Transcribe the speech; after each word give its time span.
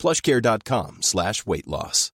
plushcare.com 0.00 1.02
slash 1.02 1.46
weight 1.46 1.68
loss. 1.68 2.10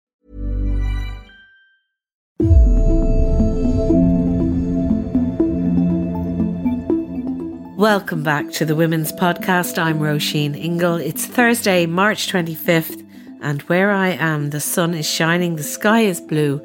Welcome 7.78 8.22
back 8.22 8.50
to 8.52 8.64
the 8.64 8.74
Women's 8.74 9.12
Podcast. 9.12 9.78
I'm 9.78 9.98
Roisin 9.98 10.56
Ingle. 10.56 10.96
It's 10.96 11.26
Thursday, 11.26 11.84
March 11.84 12.26
25th, 12.32 13.06
and 13.42 13.60
where 13.62 13.90
I 13.90 14.08
am, 14.08 14.48
the 14.48 14.60
sun 14.60 14.94
is 14.94 15.06
shining, 15.06 15.56
the 15.56 15.62
sky 15.62 16.00
is 16.00 16.18
blue, 16.20 16.64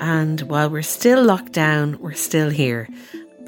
and 0.00 0.40
while 0.42 0.68
we're 0.68 0.82
still 0.82 1.22
locked 1.22 1.52
down, 1.52 2.00
we're 2.00 2.14
still 2.14 2.50
here. 2.50 2.88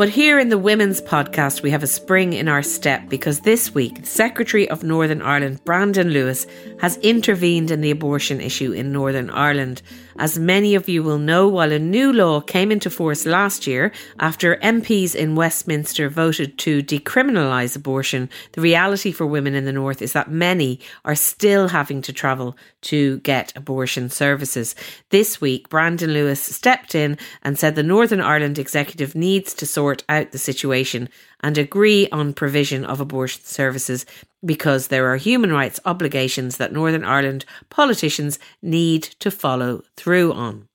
But 0.03 0.09
here 0.09 0.41
in 0.41 0.49
the 0.49 0.59
Women's 0.59 1.01
Podcast, 1.01 1.63
we 1.63 1.71
have 1.71 1.85
a 1.85 1.87
spring 1.87 2.33
in 2.33 2.49
our 2.49 2.65
step 2.65 3.09
because 3.09 3.39
this 3.39 3.73
week, 3.73 4.05
Secretary 4.05 4.69
of 4.69 4.83
Northern 4.83 5.23
Ireland, 5.23 5.65
Brandon 5.65 6.11
Lewis, 6.11 6.45
has 6.81 6.97
intervened 6.97 7.71
in 7.71 7.83
the 7.83 7.93
abortion 7.93 8.41
issue 8.41 8.73
in 8.73 8.91
Northern 8.91 9.31
Ireland. 9.31 9.81
As 10.19 10.39
many 10.39 10.75
of 10.75 10.89
you 10.89 11.03
will 11.03 11.19
know, 11.19 11.49
while 11.49 11.73
a 11.73 11.79
new 11.79 12.13
law 12.13 12.41
came 12.41 12.71
into 12.71 12.91
force 12.91 13.25
last 13.27 13.67
year 13.67 13.93
after 14.21 14.57
MPs 14.57 15.15
in 15.15 15.35
Westminster 15.35 16.09
voted 16.09 16.59
to 16.59 16.83
decriminalise 16.83 17.77
abortion, 17.77 18.29
the 18.53 18.61
reality 18.61 19.13
for 19.13 19.27
women 19.27 19.55
in 19.55 19.65
the 19.65 19.73
North 19.73 20.03
is 20.03 20.13
that 20.13 20.31
many 20.31 20.81
are 21.05 21.15
still 21.15 21.69
having 21.69 22.03
to 22.03 22.13
travel 22.13 22.57
to 22.83 23.19
get 23.19 23.53
abortion 23.57 24.11
services. 24.11 24.75
This 25.11 25.41
week, 25.41 25.69
Brandon 25.69 26.13
Lewis 26.13 26.41
stepped 26.41 26.95
in 26.95 27.17
and 27.43 27.59
said 27.59 27.75
the 27.75 27.83
Northern 27.83 28.21
Ireland 28.21 28.59
executive 28.59 29.15
needs 29.15 29.55
to 29.55 29.67
sort 29.67 30.05
out 30.09 30.33
the 30.33 30.39
situation 30.39 31.09
and 31.43 31.59
agree 31.59 32.09
on 32.11 32.33
provision 32.33 32.85
of 32.85 33.01
abortion 33.01 33.43
services 33.45 34.07
because 34.45 34.89
there 34.89 35.07
are 35.13 35.17
human 35.17 35.53
rights 35.53 35.81
obligations 35.85 36.57
that 36.57 36.73
Northern 36.73 37.05
Ireland 37.05 37.45
politicians 37.71 38.39
need 38.61 39.03
to 39.21 39.31
follow 39.31 39.83
through 39.97 40.33
on. 40.33 40.69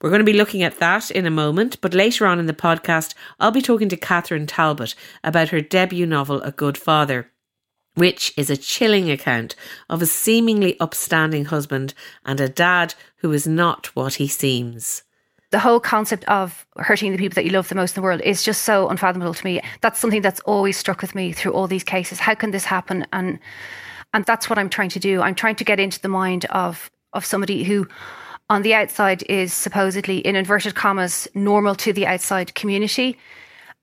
We're 0.00 0.10
going 0.10 0.20
to 0.20 0.24
be 0.24 0.32
looking 0.32 0.62
at 0.62 0.78
that 0.78 1.10
in 1.10 1.26
a 1.26 1.30
moment, 1.30 1.80
but 1.80 1.92
later 1.92 2.26
on 2.26 2.38
in 2.38 2.46
the 2.46 2.54
podcast, 2.54 3.14
I'll 3.38 3.50
be 3.50 3.60
talking 3.60 3.90
to 3.90 3.96
Catherine 3.96 4.46
Talbot 4.46 4.94
about 5.22 5.50
her 5.50 5.60
debut 5.60 6.06
novel, 6.06 6.40
A 6.42 6.52
Good 6.52 6.78
Father 6.78 7.30
which 7.94 8.32
is 8.36 8.50
a 8.50 8.56
chilling 8.56 9.10
account 9.10 9.54
of 9.88 10.00
a 10.00 10.06
seemingly 10.06 10.78
upstanding 10.80 11.46
husband 11.46 11.92
and 12.24 12.40
a 12.40 12.48
dad 12.48 12.94
who 13.16 13.32
is 13.32 13.46
not 13.46 13.86
what 13.96 14.14
he 14.14 14.28
seems 14.28 15.02
the 15.50 15.58
whole 15.58 15.80
concept 15.80 16.24
of 16.24 16.66
hurting 16.76 17.10
the 17.12 17.18
people 17.18 17.34
that 17.34 17.44
you 17.44 17.50
love 17.50 17.68
the 17.68 17.74
most 17.74 17.96
in 17.96 18.00
the 18.00 18.04
world 18.04 18.20
is 18.22 18.42
just 18.42 18.62
so 18.62 18.88
unfathomable 18.88 19.34
to 19.34 19.44
me. 19.44 19.60
That's 19.80 19.98
something 19.98 20.22
that's 20.22 20.40
always 20.40 20.76
struck 20.76 21.00
with 21.02 21.14
me 21.14 21.32
through 21.32 21.52
all 21.52 21.66
these 21.66 21.84
cases. 21.84 22.20
How 22.20 22.34
can 22.34 22.52
this 22.52 22.64
happen? 22.64 23.06
And 23.12 23.38
and 24.12 24.24
that's 24.24 24.50
what 24.50 24.58
I'm 24.58 24.68
trying 24.68 24.88
to 24.90 24.98
do. 24.98 25.22
I'm 25.22 25.34
trying 25.34 25.56
to 25.56 25.64
get 25.64 25.80
into 25.80 26.00
the 26.00 26.08
mind 26.08 26.44
of 26.46 26.90
of 27.12 27.24
somebody 27.24 27.64
who 27.64 27.88
on 28.48 28.62
the 28.62 28.74
outside 28.74 29.22
is 29.24 29.52
supposedly 29.52 30.18
in 30.18 30.36
inverted 30.36 30.74
commas 30.74 31.28
normal 31.34 31.74
to 31.76 31.92
the 31.92 32.06
outside 32.06 32.54
community 32.54 33.18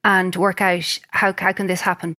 and 0.03 0.35
work 0.35 0.61
out 0.61 0.99
how 1.11 1.33
how 1.37 1.51
can 1.51 1.67
this 1.67 1.81
happen 1.81 2.15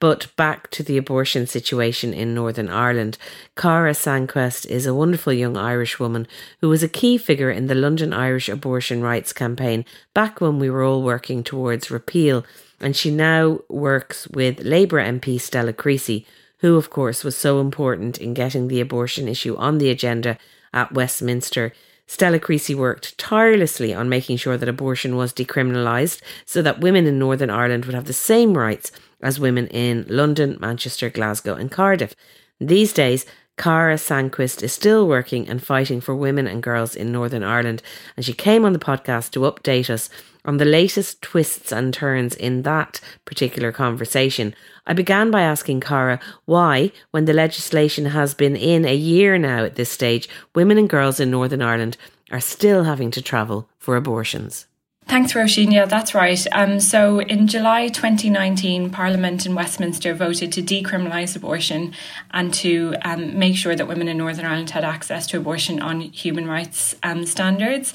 but 0.00 0.34
back 0.36 0.70
to 0.70 0.82
the 0.82 0.96
abortion 0.96 1.46
situation 1.46 2.14
in 2.14 2.34
Northern 2.34 2.68
Ireland. 2.68 3.18
Cara 3.56 3.92
Sanquest 3.92 4.66
is 4.66 4.86
a 4.86 4.94
wonderful 4.94 5.32
young 5.32 5.56
Irish 5.56 5.98
woman 5.98 6.26
who 6.60 6.68
was 6.68 6.82
a 6.82 6.88
key 6.88 7.18
figure 7.18 7.50
in 7.50 7.66
the 7.66 7.74
London 7.74 8.12
Irish 8.12 8.48
abortion 8.48 9.02
rights 9.02 9.32
campaign 9.32 9.84
back 10.14 10.40
when 10.40 10.58
we 10.58 10.70
were 10.70 10.84
all 10.84 11.02
working 11.02 11.42
towards 11.42 11.90
repeal. 11.90 12.44
And 12.80 12.96
she 12.96 13.10
now 13.10 13.60
works 13.68 14.28
with 14.28 14.60
Labour 14.60 15.00
MP 15.00 15.40
Stella 15.40 15.72
Creasy, 15.72 16.26
who, 16.58 16.76
of 16.76 16.90
course, 16.90 17.24
was 17.24 17.36
so 17.36 17.60
important 17.60 18.18
in 18.18 18.34
getting 18.34 18.68
the 18.68 18.80
abortion 18.80 19.28
issue 19.28 19.56
on 19.56 19.78
the 19.78 19.90
agenda 19.90 20.38
at 20.72 20.92
Westminster. 20.92 21.72
Stella 22.06 22.38
Creasy 22.38 22.74
worked 22.74 23.18
tirelessly 23.18 23.92
on 23.92 24.08
making 24.08 24.38
sure 24.38 24.56
that 24.56 24.68
abortion 24.68 25.14
was 25.14 25.32
decriminalised 25.32 26.22
so 26.46 26.62
that 26.62 26.80
women 26.80 27.06
in 27.06 27.18
Northern 27.18 27.50
Ireland 27.50 27.84
would 27.84 27.94
have 27.94 28.06
the 28.06 28.14
same 28.14 28.56
rights 28.56 28.90
as 29.20 29.40
women 29.40 29.66
in 29.68 30.04
London, 30.08 30.56
Manchester, 30.60 31.10
Glasgow, 31.10 31.54
and 31.54 31.70
Cardiff. 31.70 32.14
These 32.60 32.92
days, 32.92 33.26
Cara 33.58 33.96
Sanquest 33.96 34.62
is 34.62 34.72
still 34.72 35.08
working 35.08 35.48
and 35.48 35.62
fighting 35.62 36.00
for 36.00 36.14
women 36.14 36.46
and 36.46 36.62
girls 36.62 36.94
in 36.94 37.10
Northern 37.10 37.42
Ireland, 37.42 37.82
and 38.16 38.24
she 38.24 38.32
came 38.32 38.64
on 38.64 38.72
the 38.72 38.78
podcast 38.78 39.32
to 39.32 39.40
update 39.40 39.90
us 39.90 40.08
on 40.44 40.58
the 40.58 40.64
latest 40.64 41.20
twists 41.20 41.72
and 41.72 41.92
turns 41.92 42.36
in 42.36 42.62
that 42.62 43.00
particular 43.24 43.72
conversation. 43.72 44.54
I 44.86 44.92
began 44.92 45.32
by 45.32 45.42
asking 45.42 45.80
Cara 45.80 46.20
why, 46.44 46.92
when 47.10 47.24
the 47.24 47.32
legislation 47.32 48.06
has 48.06 48.32
been 48.32 48.54
in 48.54 48.84
a 48.84 48.94
year 48.94 49.36
now 49.36 49.64
at 49.64 49.74
this 49.74 49.90
stage, 49.90 50.28
women 50.54 50.78
and 50.78 50.88
girls 50.88 51.18
in 51.18 51.30
Northern 51.30 51.60
Ireland 51.60 51.96
are 52.30 52.40
still 52.40 52.84
having 52.84 53.10
to 53.10 53.20
travel 53.20 53.68
for 53.76 53.96
abortions. 53.96 54.67
Thanks, 55.08 55.32
Roisin. 55.32 55.72
Yeah, 55.72 55.86
that's 55.86 56.14
right. 56.14 56.46
Um, 56.52 56.80
so 56.80 57.22
in 57.22 57.46
July 57.46 57.88
2019, 57.88 58.90
Parliament 58.90 59.46
in 59.46 59.54
Westminster 59.54 60.12
voted 60.12 60.52
to 60.52 60.62
decriminalise 60.62 61.34
abortion 61.34 61.94
and 62.32 62.52
to 62.52 62.94
um, 63.00 63.38
make 63.38 63.56
sure 63.56 63.74
that 63.74 63.88
women 63.88 64.06
in 64.06 64.18
Northern 64.18 64.44
Ireland 64.44 64.68
had 64.68 64.84
access 64.84 65.26
to 65.28 65.38
abortion 65.38 65.80
on 65.80 66.02
human 66.02 66.46
rights 66.46 66.94
um, 67.02 67.24
standards. 67.24 67.94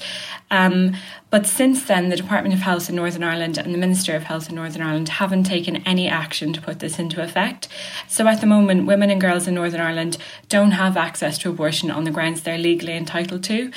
But 1.34 1.48
since 1.48 1.82
then, 1.82 2.10
the 2.10 2.16
Department 2.16 2.54
of 2.54 2.60
Health 2.60 2.88
in 2.88 2.94
Northern 2.94 3.24
Ireland 3.24 3.58
and 3.58 3.74
the 3.74 3.78
Minister 3.78 4.14
of 4.14 4.22
Health 4.22 4.48
in 4.48 4.54
Northern 4.54 4.82
Ireland 4.82 5.08
haven't 5.08 5.42
taken 5.42 5.78
any 5.78 6.06
action 6.06 6.52
to 6.52 6.60
put 6.60 6.78
this 6.78 7.00
into 7.00 7.20
effect. 7.20 7.66
So 8.06 8.28
at 8.28 8.40
the 8.40 8.46
moment, 8.46 8.86
women 8.86 9.10
and 9.10 9.20
girls 9.20 9.48
in 9.48 9.54
Northern 9.54 9.80
Ireland 9.80 10.16
don't 10.48 10.70
have 10.70 10.96
access 10.96 11.36
to 11.38 11.50
abortion 11.50 11.90
on 11.90 12.04
the 12.04 12.12
grounds 12.12 12.42
they're 12.42 12.56
legally 12.56 12.96
entitled 12.96 13.42
to. 13.42 13.72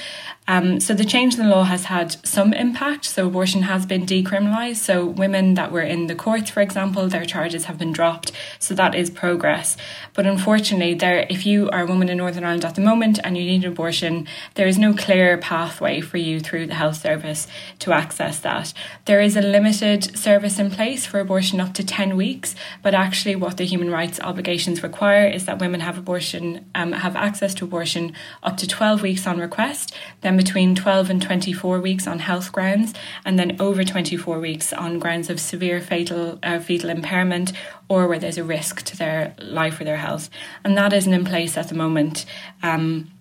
Um, 0.49 0.79
so 0.79 0.93
the 0.93 1.03
change 1.03 1.33
in 1.33 1.41
the 1.41 1.49
law 1.49 1.63
has 1.63 1.85
had 1.85 2.25
some 2.25 2.53
impact. 2.53 3.05
So 3.05 3.25
abortion 3.27 3.63
has 3.63 3.87
been 3.87 4.05
decriminalised. 4.05 4.77
So 4.77 5.05
women 5.05 5.55
that 5.55 5.71
were 5.71 5.81
in 5.81 6.07
the 6.07 6.15
courts, 6.15 6.51
for 6.51 6.61
example, 6.61 7.07
their 7.07 7.25
charges 7.25 7.65
have 7.65 7.77
been 7.79 7.91
dropped. 7.91 8.31
So 8.59 8.75
that 8.75 8.95
is 8.95 9.09
progress. 9.09 9.75
But 10.13 10.25
unfortunately, 10.25 10.93
there, 10.93 11.25
if 11.29 11.45
you 11.45 11.69
are 11.71 11.81
a 11.81 11.85
woman 11.87 12.07
in 12.07 12.17
Northern 12.17 12.45
Ireland 12.45 12.65
at 12.65 12.75
the 12.75 12.81
moment 12.81 13.19
and 13.23 13.35
you 13.35 13.43
need 13.43 13.65
an 13.65 13.71
abortion, 13.71 14.27
there 14.53 14.67
is 14.67 14.77
no 14.77 14.93
clear 14.93 15.37
pathway 15.37 15.99
for 15.99 16.17
you 16.17 16.39
through 16.39 16.67
the 16.67 16.75
health 16.75 16.97
service 16.97 17.46
to 17.79 17.93
access 17.93 18.39
that. 18.39 18.73
There 19.05 19.21
is 19.21 19.35
a 19.35 19.41
limited 19.41 20.17
service 20.17 20.59
in 20.59 20.71
place 20.71 21.05
for 21.05 21.19
abortion 21.19 21.59
up 21.59 21.73
to 21.75 21.83
10 21.83 22.15
weeks, 22.15 22.55
but 22.81 22.93
actually, 22.93 23.35
what 23.35 23.57
the 23.57 23.65
human 23.65 23.89
rights 23.89 24.19
obligations 24.19 24.83
require 24.83 25.27
is 25.27 25.45
that 25.45 25.59
women 25.59 25.81
have 25.81 25.97
abortion 25.97 26.65
um, 26.75 26.91
have 26.91 27.15
access 27.15 27.53
to 27.55 27.65
abortion 27.65 28.13
up 28.43 28.57
to 28.57 28.67
12 28.67 29.01
weeks 29.01 29.27
on 29.27 29.39
request. 29.39 29.93
Then 30.21 30.37
between 30.37 30.75
12 30.75 31.09
and 31.09 31.21
24 31.21 31.79
weeks 31.79 32.07
on 32.07 32.19
health 32.19 32.51
grounds, 32.51 32.93
and 33.25 33.37
then 33.37 33.59
over 33.59 33.83
24 33.83 34.39
weeks 34.39 34.73
on 34.73 34.99
grounds 34.99 35.29
of 35.29 35.39
severe 35.39 35.81
fatal 35.81 36.39
uh, 36.43 36.59
fetal 36.59 36.89
impairment 36.89 37.53
or 37.89 38.07
where 38.07 38.19
there's 38.19 38.37
a 38.37 38.43
risk 38.43 38.83
to 38.83 38.97
their 38.97 39.35
life 39.39 39.79
or 39.79 39.83
their 39.83 39.97
health. 39.97 40.29
And 40.63 40.77
that 40.77 40.93
isn't 40.93 41.13
in 41.13 41.25
place 41.25 41.57
at 41.57 41.69
the 41.69 41.75
moment. 41.75 42.25
Um, 42.61 43.11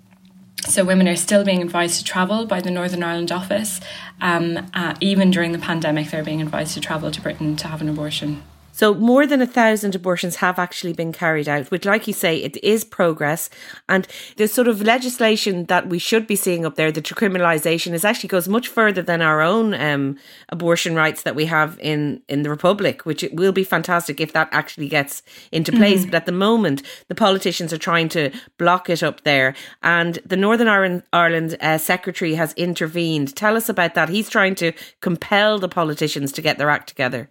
so 0.62 0.84
women 0.84 1.06
are 1.08 1.16
still 1.16 1.44
being 1.44 1.62
advised 1.62 1.98
to 1.98 2.04
travel 2.04 2.46
by 2.46 2.60
the 2.60 2.70
Northern 2.70 3.02
Ireland 3.02 3.30
office. 3.30 3.80
Um, 4.20 4.70
uh, 4.74 4.94
even 5.00 5.30
during 5.30 5.52
the 5.52 5.58
pandemic, 5.58 6.10
they're 6.10 6.24
being 6.24 6.42
advised 6.42 6.74
to 6.74 6.80
travel 6.80 7.10
to 7.10 7.20
Britain 7.20 7.56
to 7.56 7.68
have 7.68 7.80
an 7.80 7.88
abortion. 7.88 8.42
So 8.76 8.92
more 8.92 9.26
than 9.26 9.40
a 9.40 9.46
thousand 9.46 9.94
abortions 9.94 10.36
have 10.36 10.58
actually 10.58 10.92
been 10.92 11.10
carried 11.10 11.48
out, 11.48 11.70
which, 11.70 11.86
like 11.86 12.06
you 12.06 12.12
say, 12.12 12.36
it 12.36 12.62
is 12.62 12.84
progress. 12.84 13.48
And 13.88 14.06
the 14.36 14.46
sort 14.46 14.68
of 14.68 14.82
legislation 14.82 15.64
that 15.64 15.88
we 15.88 15.98
should 15.98 16.26
be 16.26 16.36
seeing 16.36 16.66
up 16.66 16.74
there, 16.74 16.92
the 16.92 17.00
decriminalisation, 17.00 17.94
is 17.94 18.04
actually 18.04 18.28
goes 18.28 18.48
much 18.48 18.68
further 18.68 19.00
than 19.00 19.22
our 19.22 19.40
own 19.40 19.72
um, 19.72 20.18
abortion 20.50 20.94
rights 20.94 21.22
that 21.22 21.34
we 21.34 21.46
have 21.46 21.78
in 21.80 22.20
in 22.28 22.42
the 22.42 22.50
republic, 22.50 23.06
which 23.06 23.22
it 23.24 23.34
will 23.34 23.50
be 23.50 23.64
fantastic 23.64 24.20
if 24.20 24.34
that 24.34 24.50
actually 24.52 24.88
gets 24.88 25.22
into 25.50 25.72
place. 25.72 26.00
Mm-hmm. 26.00 26.10
But 26.10 26.16
at 26.16 26.26
the 26.26 26.32
moment, 26.32 26.82
the 27.08 27.14
politicians 27.14 27.72
are 27.72 27.78
trying 27.78 28.10
to 28.10 28.30
block 28.58 28.90
it 28.90 29.02
up 29.02 29.22
there, 29.22 29.54
and 29.82 30.18
the 30.26 30.36
Northern 30.36 30.68
Ireland, 30.68 31.02
Ireland 31.14 31.56
uh, 31.62 31.78
secretary 31.78 32.34
has 32.34 32.52
intervened. 32.58 33.34
Tell 33.36 33.56
us 33.56 33.70
about 33.70 33.94
that. 33.94 34.10
He's 34.10 34.28
trying 34.28 34.54
to 34.56 34.72
compel 35.00 35.58
the 35.58 35.68
politicians 35.70 36.30
to 36.32 36.42
get 36.42 36.58
their 36.58 36.68
act 36.68 36.90
together. 36.90 37.30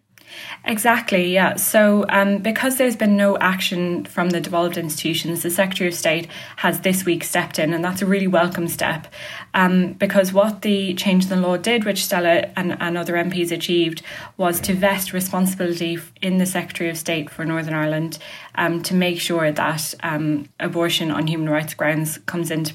Exactly, 0.64 1.32
yeah. 1.32 1.56
So, 1.56 2.06
um, 2.10 2.40
because 2.40 2.78
there's 2.78 2.96
been 2.96 3.16
no 3.16 3.38
action 3.38 4.06
from 4.06 4.32
the 4.32 4.42
devolved 4.42 4.78
institutions, 4.78 5.44
the 5.44 5.50
Secretary 5.50 5.88
of 5.88 5.94
State 5.94 6.28
has 6.58 6.82
this 6.82 7.06
week 7.06 7.24
stepped 7.24 7.60
in, 7.60 7.74
and 7.74 7.84
that's 7.84 8.02
a 8.02 8.06
really 8.06 8.28
welcome 8.28 8.68
step. 8.68 9.08
Um, 9.54 9.94
because 9.94 10.34
what 10.34 10.64
the 10.64 10.94
change 10.96 11.24
in 11.24 11.30
the 11.30 11.36
law 11.36 11.58
did, 11.58 11.86
which 11.86 12.04
Stella 12.04 12.52
and, 12.56 12.78
and 12.82 12.98
other 12.98 13.14
MPs 13.14 13.52
achieved, 13.52 14.02
was 14.38 14.60
to 14.62 14.74
vest 14.74 15.14
responsibility 15.14 16.00
in 16.22 16.40
the 16.40 16.46
Secretary 16.46 16.90
of 16.90 16.98
State 16.98 17.30
for 17.30 17.46
Northern 17.46 17.74
Ireland 17.74 18.18
um, 18.56 18.82
to 18.84 18.94
make 18.94 19.20
sure 19.20 19.52
that 19.52 19.94
um, 20.04 20.50
abortion 20.60 21.12
on 21.12 21.28
human 21.28 21.50
rights 21.50 21.74
grounds 21.74 22.18
comes 22.26 22.52
into 22.52 22.74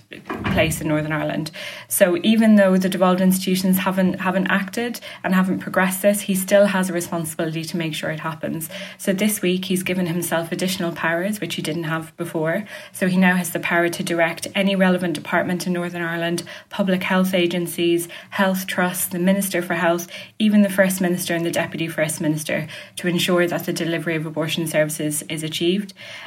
place 0.53 0.81
in 0.81 0.89
Northern 0.89 1.13
Ireland. 1.13 1.51
So, 1.89 2.19
even 2.23 2.57
though 2.57 2.77
the 2.77 2.89
devolved 2.89 3.21
institutions 3.21 3.79
haven't 3.79 4.21
haven't 4.21 4.49
acted 4.49 5.01
and 5.25 5.35
haven't 5.35 5.61
progressed 5.61 6.03
this, 6.03 6.23
he 6.23 6.35
still 6.35 6.67
has 6.67 6.91
a 6.91 6.93
responsibility 6.93 7.65
to 7.65 7.77
make 7.77 7.95
sure 7.95 8.11
it 8.11 8.21
happens. 8.21 8.69
So 8.99 9.13
this 9.13 9.43
week 9.43 9.67
he's 9.67 9.83
given 9.83 10.07
himself 10.07 10.53
additional 10.53 10.93
powers 10.93 11.41
which 11.41 11.55
he 11.55 11.63
didn't 11.63 11.85
have 11.85 12.17
before. 12.17 12.65
So 12.93 13.09
he 13.09 13.17
now 13.17 13.37
has 13.37 13.51
the 13.51 13.61
power 13.61 13.89
to 13.89 14.03
direct 14.03 14.47
any 14.55 14.77
relevant 14.77 15.15
department 15.15 15.67
in 15.67 15.73
Northern 15.73 16.03
Ireland, 16.03 16.43
public 16.69 17.03
health 17.03 17.35
agencies, 17.35 18.09
health 18.31 18.67
trusts, 18.67 19.07
the 19.07 19.19
Minister 19.19 19.63
for 19.63 19.75
Health, 19.75 20.09
even 20.39 20.63
the 20.63 20.71
First 20.71 21.01
Minister 21.01 21.35
and 21.35 21.47
the 21.47 21.51
Deputy 21.51 21.89
First 21.89 22.21
Minister 22.21 22.67
to 22.97 23.09
ensure 23.09 23.47
that 23.47 23.67
the 23.67 23.73
delivery 23.73 24.17
of 24.17 24.27
abortion 24.27 24.67
services 24.67 25.23
is 25.29 25.43
achieved. 25.43 25.70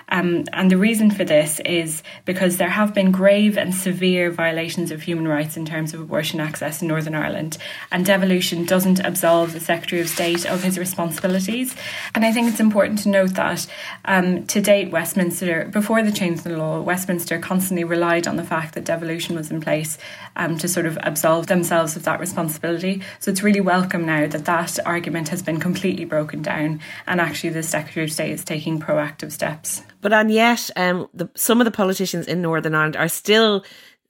Um, 0.09 0.45
and 0.53 0.69
the 0.69 0.77
reason 0.77 1.11
for 1.11 1.23
this 1.23 1.59
is 1.65 2.03
because 2.25 2.57
there 2.57 2.69
have 2.69 2.93
been 2.93 3.11
grave 3.11 3.57
and 3.57 3.73
severe 3.73 4.31
violations 4.31 4.91
of 4.91 5.01
human 5.01 5.27
rights 5.27 5.57
in 5.57 5.65
terms 5.65 5.93
of 5.93 6.01
abortion 6.01 6.39
access 6.39 6.81
in 6.81 6.87
Northern 6.87 7.15
Ireland. 7.15 7.57
And 7.91 8.05
devolution 8.05 8.65
doesn't 8.65 8.99
absolve 8.99 9.53
the 9.53 9.59
Secretary 9.59 10.01
of 10.01 10.09
State 10.09 10.45
of 10.45 10.63
his 10.63 10.77
responsibilities. 10.77 11.75
And 12.15 12.25
I 12.25 12.31
think 12.31 12.47
it's 12.47 12.59
important 12.59 12.99
to 12.99 13.09
note 13.09 13.33
that 13.35 13.67
um, 14.05 14.45
to 14.47 14.61
date, 14.61 14.91
Westminster, 14.91 15.65
before 15.65 16.03
the 16.03 16.11
change 16.11 16.45
in 16.45 16.51
the 16.51 16.57
law, 16.57 16.81
Westminster 16.81 17.39
constantly 17.39 17.83
relied 17.83 18.27
on 18.27 18.37
the 18.37 18.43
fact 18.43 18.75
that 18.75 18.85
devolution 18.85 19.35
was 19.35 19.51
in 19.51 19.61
place 19.61 19.97
um, 20.35 20.57
to 20.57 20.67
sort 20.67 20.85
of 20.85 20.97
absolve 21.01 21.47
themselves 21.47 21.95
of 21.95 22.03
that 22.03 22.19
responsibility. 22.19 23.01
So 23.19 23.31
it's 23.31 23.43
really 23.43 23.61
welcome 23.61 24.05
now 24.05 24.27
that 24.27 24.45
that 24.45 24.79
argument 24.85 25.29
has 25.29 25.41
been 25.41 25.59
completely 25.59 26.05
broken 26.05 26.41
down 26.41 26.79
and 27.07 27.19
actually 27.19 27.49
the 27.49 27.63
Secretary 27.63 28.05
of 28.05 28.11
State 28.11 28.31
is 28.31 28.43
taking 28.43 28.79
proactive 28.79 29.31
steps. 29.33 29.81
But 30.01 30.13
and 30.13 30.31
yet, 30.31 30.69
um, 30.75 31.07
the, 31.13 31.29
some 31.35 31.59
of 31.61 31.65
the 31.65 31.71
politicians 31.71 32.27
in 32.27 32.41
Northern 32.41 32.75
Ireland 32.75 32.95
are 32.95 33.07
still 33.07 33.63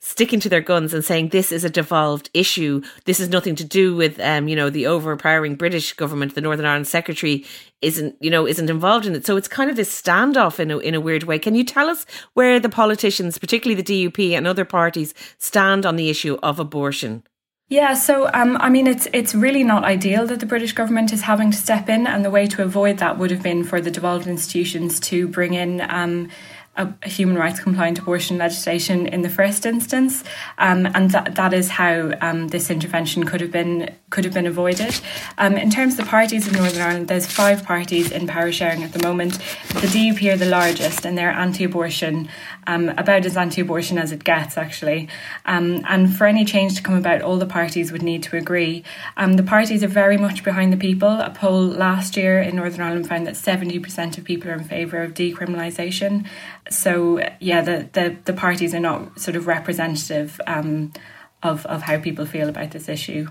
sticking 0.05 0.41
to 0.41 0.49
their 0.49 0.59
guns 0.59 0.93
and 0.93 1.03
saying 1.03 1.29
this 1.29 1.49
is 1.49 1.63
a 1.63 1.69
devolved 1.69 2.29
issue. 2.33 2.81
This 3.05 3.21
is 3.21 3.29
nothing 3.29 3.55
to 3.55 3.63
do 3.63 3.95
with, 3.95 4.19
um, 4.19 4.49
you 4.49 4.55
know, 4.55 4.69
the 4.69 4.85
overpowering 4.85 5.55
British 5.55 5.93
government. 5.93 6.35
The 6.35 6.41
Northern 6.41 6.65
Ireland 6.65 6.87
Secretary 6.87 7.45
isn't, 7.81 8.17
you 8.19 8.29
know, 8.29 8.45
isn't 8.45 8.69
involved 8.69 9.05
in 9.05 9.15
it. 9.15 9.25
So 9.25 9.37
it's 9.37 9.47
kind 9.47 9.69
of 9.69 9.77
this 9.77 10.01
standoff 10.01 10.59
in 10.59 10.71
a, 10.71 10.77
in 10.79 10.93
a 10.93 10.99
weird 10.99 11.23
way. 11.23 11.39
Can 11.39 11.55
you 11.55 11.63
tell 11.63 11.87
us 11.87 12.05
where 12.33 12.59
the 12.59 12.67
politicians, 12.67 13.37
particularly 13.37 13.81
the 13.81 14.09
DUP 14.09 14.33
and 14.33 14.45
other 14.45 14.65
parties, 14.65 15.13
stand 15.37 15.85
on 15.85 15.95
the 15.95 16.09
issue 16.09 16.37
of 16.43 16.59
abortion? 16.59 17.23
Yeah, 17.69 17.93
so 17.93 18.29
um, 18.33 18.57
I 18.59 18.69
mean, 18.69 18.87
it's 18.87 19.07
it's 19.13 19.33
really 19.33 19.63
not 19.63 19.83
ideal 19.83 20.27
that 20.27 20.39
the 20.39 20.45
British 20.45 20.73
government 20.73 21.11
is 21.13 21.21
having 21.21 21.49
to 21.51 21.57
step 21.57 21.89
in, 21.89 22.05
and 22.05 22.23
the 22.23 22.29
way 22.29 22.45
to 22.47 22.61
avoid 22.61 22.97
that 22.97 23.17
would 23.17 23.31
have 23.31 23.41
been 23.41 23.63
for 23.63 23.81
the 23.81 23.89
devolved 23.89 24.27
institutions 24.27 24.99
to 25.01 25.27
bring 25.27 25.53
in 25.53 25.81
um, 25.89 26.29
a, 26.75 27.07
human 27.07 27.37
rights 27.37 27.59
compliant 27.59 27.99
abortion 27.99 28.37
legislation 28.37 29.05
in 29.07 29.21
the 29.21 29.29
first 29.29 29.65
instance, 29.65 30.23
um, 30.57 30.87
and 30.93 31.11
that 31.11 31.35
that 31.35 31.53
is 31.53 31.69
how 31.69 32.13
um, 32.21 32.47
this 32.47 32.69
intervention 32.69 33.25
could 33.25 33.41
have 33.41 33.51
been 33.51 33.93
could 34.09 34.25
have 34.25 34.33
been 34.33 34.47
avoided. 34.47 34.99
Um, 35.37 35.55
in 35.55 35.69
terms 35.69 35.93
of 35.93 36.05
the 36.05 36.09
parties 36.09 36.47
in 36.47 36.53
Northern 36.53 36.81
Ireland, 36.81 37.07
there's 37.07 37.27
five 37.27 37.63
parties 37.63 38.11
in 38.11 38.27
power 38.27 38.51
sharing 38.51 38.83
at 38.83 38.93
the 38.93 39.03
moment. 39.03 39.33
The 39.69 39.87
DUP 39.87 40.33
are 40.33 40.37
the 40.37 40.45
largest, 40.45 41.05
and 41.05 41.17
they're 41.17 41.31
anti-abortion, 41.31 42.29
um, 42.67 42.89
about 42.89 43.25
as 43.25 43.37
anti-abortion 43.37 43.97
as 43.97 44.11
it 44.11 44.23
gets, 44.23 44.57
actually. 44.57 45.09
Um, 45.45 45.83
and 45.87 46.15
for 46.15 46.25
any 46.25 46.45
change 46.45 46.75
to 46.75 46.83
come 46.83 46.95
about, 46.95 47.21
all 47.21 47.37
the 47.37 47.45
parties 47.45 47.91
would 47.91 48.03
need 48.03 48.23
to 48.23 48.37
agree. 48.37 48.83
Um, 49.17 49.33
the 49.33 49.43
parties 49.43 49.83
are 49.83 49.87
very 49.87 50.17
much 50.17 50.43
behind 50.43 50.71
the 50.71 50.77
people. 50.77 51.19
A 51.19 51.29
poll 51.29 51.65
last 51.65 52.17
year 52.17 52.41
in 52.41 52.55
Northern 52.55 52.81
Ireland 52.81 53.07
found 53.07 53.27
that 53.27 53.35
70% 53.35 54.17
of 54.17 54.23
people 54.23 54.49
are 54.49 54.53
in 54.53 54.63
favour 54.63 55.01
of 55.01 55.13
decriminalisation 55.13 56.25
so 56.69 57.19
yeah, 57.39 57.61
the, 57.61 57.89
the, 57.93 58.17
the 58.25 58.33
parties 58.33 58.73
are 58.73 58.79
not 58.79 59.19
sort 59.19 59.35
of 59.35 59.47
representative 59.47 60.39
um, 60.47 60.93
of 61.41 61.65
of 61.65 61.83
how 61.83 61.99
people 61.99 62.25
feel 62.25 62.49
about 62.49 62.71
this 62.71 62.89
issue. 62.89 63.27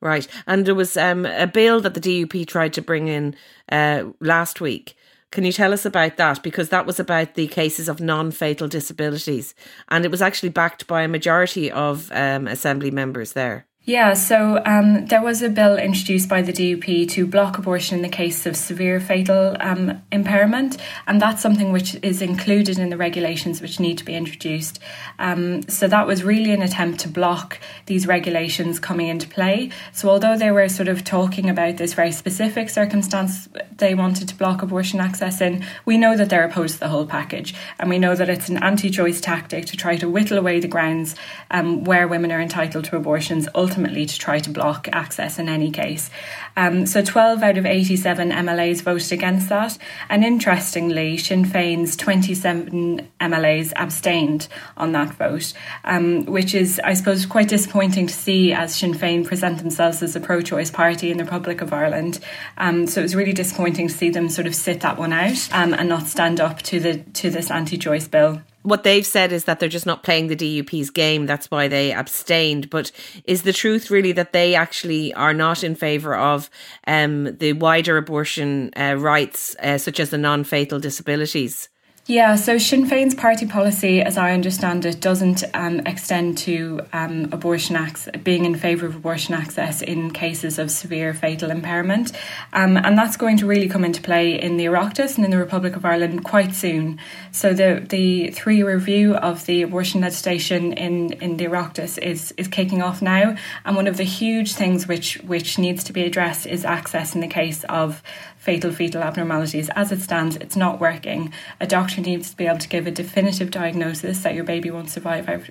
Right, 0.00 0.28
and 0.46 0.66
there 0.66 0.74
was 0.74 0.96
um, 0.96 1.26
a 1.26 1.46
bill 1.46 1.80
that 1.80 1.94
the 1.94 2.00
DUP 2.00 2.46
tried 2.46 2.72
to 2.74 2.82
bring 2.82 3.08
in 3.08 3.34
uh, 3.70 4.04
last 4.20 4.60
week. 4.60 4.94
Can 5.32 5.44
you 5.44 5.52
tell 5.52 5.72
us 5.72 5.84
about 5.84 6.16
that? 6.18 6.42
Because 6.42 6.68
that 6.68 6.86
was 6.86 7.00
about 7.00 7.34
the 7.34 7.48
cases 7.48 7.88
of 7.88 8.00
non 8.00 8.30
fatal 8.30 8.68
disabilities, 8.68 9.54
and 9.88 10.04
it 10.04 10.10
was 10.10 10.22
actually 10.22 10.50
backed 10.50 10.86
by 10.86 11.02
a 11.02 11.08
majority 11.08 11.70
of 11.70 12.12
um, 12.12 12.46
Assembly 12.46 12.90
members 12.90 13.32
there. 13.32 13.66
Yeah, 13.88 14.14
so 14.14 14.60
um, 14.66 15.06
there 15.06 15.22
was 15.22 15.42
a 15.42 15.48
bill 15.48 15.78
introduced 15.78 16.28
by 16.28 16.42
the 16.42 16.52
DUP 16.52 17.08
to 17.10 17.24
block 17.24 17.56
abortion 17.56 17.94
in 17.94 18.02
the 18.02 18.08
case 18.08 18.44
of 18.44 18.56
severe 18.56 18.98
fatal 18.98 19.56
um, 19.60 20.02
impairment, 20.10 20.76
and 21.06 21.22
that's 21.22 21.40
something 21.40 21.70
which 21.70 21.96
is 22.02 22.20
included 22.20 22.80
in 22.80 22.90
the 22.90 22.96
regulations 22.96 23.62
which 23.62 23.78
need 23.78 23.96
to 23.98 24.04
be 24.04 24.16
introduced. 24.16 24.80
Um, 25.20 25.62
so 25.68 25.86
that 25.86 26.04
was 26.04 26.24
really 26.24 26.50
an 26.50 26.62
attempt 26.62 26.98
to 27.02 27.08
block 27.08 27.60
these 27.86 28.08
regulations 28.08 28.80
coming 28.80 29.06
into 29.06 29.28
play. 29.28 29.70
So 29.92 30.08
although 30.08 30.36
they 30.36 30.50
were 30.50 30.68
sort 30.68 30.88
of 30.88 31.04
talking 31.04 31.48
about 31.48 31.76
this 31.76 31.94
very 31.94 32.10
specific 32.10 32.70
circumstance 32.70 33.48
they 33.76 33.94
wanted 33.94 34.26
to 34.30 34.34
block 34.34 34.62
abortion 34.62 34.98
access 34.98 35.40
in, 35.40 35.64
we 35.84 35.96
know 35.96 36.16
that 36.16 36.28
they're 36.28 36.44
opposed 36.44 36.74
to 36.74 36.80
the 36.80 36.88
whole 36.88 37.06
package, 37.06 37.54
and 37.78 37.88
we 37.88 38.00
know 38.00 38.16
that 38.16 38.28
it's 38.28 38.48
an 38.48 38.60
anti-choice 38.64 39.20
tactic 39.20 39.66
to 39.66 39.76
try 39.76 39.96
to 39.96 40.08
whittle 40.08 40.38
away 40.38 40.58
the 40.58 40.66
grounds 40.66 41.14
um, 41.52 41.84
where 41.84 42.08
women 42.08 42.32
are 42.32 42.40
entitled 42.40 42.84
to 42.86 42.96
abortions. 42.96 43.46
Ultimately 43.54 43.75
ultimately 43.76 44.06
to 44.06 44.18
try 44.18 44.38
to 44.38 44.48
block 44.48 44.88
access 44.92 45.38
in 45.38 45.50
any 45.50 45.70
case. 45.70 46.08
Um, 46.56 46.86
so 46.86 47.02
12 47.02 47.42
out 47.42 47.58
of 47.58 47.66
87 47.66 48.30
MLAs 48.30 48.80
voted 48.80 49.12
against 49.12 49.50
that. 49.50 49.76
And 50.08 50.24
interestingly, 50.24 51.18
Sinn 51.18 51.44
Féin's 51.44 51.94
27 51.94 53.06
MLAs 53.20 53.74
abstained 53.76 54.48
on 54.78 54.92
that 54.92 55.12
vote, 55.12 55.52
um, 55.84 56.24
which 56.24 56.54
is, 56.54 56.80
I 56.82 56.94
suppose, 56.94 57.26
quite 57.26 57.48
disappointing 57.48 58.06
to 58.06 58.14
see 58.14 58.54
as 58.54 58.74
Sinn 58.74 58.94
Féin 58.94 59.26
present 59.26 59.58
themselves 59.58 60.02
as 60.02 60.16
a 60.16 60.20
pro 60.20 60.40
choice 60.40 60.70
party 60.70 61.10
in 61.10 61.18
the 61.18 61.24
Republic 61.24 61.60
of 61.60 61.74
Ireland. 61.74 62.18
Um, 62.56 62.86
so 62.86 63.00
it 63.00 63.04
was 63.04 63.14
really 63.14 63.34
disappointing 63.34 63.88
to 63.88 63.94
see 63.94 64.08
them 64.08 64.30
sort 64.30 64.46
of 64.46 64.54
sit 64.54 64.80
that 64.80 64.96
one 64.96 65.12
out 65.12 65.52
um, 65.52 65.74
and 65.74 65.90
not 65.90 66.06
stand 66.06 66.40
up 66.40 66.62
to 66.62 66.80
the 66.80 66.96
to 67.20 67.28
this 67.28 67.50
anti 67.50 67.76
choice 67.76 68.08
bill 68.08 68.40
what 68.66 68.82
they've 68.82 69.06
said 69.06 69.30
is 69.30 69.44
that 69.44 69.60
they're 69.60 69.68
just 69.68 69.86
not 69.86 70.02
playing 70.02 70.26
the 70.26 70.34
DUP's 70.34 70.90
game. 70.90 71.24
That's 71.24 71.52
why 71.52 71.68
they 71.68 71.92
abstained. 71.92 72.68
But 72.68 72.90
is 73.24 73.42
the 73.42 73.52
truth 73.52 73.92
really 73.92 74.10
that 74.12 74.32
they 74.32 74.56
actually 74.56 75.14
are 75.14 75.32
not 75.32 75.62
in 75.62 75.76
favour 75.76 76.16
of 76.16 76.50
um, 76.84 77.36
the 77.36 77.52
wider 77.52 77.96
abortion 77.96 78.72
uh, 78.76 78.96
rights, 78.98 79.54
uh, 79.62 79.78
such 79.78 80.00
as 80.00 80.10
the 80.10 80.18
non 80.18 80.42
fatal 80.42 80.80
disabilities? 80.80 81.68
Yeah, 82.08 82.36
so 82.36 82.56
Sinn 82.56 82.86
Féin's 82.86 83.16
party 83.16 83.46
policy, 83.46 84.00
as 84.00 84.16
I 84.16 84.30
understand 84.30 84.86
it, 84.86 85.00
doesn't 85.00 85.42
um, 85.54 85.80
extend 85.80 86.38
to 86.38 86.82
um, 86.92 87.28
abortion 87.32 87.74
access, 87.74 88.14
being 88.22 88.44
in 88.44 88.54
favour 88.54 88.86
of 88.86 88.94
abortion 88.94 89.34
access 89.34 89.82
in 89.82 90.12
cases 90.12 90.60
of 90.60 90.70
severe 90.70 91.12
fatal 91.14 91.50
impairment. 91.50 92.12
Um, 92.52 92.76
and 92.76 92.96
that's 92.96 93.16
going 93.16 93.38
to 93.38 93.46
really 93.46 93.68
come 93.68 93.84
into 93.84 94.00
play 94.00 94.40
in 94.40 94.56
the 94.56 94.66
Oireachtas 94.66 95.16
and 95.16 95.24
in 95.24 95.32
the 95.32 95.36
Republic 95.36 95.74
of 95.74 95.84
Ireland 95.84 96.24
quite 96.24 96.54
soon. 96.54 97.00
So 97.32 97.52
the, 97.52 97.84
the 97.88 98.30
three 98.30 98.62
review 98.62 99.16
of 99.16 99.44
the 99.46 99.62
abortion 99.62 100.00
legislation 100.00 100.74
in, 100.74 101.14
in 101.14 101.38
the 101.38 101.46
Oireachtas 101.46 101.98
is, 101.98 102.30
is 102.36 102.46
kicking 102.46 102.82
off 102.82 103.02
now. 103.02 103.36
And 103.64 103.74
one 103.74 103.88
of 103.88 103.96
the 103.96 104.04
huge 104.04 104.52
things 104.52 104.86
which, 104.86 105.16
which 105.24 105.58
needs 105.58 105.82
to 105.82 105.92
be 105.92 106.04
addressed 106.04 106.46
is 106.46 106.64
access 106.64 107.16
in 107.16 107.20
the 107.20 107.26
case 107.26 107.64
of 107.64 108.00
fatal 108.46 108.70
fetal 108.70 109.02
abnormalities. 109.02 109.68
As 109.70 109.90
it 109.90 110.00
stands, 110.00 110.36
it's 110.36 110.54
not 110.54 110.78
working. 110.78 111.32
A 111.60 111.66
doctor 111.66 112.00
needs 112.00 112.30
to 112.30 112.36
be 112.36 112.46
able 112.46 112.60
to 112.60 112.68
give 112.68 112.86
a 112.86 112.92
definitive 112.92 113.50
diagnosis 113.50 114.20
that 114.20 114.36
your 114.36 114.44
baby 114.44 114.70
won't 114.70 114.88
survive 114.88 115.50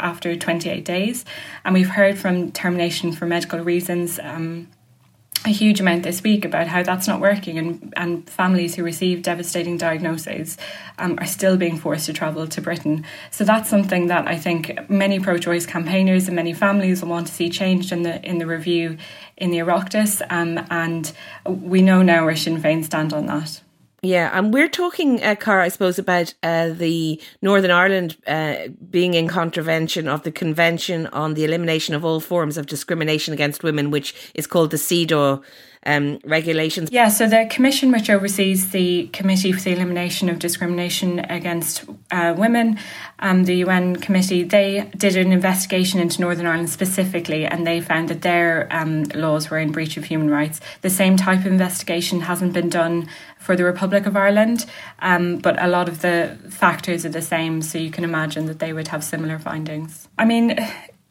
after 0.00 0.34
28 0.34 0.86
days. 0.86 1.26
And 1.66 1.74
we've 1.74 1.90
heard 1.90 2.16
from 2.18 2.50
termination 2.50 3.12
for 3.12 3.26
medical 3.26 3.60
reasons. 3.60 4.18
Um, 4.18 4.68
a 5.44 5.50
huge 5.50 5.80
amount 5.80 6.02
this 6.02 6.22
week 6.22 6.44
about 6.46 6.68
how 6.68 6.82
that's 6.82 7.06
not 7.06 7.20
working 7.20 7.58
and, 7.58 7.92
and 7.96 8.28
families 8.30 8.74
who 8.74 8.82
receive 8.82 9.20
devastating 9.20 9.76
diagnoses 9.76 10.56
um, 10.98 11.18
are 11.18 11.26
still 11.26 11.58
being 11.58 11.76
forced 11.76 12.06
to 12.06 12.14
travel 12.14 12.46
to 12.46 12.62
Britain. 12.62 13.04
So 13.30 13.44
that's 13.44 13.68
something 13.68 14.06
that 14.06 14.26
I 14.26 14.36
think 14.36 14.88
many 14.88 15.20
pro-choice 15.20 15.66
campaigners 15.66 16.26
and 16.28 16.36
many 16.36 16.54
families 16.54 17.02
will 17.02 17.10
want 17.10 17.26
to 17.26 17.34
see 17.34 17.50
changed 17.50 17.92
in 17.92 18.02
the 18.04 18.24
in 18.24 18.38
the 18.38 18.46
review 18.46 18.96
in 19.36 19.50
the 19.50 19.58
Oireachtas 19.58 20.22
um, 20.30 20.64
and 20.70 21.12
we 21.46 21.82
know 21.82 22.02
now 22.02 22.24
where 22.24 22.36
Sinn 22.36 22.60
Féin 22.60 22.84
stand 22.84 23.12
on 23.12 23.26
that. 23.26 23.60
Yeah, 24.04 24.30
and 24.34 24.52
we're 24.52 24.68
talking, 24.68 25.22
uh, 25.22 25.34
Cara, 25.34 25.64
I 25.64 25.68
suppose, 25.68 25.98
about 25.98 26.34
uh, 26.42 26.68
the 26.68 27.18
Northern 27.40 27.70
Ireland 27.70 28.18
uh, 28.26 28.68
being 28.90 29.14
in 29.14 29.28
contravention 29.28 30.08
of 30.08 30.24
the 30.24 30.30
Convention 30.30 31.06
on 31.06 31.32
the 31.32 31.44
Elimination 31.44 31.94
of 31.94 32.04
All 32.04 32.20
Forms 32.20 32.58
of 32.58 32.66
Discrimination 32.66 33.32
Against 33.32 33.62
Women, 33.62 33.90
which 33.90 34.14
is 34.34 34.46
called 34.46 34.72
the 34.72 34.76
CEDAW 34.76 35.42
um, 35.86 36.18
regulations. 36.24 36.90
Yeah, 36.90 37.08
so 37.08 37.26
the 37.26 37.46
commission, 37.50 37.92
which 37.92 38.08
oversees 38.10 38.70
the 38.70 39.08
Committee 39.08 39.52
for 39.52 39.60
the 39.60 39.72
Elimination 39.72 40.28
of 40.28 40.38
Discrimination 40.38 41.20
Against 41.30 41.84
uh, 42.10 42.34
Women, 42.36 42.78
um, 43.18 43.44
the 43.44 43.56
UN 43.56 43.96
committee, 43.96 44.42
they 44.42 44.90
did 44.96 45.16
an 45.16 45.32
investigation 45.32 46.00
into 46.00 46.20
Northern 46.20 46.46
Ireland 46.46 46.70
specifically, 46.70 47.44
and 47.44 47.66
they 47.66 47.80
found 47.80 48.08
that 48.08 48.22
their 48.22 48.68
um, 48.70 49.04
laws 49.14 49.50
were 49.50 49.58
in 49.58 49.72
breach 49.72 49.96
of 49.96 50.04
human 50.04 50.30
rights. 50.30 50.60
The 50.80 50.90
same 50.90 51.16
type 51.16 51.40
of 51.40 51.46
investigation 51.46 52.20
hasn't 52.22 52.52
been 52.52 52.68
done 52.68 53.08
for 53.38 53.56
the 53.56 53.64
Republic 53.64 54.06
of 54.06 54.16
Ireland, 54.16 54.64
um, 55.00 55.36
but 55.36 55.62
a 55.62 55.68
lot 55.68 55.88
of 55.88 56.00
the 56.00 56.38
factors 56.48 57.04
are 57.04 57.10
the 57.10 57.22
same, 57.22 57.60
so 57.60 57.78
you 57.78 57.90
can 57.90 58.04
imagine 58.04 58.46
that 58.46 58.58
they 58.58 58.72
would 58.72 58.88
have 58.88 59.04
similar 59.04 59.38
findings. 59.38 60.08
I 60.18 60.24
mean, 60.24 60.58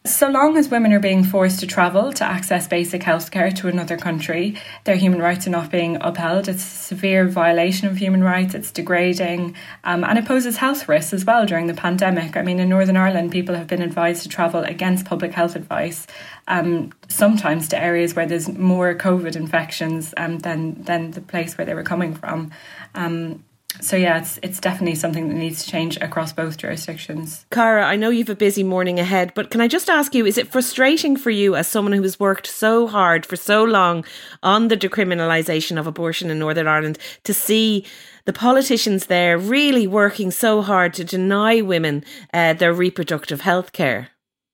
so 0.05 0.29
long 0.29 0.57
as 0.57 0.67
women 0.67 0.91
are 0.91 0.99
being 0.99 1.23
forced 1.23 1.61
to 1.61 1.67
travel 1.67 2.11
to 2.11 2.25
access 2.25 2.67
basic 2.67 3.01
healthcare 3.01 3.55
to 3.55 3.69
another 3.69 3.95
country, 3.95 4.55
their 4.83 4.97
human 4.97 5.21
rights 5.21 5.47
are 5.47 5.51
not 5.51 5.71
being 5.71 5.97
upheld. 6.01 6.49
It's 6.49 6.63
a 6.63 6.67
severe 6.67 7.25
violation 7.29 7.87
of 7.87 7.95
human 7.95 8.21
rights, 8.21 8.53
it's 8.53 8.69
degrading, 8.69 9.55
um, 9.85 10.03
and 10.03 10.19
it 10.19 10.25
poses 10.25 10.57
health 10.57 10.89
risks 10.89 11.13
as 11.13 11.23
well 11.23 11.45
during 11.45 11.67
the 11.67 11.73
pandemic. 11.73 12.35
I 12.35 12.41
mean, 12.41 12.59
in 12.59 12.67
Northern 12.67 12.97
Ireland, 12.97 13.31
people 13.31 13.55
have 13.55 13.67
been 13.67 13.81
advised 13.81 14.23
to 14.23 14.29
travel 14.29 14.63
against 14.63 15.05
public 15.05 15.31
health 15.31 15.55
advice, 15.55 16.05
um, 16.49 16.91
sometimes 17.07 17.69
to 17.69 17.81
areas 17.81 18.13
where 18.13 18.25
there's 18.25 18.49
more 18.49 18.93
COVID 18.95 19.37
infections 19.37 20.13
um, 20.17 20.39
than, 20.39 20.83
than 20.83 21.11
the 21.11 21.21
place 21.21 21.57
where 21.57 21.65
they 21.65 21.73
were 21.73 21.83
coming 21.83 22.13
from. 22.13 22.51
Um, 22.93 23.45
so 23.81 23.95
yeah, 23.95 24.19
it's 24.19 24.39
it's 24.43 24.59
definitely 24.59 24.95
something 24.95 25.29
that 25.29 25.35
needs 25.35 25.63
to 25.63 25.71
change 25.71 25.97
across 25.97 26.33
both 26.33 26.57
jurisdictions. 26.57 27.45
Cara, 27.51 27.85
I 27.85 27.95
know 27.95 28.09
you've 28.09 28.29
a 28.29 28.35
busy 28.35 28.63
morning 28.63 28.99
ahead, 28.99 29.33
but 29.33 29.49
can 29.49 29.61
I 29.61 29.67
just 29.67 29.89
ask 29.89 30.13
you, 30.13 30.25
is 30.25 30.37
it 30.37 30.51
frustrating 30.51 31.17
for 31.17 31.29
you 31.29 31.55
as 31.55 31.67
someone 31.67 31.93
who 31.93 32.01
has 32.03 32.19
worked 32.19 32.47
so 32.47 32.87
hard 32.87 33.25
for 33.25 33.35
so 33.35 33.63
long 33.63 34.05
on 34.41 34.67
the 34.67 34.77
decriminalisation 34.77 35.79
of 35.79 35.87
abortion 35.87 36.29
in 36.29 36.39
Northern 36.39 36.67
Ireland 36.67 36.97
to 37.23 37.33
see 37.33 37.85
the 38.25 38.33
politicians 38.33 39.07
there 39.07 39.37
really 39.37 39.87
working 39.87 40.31
so 40.31 40.61
hard 40.61 40.93
to 40.93 41.03
deny 41.03 41.61
women 41.61 42.03
uh, 42.33 42.53
their 42.53 42.73
reproductive 42.73 43.41
health 43.41 43.73
care? 43.73 44.09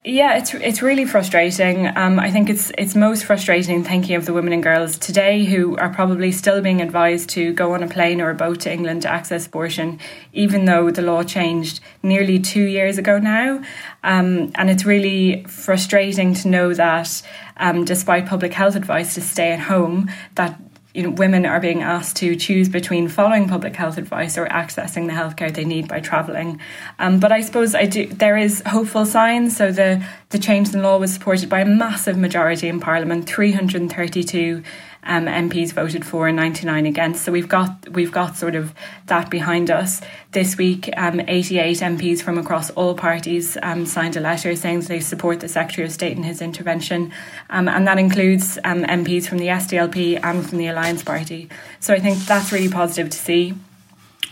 Yeah, 0.05 0.37
it's 0.37 0.53
it's 0.53 0.81
really 0.81 1.03
frustrating. 1.03 1.85
Um, 1.97 2.21
I 2.21 2.31
think 2.31 2.49
it's 2.49 2.71
it's 2.77 2.95
most 2.95 3.25
frustrating 3.25 3.83
thinking 3.83 4.15
of 4.15 4.25
the 4.25 4.31
women 4.31 4.53
and 4.53 4.63
girls 4.63 4.97
today 4.97 5.43
who 5.43 5.75
are 5.75 5.89
probably 5.89 6.31
still 6.31 6.61
being 6.61 6.81
advised 6.81 7.27
to 7.31 7.51
go 7.51 7.73
on 7.73 7.83
a 7.83 7.87
plane 7.87 8.21
or 8.21 8.29
a 8.29 8.33
boat 8.33 8.61
to 8.61 8.71
England 8.71 9.01
to 9.01 9.09
access 9.09 9.45
abortion, 9.45 9.99
even 10.31 10.63
though 10.63 10.89
the 10.89 11.01
law 11.01 11.21
changed 11.23 11.81
nearly 12.01 12.39
two 12.39 12.63
years 12.63 12.97
ago 12.97 13.19
now. 13.19 13.61
Um, 14.01 14.53
and 14.55 14.69
it's 14.69 14.85
really 14.85 15.43
frustrating 15.49 16.33
to 16.35 16.47
know 16.47 16.73
that, 16.73 17.21
um, 17.57 17.83
despite 17.83 18.25
public 18.25 18.53
health 18.53 18.77
advice 18.77 19.15
to 19.15 19.21
stay 19.21 19.51
at 19.51 19.59
home, 19.59 20.09
that 20.35 20.57
you 20.93 21.03
know, 21.03 21.11
women 21.11 21.45
are 21.45 21.59
being 21.59 21.83
asked 21.83 22.15
to 22.17 22.35
choose 22.35 22.67
between 22.67 23.07
following 23.07 23.47
public 23.47 23.75
health 23.75 23.97
advice 23.97 24.37
or 24.37 24.47
accessing 24.47 25.05
the 25.05 25.13
healthcare 25.13 25.53
they 25.53 25.65
need 25.65 25.87
by 25.87 25.99
travelling. 25.99 26.59
Um, 26.97 27.19
but 27.19 27.31
I 27.31 27.41
suppose 27.41 27.75
I 27.75 27.85
do. 27.85 28.07
There 28.07 28.37
is 28.37 28.63
hopeful 28.65 29.05
signs. 29.05 29.55
So 29.55 29.71
the 29.71 30.03
the 30.29 30.39
change 30.39 30.73
in 30.73 30.81
law 30.81 30.97
was 30.97 31.13
supported 31.13 31.47
by 31.49 31.59
a 31.59 31.65
massive 31.65 32.17
majority 32.17 32.67
in 32.67 32.79
Parliament, 32.79 33.27
332 33.27 34.63
um, 35.03 35.25
MPs 35.25 35.73
voted 35.73 36.05
for 36.05 36.27
and 36.27 36.35
99 36.35 36.85
against. 36.85 37.23
So 37.23 37.31
we've 37.31 37.47
got 37.47 37.89
we've 37.89 38.11
got 38.11 38.35
sort 38.35 38.55
of 38.55 38.73
that 39.07 39.29
behind 39.29 39.71
us. 39.71 40.01
This 40.31 40.57
week, 40.57 40.89
um, 40.97 41.21
88 41.21 41.77
MPs 41.77 42.21
from 42.21 42.37
across 42.37 42.69
all 42.71 42.93
parties 42.93 43.57
um, 43.63 43.85
signed 43.85 44.15
a 44.15 44.19
letter 44.19 44.55
saying 44.55 44.81
they 44.81 44.99
support 44.99 45.39
the 45.39 45.47
Secretary 45.47 45.85
of 45.85 45.93
State 45.93 46.17
in 46.17 46.23
his 46.23 46.41
intervention, 46.41 47.11
um, 47.49 47.67
and 47.67 47.87
that 47.87 47.97
includes 47.97 48.57
um, 48.63 48.83
MPs 48.83 49.27
from 49.27 49.37
the 49.37 49.47
SDLP 49.47 50.19
and 50.23 50.47
from 50.47 50.57
the 50.57 50.67
Alliance 50.67 51.03
Party. 51.03 51.49
So 51.79 51.93
I 51.93 51.99
think 51.99 52.19
that's 52.25 52.51
really 52.51 52.69
positive 52.69 53.09
to 53.09 53.17
see 53.17 53.55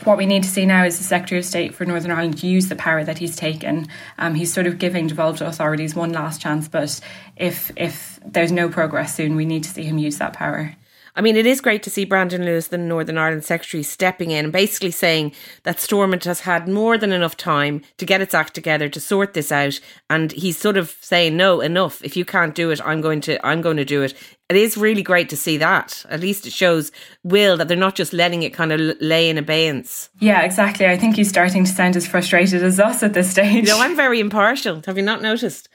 what 0.04 0.18
we 0.18 0.26
need 0.26 0.44
to 0.44 0.50
see 0.50 0.66
now 0.66 0.86
is 0.86 0.98
the 0.98 1.04
Secretary 1.04 1.40
of 1.40 1.46
State 1.46 1.74
for 1.74 1.86
Northern 1.86 2.12
Ireland 2.12 2.44
use 2.44 2.70
the 2.70 2.76
power 2.76 3.04
that 3.04 3.18
he's 3.18 3.36
taken. 3.36 3.88
Um, 4.18 4.36
he's 4.36 4.54
sort 4.54 4.68
of 4.68 4.78
giving 4.78 5.08
devolved 5.08 5.42
authorities 5.42 5.96
one 5.96 6.14
last 6.14 6.42
chance, 6.42 6.68
but 6.68 7.00
if 7.36 7.72
if 7.76 8.20
there's 8.26 8.52
no 8.52 8.70
progress 8.70 9.16
soon, 9.16 9.36
we 9.36 9.46
need 9.46 9.64
to 9.64 9.70
see 9.70 9.84
him 9.84 9.98
use 9.98 10.18
that 10.20 10.34
power. 10.34 10.76
I 11.18 11.22
mean, 11.22 11.36
it 11.36 11.48
is 11.48 11.62
great 11.62 11.82
to 11.82 11.90
see 11.90 12.06
Brandon 12.06 12.46
Lewis, 12.46 12.68
the 12.68 12.78
Northern 12.78 13.18
Ireland 13.18 13.44
Secretary, 13.44 13.82
stepping 13.82 14.30
in 14.30 14.46
and 14.46 14.54
basically 14.54 14.92
saying 14.92 15.32
that 15.64 15.80
Stormont 15.80 16.26
has 16.26 16.42
had 16.42 16.68
more 16.68 16.96
than 16.96 17.12
enough 17.12 17.36
time 17.36 17.82
to 17.98 18.06
get 18.06 18.22
its 18.22 18.36
act 18.36 18.54
together 18.54 18.88
to 18.88 19.00
sort 19.00 19.34
this 19.34 19.52
out, 19.52 19.80
and 20.12 20.32
he's 20.32 20.60
sort 20.60 20.78
of 20.78 20.96
saying, 21.02 21.36
"No, 21.36 21.60
enough. 21.60 22.04
If 22.04 22.16
you 22.16 22.24
can't 22.24 22.54
do 22.54 22.70
it, 22.70 22.80
I'm 22.86 23.02
going 23.02 23.22
to. 23.22 23.44
I'm 23.44 23.62
going 23.62 23.78
to 23.78 23.86
do 23.86 24.04
it." 24.04 24.14
It 24.50 24.56
is 24.56 24.78
really 24.78 25.04
great 25.04 25.28
to 25.30 25.36
see 25.36 25.58
that. 25.58 26.06
At 26.10 26.22
least 26.22 26.48
it 26.48 26.54
shows 26.54 26.90
will 27.24 27.58
that 27.58 27.68
they're 27.68 27.76
not 27.76 27.96
just 27.96 28.14
letting 28.14 28.44
it 28.44 28.54
kind 28.54 28.72
of 28.72 28.96
lay 29.02 29.30
in 29.30 29.38
abeyance. 29.38 30.10
Yeah, 30.20 30.44
exactly. 30.44 30.86
I 30.86 30.98
think 30.98 31.18
he's 31.18 31.28
starting 31.28 31.66
to 31.66 31.72
sound 31.72 31.98
as 31.98 32.08
frustrated 32.08 32.64
as 32.64 32.80
us 32.80 33.04
at 33.04 33.14
this 33.14 33.30
stage. 33.30 33.68
You 33.68 33.74
know, 33.74 33.82
I'm 33.82 33.98
very 33.98 34.22
impartial. 34.22 34.82
Have 34.86 34.96
you 34.96 35.04
not 35.04 35.22
noticed? 35.22 35.68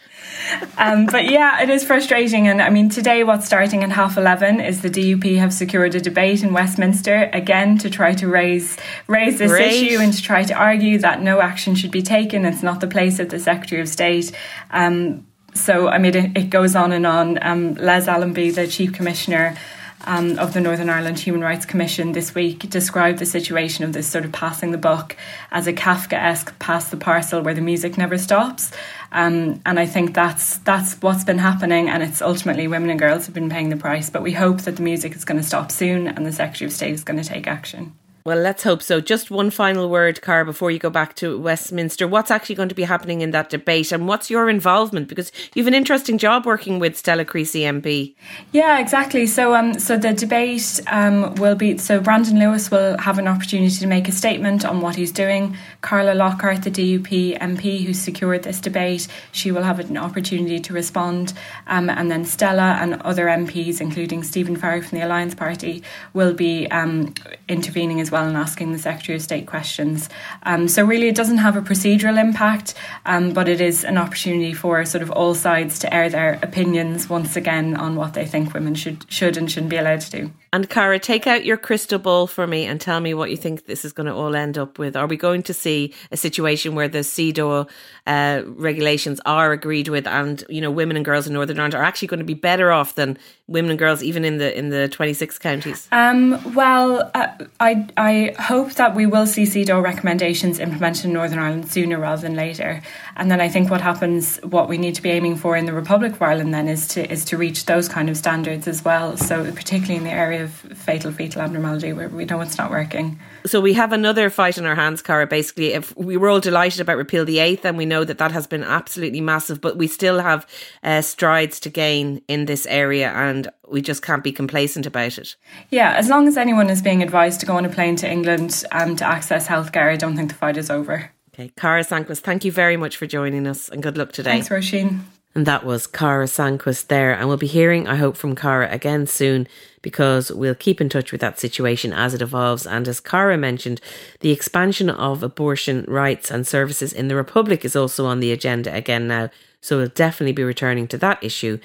um, 0.79 1.05
but 1.05 1.31
yeah, 1.31 1.63
it 1.63 1.69
is 1.69 1.85
frustrating. 1.85 2.49
And 2.49 2.63
I 2.63 2.71
mean, 2.71 2.89
today, 2.89 3.25
what's 3.25 3.45
starting 3.45 3.85
at 3.85 3.91
half 3.91 4.17
11 4.17 4.61
is 4.61 4.81
the 4.81 4.89
DUP 4.89 5.37
have 5.37 5.53
secured 5.53 5.95
a 5.95 6.01
debate 6.01 6.43
in 6.43 6.55
Westminster 6.55 7.29
again 7.35 7.77
to 7.79 7.91
try 7.91 8.15
to 8.15 8.27
raise 8.27 8.79
raise 9.07 9.39
this 9.39 9.51
Great. 9.51 9.71
issue 9.71 9.99
and 9.99 10.15
to 10.15 10.23
try 10.23 10.45
to 10.45 10.55
argue 10.55 10.99
that 10.99 11.21
no 11.21 11.43
action 11.43 11.75
should 11.75 11.91
be 11.91 12.03
taken. 12.03 12.47
It's 12.47 12.63
not 12.63 12.81
the 12.81 12.89
place 12.89 13.19
of 13.19 13.29
the 13.29 13.39
Secretary 13.39 13.83
of 13.83 13.89
State. 13.89 14.33
Um, 14.71 15.27
so, 15.55 15.89
I 15.89 15.99
mean, 15.99 16.15
it, 16.15 16.37
it 16.37 16.51
goes 16.51 16.75
on 16.75 16.93
and 16.93 17.07
on. 17.07 17.39
Um, 17.43 17.75
Les 17.75 18.07
Allamby, 18.07 18.55
the 18.55 18.67
Chief 18.67 18.93
Commissioner, 18.93 19.57
um, 20.05 20.39
of 20.39 20.53
the 20.53 20.61
Northern 20.61 20.91
Ireland 20.91 21.19
Human 21.21 21.43
Rights 21.43 21.65
Commission 21.65 22.13
this 22.13 22.35
week 22.35 22.69
described 22.69 23.19
the 23.19 23.27
situation 23.27 23.85
of 23.85 23.93
this 23.93 24.09
sort 24.09 24.25
of 24.25 24.33
passing 24.33 24.73
the 24.73 24.79
buck 24.79 25.17
as 25.51 25.67
a 25.67 25.73
Kafkaesque 25.73 26.59
pass 26.59 26.91
the 26.91 26.97
parcel 26.97 27.43
where 27.43 27.55
the 27.55 27.61
music 27.61 27.97
never 27.97 28.19
stops. 28.19 28.73
Um, 29.13 29.61
and 29.67 29.79
I 29.79 29.87
think 29.87 30.15
that's 30.15 30.59
that's 30.59 30.95
what's 31.03 31.25
been 31.25 31.39
happening, 31.39 31.89
and 31.89 32.03
it's 32.03 32.23
ultimately 32.23 32.67
women 32.67 32.91
and 32.91 32.99
girls 32.99 33.27
have 33.27 33.35
been 33.35 33.51
paying 33.51 33.69
the 33.69 33.77
price. 33.77 34.11
But 34.11 34.23
we 34.23 34.33
hope 34.33 34.63
that 34.63 34.77
the 34.77 34.83
music 34.83 35.15
is 35.15 35.25
going 35.25 35.41
to 35.41 35.47
stop 35.47 35.71
soon, 35.71 36.09
and 36.09 36.27
the 36.27 36.33
Secretary 36.33 36.67
of 36.67 36.73
State 36.73 36.95
is 36.95 37.05
going 37.05 37.23
to 37.23 37.29
take 37.29 37.47
action. 37.47 37.93
Well, 38.25 38.39
let's 38.39 38.63
hope 38.63 38.83
so. 38.83 39.01
Just 39.01 39.33
one 39.33 39.51
final 39.51 39.89
word, 39.89 40.23
Car, 40.23 40.45
before 40.45 40.71
you 40.71 40.79
go 40.79 40.91
back 40.91 41.17
to 41.17 41.37
Westminster. 41.37 42.07
What's 42.07 42.31
actually 42.31 42.55
going 42.55 42.69
to 42.69 42.75
be 42.75 42.85
happening 42.85 43.21
in 43.21 43.33
that 43.33 43.51
debate 43.51 43.91
and 43.91 44.07
what's 44.07 44.31
your 44.31 44.49
involvement? 44.49 45.09
Because 45.09 45.33
you've 45.55 45.67
an 45.67 45.75
interesting 45.75 46.19
job 46.19 46.47
working 46.47 46.79
with 46.79 46.97
Stella 46.97 47.25
Creasy 47.25 47.63
MP. 47.63 48.15
Yeah, 48.53 48.79
exactly. 48.79 49.27
So 49.27 49.57
um, 49.57 49.77
so 49.77 49.97
the 49.97 50.13
debate 50.13 50.81
um, 50.87 51.35
will 51.35 51.57
be 51.57 51.79
so 51.79 51.99
Brandon 51.99 52.39
Lewis 52.39 52.71
will 52.71 52.97
have 52.99 53.19
an 53.19 53.27
opportunity 53.27 53.75
to 53.75 53.89
make 53.89 54.07
a 54.07 54.13
statement 54.13 54.65
on 54.65 54.81
what 54.81 54.95
he's 54.95 55.11
doing. 55.11 55.57
Carla 55.81 56.15
Lockhart, 56.15 56.63
the 56.63 56.71
DUP 56.71 57.37
MP 57.41 57.85
who 57.85 57.93
secured 57.93 58.45
this 58.45 58.61
debate, 58.61 59.09
she 59.33 59.51
will 59.51 59.65
have 59.65 59.81
an 59.81 59.97
opportunity 59.97 60.61
to 60.61 60.73
respond. 60.73 61.33
Um, 61.67 61.91
and 61.91 62.09
then 62.09 62.25
Stella 62.25 62.79
and 62.81 63.03
other 63.03 63.27
MPs, 63.27 63.81
including 63.81 64.23
Stephen 64.23 64.55
Farry 64.55 64.81
from 64.81 64.99
the 64.99 65.05
Alliance 65.05 65.35
Party, 65.35 65.83
will 66.15 66.35
be 66.35 66.71
um, 66.71 67.15
intervening 67.49 68.01
as 68.01 68.12
well 68.13 68.27
and 68.27 68.37
asking 68.37 68.73
the 68.73 68.79
Secretary 68.79 69.17
of 69.17 69.23
State 69.23 69.47
questions. 69.47 70.09
Um, 70.45 70.69
so 70.69 70.85
really, 70.85 71.09
it 71.09 71.17
doesn't 71.17 71.39
have 71.39 71.57
a 71.57 71.63
procedural 71.63 72.21
impact, 72.21 72.75
um, 73.07 73.33
but 73.33 73.49
it 73.49 73.61
is 73.61 73.85
an 73.85 73.99
opportunity 73.99 74.53
for 74.53 74.85
sort 74.85 75.03
of 75.03 75.11
all 75.11 75.35
sides 75.35 75.79
to 75.81 75.93
air 75.93 76.09
their 76.09 76.39
opinions 76.43 77.09
once 77.09 77.35
again 77.35 77.75
on 77.75 77.97
what 77.97 78.15
they 78.15 78.27
think 78.27 78.55
women 78.55 78.75
should 78.75 79.05
should 79.11 79.37
and 79.37 79.51
shouldn't 79.51 79.71
be 79.71 79.77
allowed 79.79 80.03
to 80.03 80.11
do. 80.11 80.31
And 80.55 80.69
Cara, 80.69 80.99
take 80.99 81.27
out 81.27 81.47
your 81.47 81.57
crystal 81.57 81.99
ball 81.99 82.27
for 82.27 82.47
me 82.47 82.67
and 82.67 82.79
tell 82.79 83.01
me 83.01 83.15
what 83.15 83.31
you 83.31 83.39
think 83.39 83.65
this 83.65 83.87
is 83.87 83.95
going 83.95 84.07
to 84.07 84.13
all 84.13 84.37
end 84.37 84.59
up 84.59 84.79
with. 84.79 84.97
Are 84.97 85.07
we 85.07 85.17
going 85.17 85.43
to 85.45 85.55
see 85.55 85.95
a 86.11 86.17
situation 86.19 86.75
where 86.75 86.89
the 86.89 86.99
CEDAW 86.99 87.67
uh, 88.07 88.43
regulations 88.45 89.19
are 89.25 89.53
agreed 89.53 89.89
with, 89.89 90.07
and 90.07 90.45
you 90.51 90.61
know, 90.61 90.71
women 90.71 90.97
and 90.97 91.07
girls 91.07 91.27
in 91.27 91.33
Northern 91.33 91.59
Ireland 91.59 91.75
are 91.75 91.83
actually 91.83 92.09
going 92.09 92.19
to 92.19 92.27
be 92.27 92.35
better 92.35 92.71
off 92.71 92.97
than 92.97 93.17
women 93.47 93.71
and 93.71 93.79
girls 93.79 94.03
even 94.03 94.27
in 94.27 94.37
the 94.37 94.57
in 94.57 94.69
the 94.69 94.91
twenty 94.91 95.15
six 95.15 95.39
counties? 95.39 95.89
Um, 95.91 96.55
well, 96.55 97.11
uh, 97.15 97.29
I 97.59 97.89
I 97.97 98.35
hope 98.39 98.75
that 98.75 98.95
we 98.95 99.07
will 99.07 99.27
see 99.27 99.45
CEDAW 99.45 99.83
recommendations 99.83 100.59
implemented 100.59 101.07
in 101.07 101.15
Northern 101.15 101.39
Ireland 101.39 101.71
sooner 101.71 101.99
rather 101.99 102.21
than 102.21 102.35
later. 102.35 102.83
And 103.17 103.31
then 103.31 103.41
I 103.41 103.49
think 103.49 103.71
what 103.71 103.81
happens, 103.81 104.37
what 104.43 104.69
we 104.69 104.77
need 104.77 104.95
to 104.97 105.03
be 105.03 105.11
aiming 105.11 105.37
for 105.37 105.57
in 105.57 105.65
the 105.65 105.73
Republic 105.73 106.13
of 106.13 106.21
Ireland 106.21 106.53
then 106.53 106.69
is 106.69 106.87
to 106.89 107.11
is 107.11 107.25
to 107.27 107.39
reach 107.39 107.65
those 107.65 107.89
kind 107.89 108.11
of 108.11 108.19
standards 108.19 108.69
as 108.69 108.85
well. 108.85 109.17
So 109.17 109.51
particularly 109.53 109.97
in 109.97 110.05
the 110.05 110.11
area 110.11 110.42
of 110.43 110.51
fatal 110.51 111.13
fetal 111.13 111.41
abnormality 111.41 111.93
where 111.93 112.09
we 112.09 112.25
know 112.25 112.41
it's 112.41 112.59
not 112.59 112.71
working. 112.71 113.19
So 113.47 113.61
we 113.61 113.73
have 113.75 113.93
another 113.93 114.29
fight 114.31 114.59
in 114.59 114.67
our 114.67 114.75
hands, 114.75 115.01
Cara. 115.01 115.27
Basically, 115.27 115.73
if 115.73 115.97
we 115.97 116.17
were 116.17 116.29
all 116.29 116.41
delighted 116.41 116.81
about 116.81 116.97
repeal 116.97 117.25
the 117.25 117.39
eighth, 117.39 117.65
and 117.65 117.79
we 117.79 117.87
know 117.87 118.05
that 118.05 118.19
that 118.19 118.33
has 118.33 118.47
been 118.47 118.63
absolutely 118.63 119.21
massive, 119.21 119.61
but 119.61 119.77
we 119.77 119.87
still 119.87 120.21
have 120.21 120.47
uh, 120.83 121.01
strides 121.01 121.59
to 121.61 121.71
gain 121.71 122.21
in 122.29 122.45
this 122.45 122.67
area, 122.67 123.11
and 123.13 123.49
we 123.69 123.81
just 123.81 124.03
can't 124.03 124.23
be 124.23 124.33
complacent 124.33 124.87
about 124.87 125.19
it. 125.19 125.37
Yeah, 125.71 125.95
as 125.95 126.09
long 126.09 126.29
as 126.29 126.37
anyone 126.37 126.69
is 126.69 126.83
being 126.83 127.03
advised 127.03 127.41
to 127.41 127.47
go 127.47 127.57
on 127.57 127.65
a 127.65 127.71
plane 127.71 127.97
to 127.97 128.11
England 128.11 128.65
um, 128.73 128.97
to 128.97 129.05
access 129.05 129.49
healthcare, 129.49 129.91
I 129.91 129.97
don't 129.97 130.17
think 130.17 130.29
the 130.29 130.37
fight 130.37 130.57
is 130.57 130.71
over. 130.71 131.11
Okay, 131.35 131.51
Cara 131.57 131.83
Sanquest, 131.83 132.21
thank 132.21 132.45
you 132.45 132.53
very 132.53 132.77
much 132.77 132.97
for 132.99 133.07
joining 133.07 133.47
us, 133.47 133.71
and 133.71 133.83
good 133.83 133.97
luck 133.97 134.13
today. 134.13 134.43
Thanks, 134.43 134.51
Roisin. 134.51 135.01
And 135.35 135.47
that 135.47 135.65
was 135.65 135.87
Cara 135.87 136.27
Sanquest 136.27 136.89
there. 136.89 137.15
And 137.15 137.27
we'll 137.27 137.39
be 137.39 137.47
hearing, 137.47 137.89
I 137.89 137.97
hope, 137.97 138.17
from 138.17 138.35
Cara 138.35 138.69
again 138.71 139.07
soon 139.07 139.49
because 139.81 140.31
we'll 140.31 140.55
keep 140.55 140.81
in 140.81 140.89
touch 140.89 141.11
with 141.11 141.21
that 141.23 141.41
situation 141.41 141.93
as 141.93 142.15
it 142.15 142.23
evolves. 142.23 142.67
And 142.67 142.87
as 142.87 143.01
Cara 143.01 143.37
mentioned, 143.37 143.81
the 144.21 144.31
expansion 144.31 144.91
of 144.91 145.23
abortion 145.23 145.85
rights 145.89 146.31
and 146.31 146.47
services 146.47 146.93
in 146.93 147.09
the 147.09 147.17
Republic 147.17 147.65
is 147.65 147.75
also 147.75 148.07
on 148.07 148.21
the 148.21 148.33
agenda 148.33 148.75
again 148.75 149.09
now. 149.09 149.31
So 149.61 149.79
we'll 149.79 149.89
definitely 149.89 150.33
be 150.33 150.45
returning 150.45 150.87
to 150.89 150.99
that 150.99 151.23
issue 151.23 151.59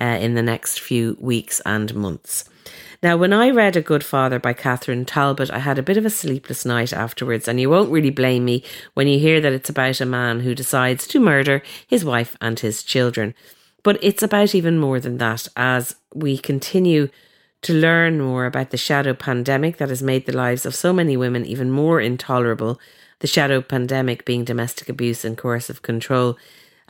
uh, 0.00 0.18
in 0.20 0.34
the 0.34 0.42
next 0.42 0.80
few 0.80 1.16
weeks 1.20 1.60
and 1.64 1.94
months. 1.94 2.44
Now, 3.02 3.16
when 3.16 3.32
I 3.32 3.50
read 3.50 3.74
A 3.74 3.82
Good 3.82 4.04
Father 4.04 4.38
by 4.38 4.52
Catherine 4.52 5.04
Talbot, 5.04 5.50
I 5.50 5.58
had 5.58 5.76
a 5.76 5.82
bit 5.82 5.96
of 5.96 6.06
a 6.06 6.10
sleepless 6.10 6.64
night 6.64 6.92
afterwards, 6.92 7.48
and 7.48 7.58
you 7.58 7.68
won't 7.68 7.90
really 7.90 8.10
blame 8.10 8.44
me 8.44 8.62
when 8.94 9.08
you 9.08 9.18
hear 9.18 9.40
that 9.40 9.52
it's 9.52 9.68
about 9.68 10.00
a 10.00 10.06
man 10.06 10.38
who 10.40 10.54
decides 10.54 11.08
to 11.08 11.18
murder 11.18 11.62
his 11.84 12.04
wife 12.04 12.36
and 12.40 12.60
his 12.60 12.84
children. 12.84 13.34
But 13.82 13.98
it's 14.04 14.22
about 14.22 14.54
even 14.54 14.78
more 14.78 15.00
than 15.00 15.18
that 15.18 15.48
as 15.56 15.96
we 16.14 16.38
continue 16.38 17.08
to 17.62 17.74
learn 17.74 18.20
more 18.20 18.46
about 18.46 18.70
the 18.70 18.76
shadow 18.76 19.14
pandemic 19.14 19.78
that 19.78 19.88
has 19.88 20.02
made 20.02 20.26
the 20.26 20.36
lives 20.36 20.64
of 20.64 20.72
so 20.72 20.92
many 20.92 21.16
women 21.16 21.44
even 21.44 21.72
more 21.72 22.00
intolerable. 22.00 22.78
The 23.18 23.26
shadow 23.26 23.62
pandemic 23.62 24.24
being 24.24 24.44
domestic 24.44 24.88
abuse 24.88 25.24
and 25.24 25.36
coercive 25.36 25.82
control. 25.82 26.38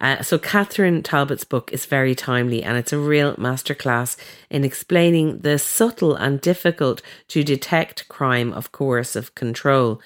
Uh, 0.02 0.21
so, 0.21 0.37
Catherine 0.37 1.00
Talbot's 1.00 1.44
book 1.44 1.73
is 1.73 1.87
very 1.87 2.12
timely 2.16 2.61
and 2.61 2.76
it's 2.76 2.92
a 2.92 2.99
real 2.99 3.37
masterclass 3.37 4.16
in 4.50 4.64
explaining 4.64 5.38
the 5.38 5.61
subtle 5.61 6.16
and 6.16 6.40
difficult 6.40 7.00
to 7.28 7.44
detect 7.44 8.09
crime 8.09 8.52
of 8.52 8.73
coercive 8.73 9.32
control. 9.37 10.00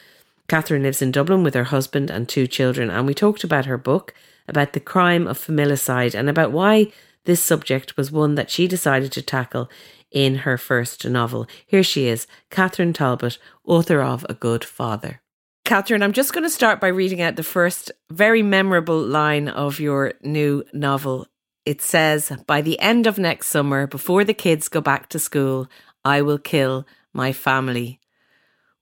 Catherine 0.49 0.83
lives 0.83 1.01
in 1.01 1.13
Dublin 1.13 1.43
with 1.43 1.55
her 1.55 1.65
husband 1.65 2.11
and 2.11 2.29
two 2.29 2.47
children, 2.47 2.91
and 2.91 3.07
we 3.07 3.15
talked 3.15 3.43
about 3.43 3.65
her 3.65 3.79
book, 3.79 4.13
about 4.47 4.75
the 4.75 4.81
crime 4.81 5.27
of 5.27 5.39
familicide, 5.39 6.15
and 6.15 6.29
about 6.29 6.53
why 6.53 6.93
this 7.25 7.43
subject 7.43 7.97
was 7.97 8.13
one 8.13 8.35
that 8.35 8.51
she 8.51 8.69
decided 8.69 9.11
to 9.13 9.23
tackle 9.23 9.71
in 10.13 10.37
her 10.37 10.59
first 10.59 11.09
novel. 11.09 11.47
Here 11.67 11.83
she 11.83 12.07
is, 12.07 12.27
Catherine 12.51 12.93
Talbot, 12.93 13.39
author 13.65 14.03
of 14.03 14.27
A 14.29 14.35
Good 14.35 14.63
Father. 14.63 15.23
Catherine, 15.67 16.05
I'm 16.05 16.13
just 16.13 16.33
going 16.33 16.45
to 16.45 16.49
start 16.49 16.81
by 16.81 16.87
reading 16.87 17.21
out 17.21 17.35
the 17.35 17.43
first 17.43 17.91
very 18.09 18.41
memorable 18.41 19.03
line 19.03 19.49
of 19.49 19.81
your 19.81 20.13
new 20.23 20.63
novel. 20.73 21.27
It 21.65 21.83
says, 21.83 22.31
By 22.47 22.63
the 22.63 22.79
end 22.79 23.09
of 23.09 23.19
next 23.19 23.49
summer, 23.49 23.89
before 23.89 24.23
the 24.23 24.33
kids 24.33 24.69
go 24.69 24.81
back 24.81 25.09
to 25.09 25.19
school, 25.19 25.69
I 26.05 26.23
will 26.23 26.39
kill 26.39 26.87
my 27.13 27.33
family. 27.33 27.99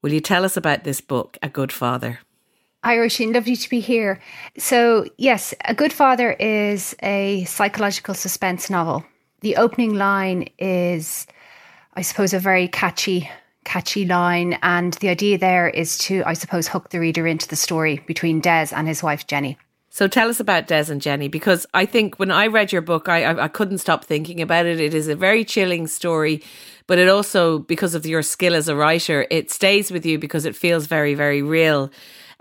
Will 0.02 0.12
you 0.12 0.20
tell 0.20 0.44
us 0.44 0.58
about 0.58 0.84
this 0.84 1.00
book, 1.00 1.38
A 1.42 1.48
Good 1.48 1.72
Father? 1.72 2.18
Hi, 2.84 2.96
Roisin. 2.96 3.32
Lovely 3.32 3.56
to 3.56 3.70
be 3.70 3.80
here. 3.80 4.20
So, 4.58 5.06
yes, 5.16 5.54
A 5.64 5.74
Good 5.74 5.94
Father 5.94 6.32
is 6.32 6.94
a 7.02 7.44
psychological 7.44 8.12
suspense 8.12 8.68
novel. 8.68 9.06
The 9.40 9.56
opening 9.56 9.94
line 9.94 10.50
is, 10.58 11.26
I 11.94 12.02
suppose, 12.02 12.34
a 12.34 12.38
very 12.38 12.68
catchy 12.68 13.30
catchy 13.64 14.04
line. 14.04 14.58
And 14.62 14.94
the 14.94 15.08
idea 15.08 15.38
there 15.38 15.68
is 15.68 15.98
to, 15.98 16.22
I 16.24 16.34
suppose, 16.34 16.68
hook 16.68 16.90
the 16.90 17.00
reader 17.00 17.26
into 17.26 17.48
the 17.48 17.56
story 17.56 18.00
between 18.06 18.40
Des 18.40 18.68
and 18.72 18.86
his 18.86 19.02
wife, 19.02 19.26
Jenny. 19.26 19.58
So 19.90 20.08
tell 20.08 20.28
us 20.28 20.40
about 20.40 20.66
Des 20.66 20.90
and 20.90 21.00
Jenny, 21.00 21.28
because 21.28 21.66
I 21.72 21.86
think 21.86 22.18
when 22.18 22.32
I 22.32 22.48
read 22.48 22.72
your 22.72 22.82
book, 22.82 23.08
I, 23.08 23.22
I, 23.22 23.44
I 23.44 23.48
couldn't 23.48 23.78
stop 23.78 24.04
thinking 24.04 24.40
about 24.40 24.66
it. 24.66 24.80
It 24.80 24.92
is 24.92 25.06
a 25.06 25.14
very 25.14 25.44
chilling 25.44 25.86
story, 25.86 26.42
but 26.88 26.98
it 26.98 27.08
also, 27.08 27.60
because 27.60 27.94
of 27.94 28.04
your 28.04 28.22
skill 28.22 28.56
as 28.56 28.68
a 28.68 28.74
writer, 28.74 29.26
it 29.30 29.52
stays 29.52 29.92
with 29.92 30.04
you 30.04 30.18
because 30.18 30.46
it 30.46 30.56
feels 30.56 30.86
very, 30.86 31.14
very 31.14 31.42
real. 31.42 31.92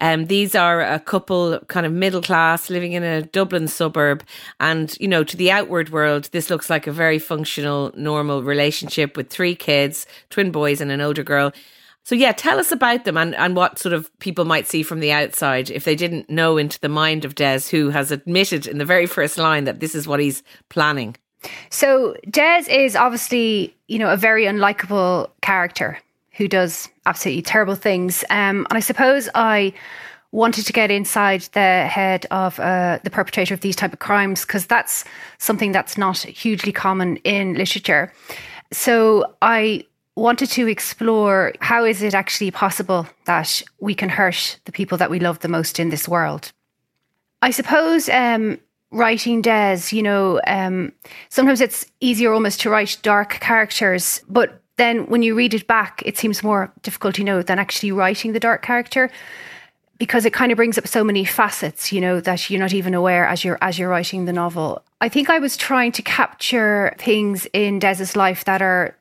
Um, 0.03 0.25
these 0.25 0.53
are 0.53 0.81
a 0.81 0.99
couple 0.99 1.59
kind 1.69 1.85
of 1.85 1.93
middle 1.93 2.21
class 2.21 2.69
living 2.69 2.91
in 2.91 3.03
a 3.03 3.21
Dublin 3.21 3.69
suburb. 3.69 4.21
And, 4.59 4.93
you 4.99 5.07
know, 5.07 5.23
to 5.23 5.37
the 5.37 5.49
outward 5.49 5.91
world, 5.91 6.27
this 6.33 6.49
looks 6.49 6.69
like 6.69 6.87
a 6.87 6.91
very 6.91 7.19
functional, 7.19 7.93
normal 7.95 8.43
relationship 8.43 9.15
with 9.15 9.29
three 9.29 9.55
kids, 9.55 10.05
twin 10.29 10.51
boys 10.51 10.81
and 10.81 10.91
an 10.91 10.99
older 10.99 11.23
girl. 11.23 11.53
So, 12.03 12.15
yeah, 12.15 12.33
tell 12.33 12.59
us 12.59 12.69
about 12.69 13.05
them 13.05 13.15
and, 13.15 13.33
and 13.35 13.55
what 13.55 13.79
sort 13.79 13.93
of 13.93 14.11
people 14.19 14.43
might 14.43 14.67
see 14.67 14.83
from 14.83 14.99
the 14.99 15.13
outside 15.13 15.71
if 15.71 15.85
they 15.85 15.95
didn't 15.95 16.29
know 16.29 16.57
into 16.57 16.81
the 16.81 16.89
mind 16.89 17.23
of 17.23 17.35
Des, 17.35 17.61
who 17.71 17.89
has 17.91 18.11
admitted 18.11 18.67
in 18.67 18.79
the 18.79 18.85
very 18.85 19.05
first 19.05 19.37
line 19.37 19.63
that 19.63 19.79
this 19.79 19.95
is 19.95 20.05
what 20.05 20.19
he's 20.19 20.43
planning. 20.67 21.15
So, 21.69 22.17
Des 22.29 22.65
is 22.69 22.97
obviously, 22.97 23.73
you 23.87 23.99
know, 23.99 24.09
a 24.09 24.17
very 24.17 24.43
unlikable 24.43 25.29
character 25.41 25.97
who 26.33 26.47
does 26.47 26.89
absolutely 27.05 27.41
terrible 27.41 27.75
things. 27.75 28.23
Um, 28.29 28.65
and 28.69 28.77
I 28.77 28.79
suppose 28.79 29.29
I 29.35 29.73
wanted 30.31 30.65
to 30.65 30.73
get 30.73 30.89
inside 30.89 31.41
the 31.53 31.85
head 31.85 32.25
of 32.31 32.59
uh, 32.59 32.99
the 33.03 33.09
perpetrator 33.11 33.53
of 33.53 33.61
these 33.61 33.75
type 33.75 33.93
of 33.93 33.99
crimes 33.99 34.41
because 34.41 34.65
that's 34.65 35.05
something 35.37 35.71
that's 35.71 35.97
not 35.97 36.17
hugely 36.17 36.71
common 36.71 37.17
in 37.17 37.53
literature. 37.53 38.11
So 38.71 39.35
I 39.43 39.85
wanted 40.15 40.49
to 40.51 40.67
explore 40.67 41.53
how 41.61 41.85
is 41.85 42.01
it 42.01 42.15
actually 42.15 42.51
possible 42.51 43.07
that 43.25 43.61
we 43.79 43.93
can 43.93 44.09
hurt 44.09 44.59
the 44.65 44.71
people 44.71 44.97
that 44.97 45.11
we 45.11 45.19
love 45.19 45.39
the 45.39 45.47
most 45.47 45.79
in 45.79 45.89
this 45.89 46.07
world. 46.07 46.51
I 47.43 47.51
suppose 47.51 48.09
um, 48.09 48.59
writing 48.91 49.41
Des, 49.41 49.81
you 49.91 50.01
know, 50.01 50.41
um, 50.47 50.93
sometimes 51.29 51.61
it's 51.61 51.85
easier 51.99 52.33
almost 52.33 52.59
to 52.61 52.69
write 52.69 52.97
dark 53.03 53.39
characters, 53.39 54.21
but 54.27 54.62
then 54.77 55.05
when 55.07 55.21
you 55.21 55.35
read 55.35 55.53
it 55.53 55.67
back, 55.67 56.01
it 56.05 56.17
seems 56.17 56.43
more 56.43 56.71
difficult, 56.81 57.17
you 57.17 57.23
know, 57.23 57.41
than 57.41 57.59
actually 57.59 57.91
writing 57.91 58.33
the 58.33 58.39
dark 58.39 58.63
character 58.63 59.11
because 59.99 60.25
it 60.25 60.33
kind 60.33 60.51
of 60.51 60.55
brings 60.55 60.77
up 60.77 60.87
so 60.87 61.03
many 61.03 61.23
facets, 61.23 61.91
you 61.91 62.01
know, 62.01 62.19
that 62.19 62.49
you're 62.49 62.59
not 62.59 62.73
even 62.73 62.93
aware 62.93 63.25
as 63.25 63.43
you're 63.43 63.57
as 63.61 63.77
you're 63.77 63.89
writing 63.89 64.25
the 64.25 64.33
novel. 64.33 64.83
I 64.99 65.09
think 65.09 65.29
I 65.29 65.39
was 65.39 65.55
trying 65.55 65.91
to 65.93 66.01
capture 66.01 66.95
things 66.97 67.47
in 67.53 67.79
Des's 67.79 68.15
life 68.15 68.45
that 68.45 68.61
are 68.61 68.97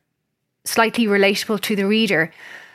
slightly 0.65 1.07
relatable 1.07 1.61
to 1.63 1.77
the 1.77 1.87
reader 1.87 2.31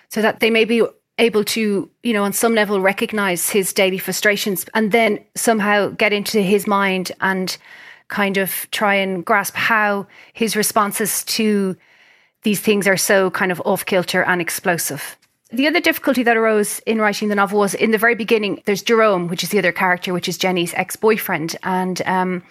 so 0.10 0.21
that 0.21 0.39
they 0.39 0.49
may 0.49 0.65
be 0.65 0.83
able 1.19 1.43
to, 1.43 1.89
you 2.03 2.13
know, 2.13 2.23
on 2.23 2.33
some 2.33 2.53
level 2.53 2.81
recognize 2.81 3.49
his 3.49 3.73
daily 3.73 3.97
frustrations 3.97 4.65
and 4.73 4.91
then 4.91 5.19
somehow 5.36 5.89
get 5.89 6.13
into 6.13 6.41
his 6.41 6.67
mind 6.67 7.12
and 7.21 7.57
kind 8.07 8.38
of 8.38 8.67
try 8.71 8.95
and 8.95 9.25
grasp 9.25 9.55
how 9.55 10.07
his 10.33 10.55
responses 10.55 11.23
to 11.25 11.75
these 12.47 12.62
things 12.62 12.88
are 12.88 12.95
so 12.95 13.29
kind 13.29 13.51
of 13.51 13.62
off 13.65 13.86
kilter 13.86 14.23
and 14.23 14.39
explosive. 14.39 15.17
The 15.51 15.67
other 15.67 15.81
difficulty 15.81 16.23
that 16.23 16.38
arose 16.38 16.79
in 16.86 16.97
writing 16.97 17.27
the 17.27 17.36
novel 17.36 17.60
was 17.60 17.73
in 17.73 17.91
the 17.91 17.97
very 17.97 18.15
beginning, 18.15 18.63
there's 18.63 18.81
Jerome, 18.81 19.27
which 19.27 19.43
is 19.43 19.49
the 19.49 19.60
other 19.60 19.73
character, 19.73 20.13
which 20.13 20.29
is 20.29 20.38
Jenny's 20.38 20.73
ex 20.75 20.95
boyfriend. 20.95 21.57
And 21.63 22.01
um, 22.05 22.43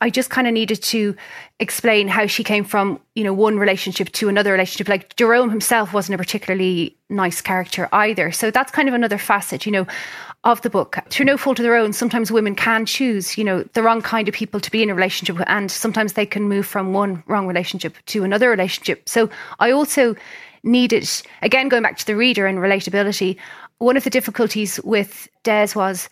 I 0.00 0.10
just 0.10 0.30
kind 0.30 0.46
of 0.46 0.54
needed 0.54 0.82
to 0.84 1.14
explain 1.58 2.08
how 2.08 2.26
she 2.26 2.42
came 2.42 2.64
from, 2.64 3.00
you 3.14 3.22
know, 3.22 3.34
one 3.34 3.58
relationship 3.58 4.10
to 4.12 4.28
another 4.28 4.52
relationship. 4.52 4.88
Like 4.88 5.14
Jerome 5.16 5.50
himself 5.50 5.92
wasn't 5.92 6.14
a 6.14 6.18
particularly 6.18 6.96
nice 7.10 7.40
character 7.40 7.88
either. 7.92 8.32
So 8.32 8.50
that's 8.50 8.72
kind 8.72 8.88
of 8.88 8.94
another 8.94 9.18
facet, 9.18 9.66
you 9.66 9.72
know 9.72 9.86
of 10.44 10.62
the 10.62 10.70
book. 10.70 10.96
Through 11.10 11.26
no 11.26 11.36
fault 11.36 11.58
of 11.58 11.64
their 11.64 11.76
own, 11.76 11.92
sometimes 11.92 12.32
women 12.32 12.54
can 12.54 12.86
choose, 12.86 13.36
you 13.36 13.44
know, 13.44 13.62
the 13.74 13.82
wrong 13.82 14.00
kind 14.00 14.26
of 14.28 14.34
people 14.34 14.58
to 14.60 14.70
be 14.70 14.82
in 14.82 14.90
a 14.90 14.94
relationship 14.94 15.36
with, 15.38 15.48
and 15.48 15.70
sometimes 15.70 16.14
they 16.14 16.26
can 16.26 16.44
move 16.44 16.66
from 16.66 16.92
one 16.92 17.22
wrong 17.26 17.46
relationship 17.46 17.96
to 18.06 18.24
another 18.24 18.48
relationship. 18.48 19.08
So 19.08 19.28
I 19.58 19.70
also 19.70 20.16
needed, 20.62 21.08
again, 21.42 21.68
going 21.68 21.82
back 21.82 21.98
to 21.98 22.06
the 22.06 22.16
reader 22.16 22.46
and 22.46 22.58
relatability, 22.58 23.36
one 23.78 23.96
of 23.96 24.04
the 24.04 24.10
difficulties 24.10 24.80
with 24.82 25.28
Des 25.42 25.68
was 25.74 26.08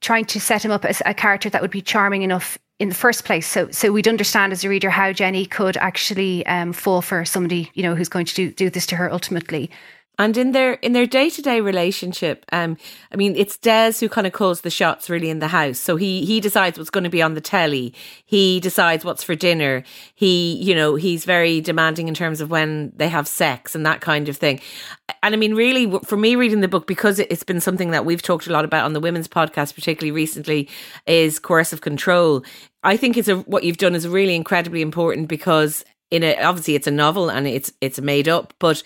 trying 0.00 0.24
to 0.26 0.40
set 0.40 0.64
him 0.64 0.70
up 0.70 0.84
as 0.84 1.02
a 1.04 1.14
character 1.14 1.50
that 1.50 1.62
would 1.62 1.70
be 1.70 1.82
charming 1.82 2.22
enough 2.22 2.58
in 2.80 2.88
the 2.88 2.94
first 2.94 3.24
place. 3.24 3.46
So, 3.46 3.70
so 3.70 3.92
we'd 3.92 4.08
understand 4.08 4.52
as 4.52 4.64
a 4.64 4.68
reader 4.68 4.88
how 4.88 5.12
Jenny 5.12 5.44
could 5.44 5.76
actually 5.76 6.44
um, 6.46 6.72
fall 6.72 7.02
for 7.02 7.24
somebody, 7.26 7.70
you 7.74 7.82
know, 7.82 7.94
who's 7.94 8.08
going 8.08 8.24
to 8.26 8.34
do, 8.34 8.50
do 8.50 8.70
this 8.70 8.86
to 8.86 8.96
her 8.96 9.12
ultimately. 9.12 9.70
And 10.20 10.36
in 10.36 10.52
their 10.52 10.74
in 10.74 10.92
their 10.92 11.06
day 11.06 11.30
to 11.30 11.40
day 11.40 11.62
relationship, 11.62 12.44
um, 12.52 12.76
I 13.10 13.16
mean, 13.16 13.34
it's 13.36 13.56
Des 13.56 13.94
who 14.00 14.08
kind 14.10 14.26
of 14.26 14.34
calls 14.34 14.60
the 14.60 14.68
shots 14.68 15.08
really 15.08 15.30
in 15.30 15.38
the 15.38 15.48
house. 15.48 15.78
So 15.78 15.96
he 15.96 16.26
he 16.26 16.40
decides 16.40 16.76
what's 16.76 16.90
going 16.90 17.04
to 17.04 17.10
be 17.10 17.22
on 17.22 17.32
the 17.32 17.40
telly. 17.40 17.94
He 18.26 18.60
decides 18.60 19.02
what's 19.02 19.22
for 19.22 19.34
dinner. 19.34 19.82
He, 20.14 20.56
you 20.56 20.74
know, 20.74 20.94
he's 20.96 21.24
very 21.24 21.62
demanding 21.62 22.06
in 22.06 22.12
terms 22.12 22.42
of 22.42 22.50
when 22.50 22.92
they 22.94 23.08
have 23.08 23.26
sex 23.28 23.74
and 23.74 23.86
that 23.86 24.02
kind 24.02 24.28
of 24.28 24.36
thing. 24.36 24.60
And 25.22 25.34
I 25.34 25.38
mean, 25.38 25.54
really, 25.54 25.90
for 26.04 26.18
me, 26.18 26.36
reading 26.36 26.60
the 26.60 26.68
book 26.68 26.86
because 26.86 27.18
it's 27.18 27.42
been 27.42 27.60
something 27.60 27.90
that 27.90 28.04
we've 28.04 28.20
talked 28.20 28.46
a 28.46 28.52
lot 28.52 28.66
about 28.66 28.84
on 28.84 28.92
the 28.92 29.00
women's 29.00 29.26
podcast, 29.26 29.74
particularly 29.74 30.12
recently, 30.12 30.68
is 31.06 31.38
coercive 31.38 31.80
control. 31.80 32.44
I 32.82 32.96
think 32.96 33.16
it's 33.16 33.28
a 33.28 33.36
what 33.36 33.64
you've 33.64 33.76
done 33.76 33.94
is 33.94 34.08
really 34.08 34.34
incredibly 34.34 34.82
important 34.82 35.28
because 35.28 35.84
in 36.10 36.22
a 36.22 36.40
obviously 36.42 36.74
it's 36.74 36.86
a 36.86 36.92
novel 36.92 37.30
and 37.30 37.46
it's 37.46 37.72
it's 37.80 38.00
made 38.00 38.28
up, 38.28 38.54
but 38.58 38.82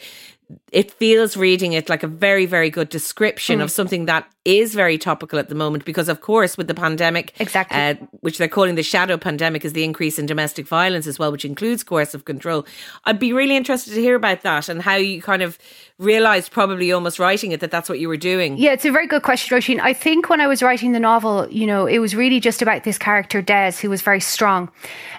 it 0.75 0.91
feels 0.91 1.37
reading 1.37 1.73
it 1.73 1.89
like 1.89 2.03
a 2.03 2.09
very, 2.09 2.47
very 2.47 2.69
good 2.69 2.89
description 2.89 3.61
mm. 3.61 3.63
of 3.63 3.71
something 3.71 4.07
that 4.07 4.29
is 4.45 4.75
very 4.75 4.99
topical 4.99 5.39
at 5.39 5.49
the 5.49 5.55
moment 5.55 5.85
because, 5.85 6.09
of 6.09 6.21
course, 6.21 6.59
with 6.59 6.67
the 6.67 6.75
pandemic, 6.75 7.33
exactly, 7.39 7.79
uh, 7.79 7.95
which 8.21 8.39
they're 8.39 8.49
calling 8.49 8.75
the 8.75 8.83
shadow 8.83 9.17
pandemic, 9.17 9.65
is 9.65 9.73
the 9.73 9.85
increase 9.85 10.19
in 10.19 10.27
domestic 10.27 10.67
violence 10.67 11.07
as 11.07 11.17
well, 11.17 11.31
which 11.31 11.45
includes 11.45 11.85
coercive 11.85 12.25
control. 12.25 12.67
I'd 13.05 13.21
be 13.21 13.33
really 13.33 13.57
interested 13.57 13.95
to 13.95 14.01
hear 14.01 14.17
about 14.17 14.43
that 14.43 14.69
and 14.69 14.83
how 14.83 14.97
you 14.97 15.23
kind 15.23 15.43
of 15.43 15.59
realized, 15.99 16.51
probably 16.51 16.91
almost 16.91 17.21
writing 17.21 17.53
it, 17.53 17.61
that 17.61 17.71
that's 17.71 17.89
what 17.89 18.01
you 18.01 18.09
were 18.09 18.17
doing. 18.17 18.59
Yeah, 18.59 18.73
it's 18.73 18.85
a 18.85 18.91
very 18.91 19.07
good 19.07 19.23
question, 19.23 19.57
Roisin. 19.57 19.81
I 19.81 19.93
think 19.93 20.29
when 20.29 20.41
I 20.41 20.49
was 20.49 20.61
writing 20.61 20.91
the 20.91 21.01
novel, 21.01 21.49
you 21.51 21.69
know, 21.69 21.87
it 21.87 22.01
was 22.01 22.17
really 22.17 22.41
just 22.41 22.63
about 22.63 22.83
this 22.83 22.99
character 22.99 23.41
Des, 23.41 23.75
who 23.81 23.91
was 23.91 24.03
very 24.03 24.21
strong. 24.21 24.73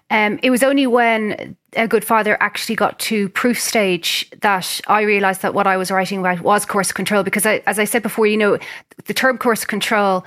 Um, 0.09 0.37
it 0.43 0.51
was 0.51 0.63
only 0.63 0.85
when 0.85 1.55
a 1.75 1.87
good 1.87 2.05
father 2.05 2.37
actually 2.39 2.75
got 2.75 2.99
to 2.99 3.29
proof 3.29 3.59
stage 3.59 4.29
that 4.41 4.79
I 4.87 5.01
realized 5.01 5.41
that 5.45 5.53
what 5.53 5.67
I 5.67 5.77
was 5.77 5.91
writing 5.91 6.19
about 6.19 6.41
was 6.41 6.65
coercive 6.65 6.95
control. 6.95 7.23
Because 7.23 7.45
I, 7.45 7.61
as 7.67 7.77
I 7.77 7.85
said 7.85 8.01
before, 8.01 8.25
you 8.25 8.37
know, 8.37 8.57
the 9.05 9.13
term 9.13 9.37
coercive 9.37 9.67
control 9.67 10.25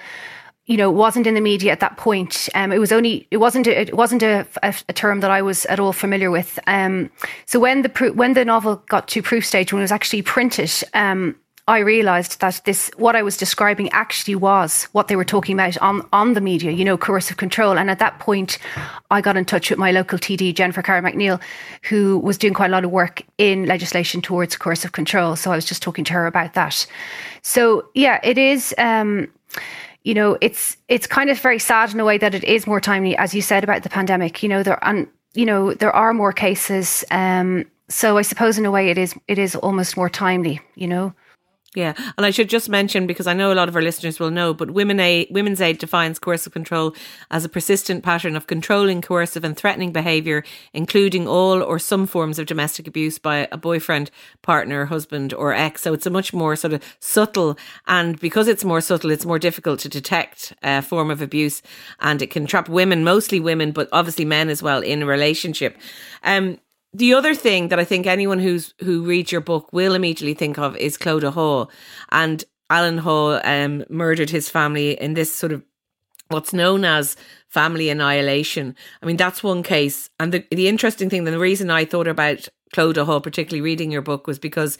you 0.66 0.76
know, 0.76 0.90
wasn't 0.90 1.26
in 1.26 1.32
the 1.32 1.40
media 1.40 1.72
at 1.72 1.80
that 1.80 1.96
point. 1.96 2.46
Um, 2.54 2.72
it 2.72 2.78
was 2.78 2.92
only, 2.92 3.26
it 3.30 3.38
wasn't, 3.38 3.66
it 3.66 3.94
wasn't 3.94 4.22
a, 4.22 4.46
a, 4.62 4.74
a, 4.90 4.92
term 4.92 5.20
that 5.20 5.30
I 5.30 5.40
was 5.40 5.64
at 5.64 5.80
all 5.80 5.94
familiar 5.94 6.30
with. 6.30 6.58
Um, 6.66 7.10
so 7.46 7.58
when 7.58 7.80
the 7.80 8.12
when 8.14 8.34
the 8.34 8.44
novel 8.44 8.76
got 8.86 9.08
to 9.08 9.22
proof 9.22 9.46
stage, 9.46 9.72
when 9.72 9.80
it 9.80 9.84
was 9.84 9.92
actually 9.92 10.20
printed, 10.20 10.70
um, 10.92 11.36
I 11.68 11.80
realised 11.80 12.40
that 12.40 12.62
this, 12.64 12.90
what 12.96 13.14
I 13.14 13.22
was 13.22 13.36
describing 13.36 13.90
actually 13.90 14.34
was 14.34 14.84
what 14.92 15.08
they 15.08 15.16
were 15.16 15.24
talking 15.24 15.54
about 15.54 15.76
on, 15.78 16.08
on 16.14 16.32
the 16.32 16.40
media, 16.40 16.70
you 16.70 16.82
know, 16.82 16.96
coercive 16.96 17.36
control. 17.36 17.78
And 17.78 17.90
at 17.90 17.98
that 17.98 18.18
point, 18.20 18.58
I 19.10 19.20
got 19.20 19.36
in 19.36 19.44
touch 19.44 19.68
with 19.68 19.78
my 19.78 19.92
local 19.92 20.18
TD, 20.18 20.54
Jennifer 20.54 20.80
Carroll 20.80 21.02
MacNeill, 21.02 21.38
who 21.82 22.20
was 22.20 22.38
doing 22.38 22.54
quite 22.54 22.70
a 22.70 22.72
lot 22.72 22.86
of 22.86 22.90
work 22.90 23.22
in 23.36 23.66
legislation 23.66 24.22
towards 24.22 24.56
coercive 24.56 24.92
control. 24.92 25.36
So 25.36 25.52
I 25.52 25.56
was 25.56 25.66
just 25.66 25.82
talking 25.82 26.04
to 26.04 26.14
her 26.14 26.26
about 26.26 26.54
that. 26.54 26.86
So 27.42 27.90
yeah, 27.94 28.18
it 28.22 28.38
is, 28.38 28.74
um, 28.78 29.28
you 30.04 30.14
know, 30.14 30.38
it's, 30.40 30.78
it's 30.88 31.06
kind 31.06 31.28
of 31.28 31.38
very 31.38 31.58
sad 31.58 31.92
in 31.92 32.00
a 32.00 32.04
way 32.04 32.16
that 32.16 32.34
it 32.34 32.44
is 32.44 32.66
more 32.66 32.80
timely, 32.80 33.14
as 33.18 33.34
you 33.34 33.42
said 33.42 33.62
about 33.62 33.82
the 33.82 33.90
pandemic, 33.90 34.42
you 34.42 34.48
know, 34.48 34.62
there, 34.62 34.82
and, 34.82 35.06
you 35.34 35.44
know, 35.44 35.74
there 35.74 35.94
are 35.94 36.14
more 36.14 36.32
cases. 36.32 37.04
Um, 37.10 37.66
so 37.90 38.16
I 38.16 38.22
suppose 38.22 38.56
in 38.56 38.64
a 38.64 38.70
way 38.70 38.88
it 38.88 38.96
is, 38.96 39.14
it 39.28 39.38
is 39.38 39.54
almost 39.54 39.98
more 39.98 40.08
timely, 40.08 40.62
you 40.74 40.88
know. 40.88 41.12
Yeah, 41.78 41.94
and 42.16 42.26
I 42.26 42.30
should 42.30 42.48
just 42.48 42.68
mention 42.68 43.06
because 43.06 43.28
I 43.28 43.34
know 43.34 43.52
a 43.52 43.54
lot 43.54 43.68
of 43.68 43.76
our 43.76 43.82
listeners 43.82 44.18
will 44.18 44.32
know, 44.32 44.52
but 44.52 44.72
Women 44.72 44.98
Aid, 44.98 45.28
Women's 45.30 45.60
Aid 45.60 45.78
defines 45.78 46.18
coercive 46.18 46.52
control 46.52 46.92
as 47.30 47.44
a 47.44 47.48
persistent 47.48 48.02
pattern 48.02 48.34
of 48.34 48.48
controlling, 48.48 49.00
coercive, 49.00 49.44
and 49.44 49.56
threatening 49.56 49.92
behaviour, 49.92 50.42
including 50.72 51.28
all 51.28 51.62
or 51.62 51.78
some 51.78 52.08
forms 52.08 52.40
of 52.40 52.46
domestic 52.46 52.88
abuse 52.88 53.20
by 53.20 53.46
a 53.52 53.56
boyfriend, 53.56 54.10
partner, 54.42 54.86
husband, 54.86 55.32
or 55.32 55.54
ex. 55.54 55.82
So 55.82 55.92
it's 55.92 56.04
a 56.04 56.10
much 56.10 56.32
more 56.32 56.56
sort 56.56 56.72
of 56.72 56.82
subtle, 56.98 57.56
and 57.86 58.18
because 58.18 58.48
it's 58.48 58.64
more 58.64 58.80
subtle, 58.80 59.12
it's 59.12 59.24
more 59.24 59.38
difficult 59.38 59.78
to 59.78 59.88
detect 59.88 60.52
a 60.64 60.82
form 60.82 61.12
of 61.12 61.22
abuse, 61.22 61.62
and 62.00 62.20
it 62.20 62.30
can 62.32 62.44
trap 62.44 62.68
women, 62.68 63.04
mostly 63.04 63.38
women, 63.38 63.70
but 63.70 63.88
obviously 63.92 64.24
men 64.24 64.48
as 64.48 64.64
well, 64.64 64.82
in 64.82 65.04
a 65.04 65.06
relationship. 65.06 65.78
Um, 66.24 66.58
the 66.92 67.14
other 67.14 67.34
thing 67.34 67.68
that 67.68 67.78
I 67.78 67.84
think 67.84 68.06
anyone 68.06 68.38
who's 68.38 68.74
who 68.80 69.04
reads 69.04 69.30
your 69.30 69.40
book 69.40 69.72
will 69.72 69.94
immediately 69.94 70.34
think 70.34 70.58
of 70.58 70.76
is 70.76 70.96
Clodagh 70.96 71.32
Hawe. 71.32 71.66
And 72.10 72.44
Alan 72.70 72.98
Hawe 72.98 73.40
um, 73.44 73.84
murdered 73.88 74.30
his 74.30 74.48
family 74.48 74.92
in 75.00 75.14
this 75.14 75.32
sort 75.32 75.52
of 75.52 75.62
what's 76.28 76.52
known 76.52 76.84
as 76.84 77.16
family 77.48 77.88
annihilation. 77.88 78.76
I 79.02 79.06
mean, 79.06 79.16
that's 79.16 79.42
one 79.42 79.62
case. 79.62 80.10
And 80.20 80.32
the, 80.32 80.44
the 80.50 80.68
interesting 80.68 81.08
thing, 81.08 81.24
the 81.24 81.38
reason 81.38 81.70
I 81.70 81.84
thought 81.84 82.06
about 82.06 82.48
Clodagh 82.74 83.06
Hawe, 83.06 83.20
particularly 83.20 83.62
reading 83.62 83.90
your 83.90 84.02
book, 84.02 84.26
was 84.26 84.38
because 84.38 84.78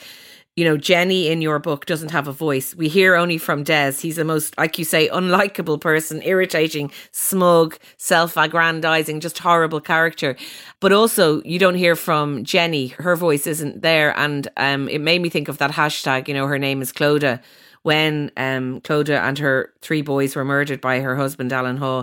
you 0.58 0.64
know, 0.64 0.76
Jenny 0.76 1.28
in 1.28 1.40
your 1.40 1.60
book 1.60 1.86
doesn't 1.86 2.10
have 2.10 2.26
a 2.26 2.32
voice. 2.32 2.74
We 2.74 2.88
hear 2.88 3.14
only 3.14 3.38
from 3.38 3.62
Des. 3.62 3.92
He's 3.92 4.16
the 4.16 4.24
most, 4.24 4.58
like 4.58 4.76
you 4.76 4.84
say, 4.84 5.08
unlikable 5.08 5.80
person, 5.80 6.20
irritating, 6.24 6.90
smug, 7.12 7.78
self 7.96 8.36
aggrandizing, 8.36 9.20
just 9.20 9.38
horrible 9.38 9.80
character. 9.80 10.34
But 10.80 10.90
also, 10.90 11.40
you 11.44 11.60
don't 11.60 11.76
hear 11.76 11.94
from 11.94 12.42
Jenny. 12.42 12.88
Her 12.88 13.14
voice 13.14 13.46
isn't 13.46 13.82
there. 13.82 14.18
And 14.18 14.48
um, 14.56 14.88
it 14.88 15.00
made 15.00 15.22
me 15.22 15.28
think 15.28 15.46
of 15.46 15.58
that 15.58 15.70
hashtag, 15.70 16.26
you 16.26 16.34
know, 16.34 16.48
her 16.48 16.58
name 16.58 16.82
is 16.82 16.92
Clodagh. 16.92 17.40
When 17.84 18.32
um, 18.36 18.80
Clodagh 18.80 19.22
and 19.22 19.38
her 19.38 19.72
three 19.80 20.02
boys 20.02 20.34
were 20.34 20.44
murdered 20.44 20.80
by 20.80 20.98
her 20.98 21.14
husband, 21.14 21.52
Alan 21.52 21.76
Hawe, 21.76 22.02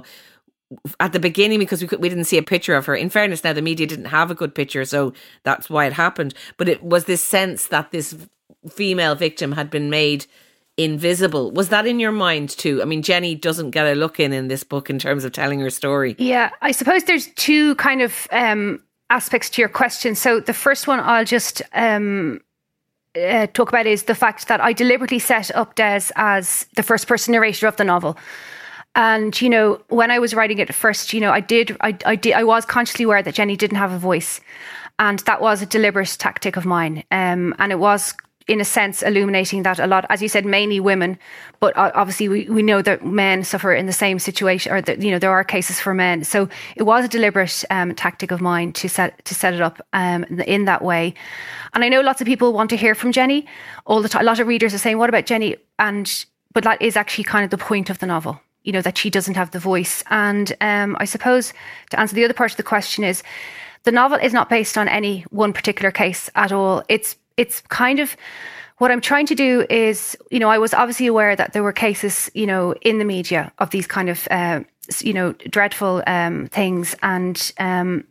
at 1.01 1.11
the 1.11 1.19
beginning 1.19 1.59
because 1.59 1.81
we 1.81 1.89
could, 1.89 2.01
we 2.01 2.07
didn't 2.07 2.23
see 2.23 2.37
a 2.37 2.43
picture 2.43 2.75
of 2.75 2.85
her. 2.85 2.95
In 2.95 3.09
fairness, 3.09 3.43
now 3.43 3.53
the 3.53 3.61
media 3.61 3.85
didn't 3.85 4.05
have 4.05 4.31
a 4.31 4.35
good 4.35 4.55
picture, 4.55 4.85
so 4.85 5.13
that's 5.43 5.69
why 5.69 5.85
it 5.85 5.93
happened. 5.93 6.33
But 6.57 6.69
it 6.69 6.81
was 6.81 7.03
this 7.05 7.23
sense 7.23 7.67
that 7.67 7.91
this 7.91 8.15
female 8.69 9.15
victim 9.15 9.51
had 9.51 9.69
been 9.69 9.89
made 9.89 10.25
invisible. 10.77 11.51
Was 11.51 11.69
that 11.69 11.87
in 11.87 11.99
your 11.99 12.11
mind 12.11 12.49
too? 12.49 12.81
I 12.81 12.85
mean, 12.85 13.01
Jenny 13.01 13.35
doesn't 13.35 13.71
get 13.71 13.85
a 13.85 13.95
look 13.95 14.19
in 14.19 14.33
in 14.33 14.47
this 14.47 14.63
book 14.63 14.89
in 14.89 14.99
terms 14.99 15.23
of 15.23 15.31
telling 15.31 15.59
her 15.61 15.69
story. 15.69 16.15
Yeah, 16.17 16.49
I 16.61 16.71
suppose 16.71 17.05
there's 17.05 17.27
two 17.35 17.75
kind 17.75 18.01
of 18.01 18.27
um, 18.31 18.81
aspects 19.09 19.49
to 19.51 19.61
your 19.61 19.69
question. 19.69 20.15
So 20.15 20.39
the 20.39 20.53
first 20.53 20.87
one 20.87 20.99
I'll 20.99 21.25
just 21.25 21.61
um, 21.73 22.41
uh, 23.15 23.47
talk 23.47 23.69
about 23.69 23.85
is 23.85 24.03
the 24.03 24.15
fact 24.15 24.47
that 24.47 24.59
I 24.59 24.73
deliberately 24.73 25.19
set 25.19 25.55
up 25.55 25.75
Des 25.75 26.11
as 26.15 26.67
the 26.75 26.83
first 26.83 27.07
person 27.07 27.31
narrator 27.31 27.67
of 27.67 27.77
the 27.77 27.83
novel. 27.85 28.17
And 28.95 29.39
you 29.41 29.49
know, 29.49 29.81
when 29.89 30.11
I 30.11 30.19
was 30.19 30.33
writing 30.33 30.59
it 30.59 30.73
first, 30.73 31.13
you 31.13 31.19
know, 31.19 31.31
I 31.31 31.41
did, 31.41 31.75
I, 31.81 31.97
I 32.05 32.15
did, 32.15 32.33
I 32.33 32.43
was 32.43 32.65
consciously 32.65 33.03
aware 33.05 33.21
that 33.21 33.35
Jenny 33.35 33.57
didn't 33.57 33.77
have 33.77 33.91
a 33.91 33.97
voice, 33.97 34.39
and 34.99 35.19
that 35.19 35.41
was 35.41 35.61
a 35.61 35.65
deliberate 35.65 36.15
tactic 36.17 36.55
of 36.55 36.65
mine. 36.65 37.03
Um, 37.11 37.53
and 37.59 37.73
it 37.73 37.79
was 37.79 38.13
in 38.47 38.61
a 38.61 38.65
sense, 38.65 39.01
illuminating 39.01 39.63
that 39.63 39.79
a 39.79 39.87
lot, 39.87 40.05
as 40.09 40.21
you 40.21 40.29
said, 40.29 40.45
mainly 40.45 40.79
women, 40.79 41.17
but 41.59 41.75
obviously 41.75 42.29
we, 42.29 42.47
we 42.47 42.61
know 42.61 42.81
that 42.81 43.03
men 43.03 43.43
suffer 43.43 43.73
in 43.73 43.87
the 43.87 43.93
same 43.93 44.19
situation, 44.19 44.71
or 44.71 44.81
that 44.81 45.01
you 45.01 45.09
know 45.09 45.17
there 45.17 45.31
are 45.31 45.43
cases 45.43 45.79
for 45.79 45.93
men. 45.93 46.23
So 46.23 46.47
it 46.75 46.83
was 46.83 47.05
a 47.05 47.07
deliberate 47.07 47.63
um, 47.71 47.95
tactic 47.95 48.31
of 48.31 48.41
mine 48.41 48.71
to 48.73 48.87
set 48.87 49.23
to 49.25 49.33
set 49.33 49.53
it 49.53 49.61
up 49.61 49.81
um, 49.93 50.23
in 50.25 50.65
that 50.65 50.83
way. 50.83 51.15
And 51.73 51.83
I 51.83 51.89
know 51.89 52.01
lots 52.01 52.21
of 52.21 52.27
people 52.27 52.53
want 52.53 52.69
to 52.69 52.77
hear 52.77 52.93
from 52.93 53.11
Jenny 53.11 53.47
all 53.85 54.01
the 54.01 54.09
time. 54.09 54.21
A 54.21 54.25
lot 54.25 54.39
of 54.39 54.47
readers 54.47 54.73
are 54.73 54.79
saying, 54.79 54.99
"What 54.99 55.09
about 55.09 55.25
Jenny?" 55.25 55.55
And 55.79 56.25
but 56.53 56.63
that 56.65 56.81
is 56.81 56.95
actually 56.95 57.23
kind 57.23 57.43
of 57.43 57.49
the 57.49 57.57
point 57.57 57.89
of 57.89 57.97
the 57.97 58.05
novel. 58.05 58.39
You 58.63 58.73
know 58.73 58.81
that 58.81 58.97
she 58.97 59.09
doesn't 59.09 59.35
have 59.35 59.51
the 59.51 59.59
voice. 59.59 60.03
And 60.11 60.55
um, 60.61 60.95
I 60.99 61.05
suppose 61.05 61.51
to 61.89 61.99
answer 61.99 62.13
the 62.13 62.25
other 62.25 62.33
part 62.35 62.51
of 62.51 62.57
the 62.57 62.63
question 62.63 63.03
is, 63.03 63.23
the 63.83 63.91
novel 63.91 64.19
is 64.19 64.33
not 64.33 64.49
based 64.49 64.77
on 64.77 64.87
any 64.87 65.21
one 65.31 65.51
particular 65.51 65.89
case 65.89 66.29
at 66.35 66.51
all. 66.51 66.83
It's 66.89 67.15
it's 67.37 67.61
kind 67.61 67.99
of 67.99 68.15
what 68.77 68.91
I'm 68.91 69.01
trying 69.01 69.25
to 69.27 69.35
do 69.35 69.65
is, 69.69 70.17
you 70.31 70.39
know, 70.39 70.49
I 70.49 70.57
was 70.57 70.73
obviously 70.73 71.07
aware 71.07 71.35
that 71.35 71.53
there 71.53 71.63
were 71.63 71.71
cases, 71.71 72.29
you 72.33 72.45
know, 72.45 72.73
in 72.81 72.99
the 72.99 73.05
media 73.05 73.51
of 73.59 73.69
these 73.69 73.87
kind 73.87 74.09
of, 74.09 74.27
uh, 74.29 74.61
you 74.99 75.13
know, 75.13 75.31
dreadful 75.49 76.03
um, 76.07 76.47
things, 76.47 76.95
and 77.01 77.51
um, 77.57 78.03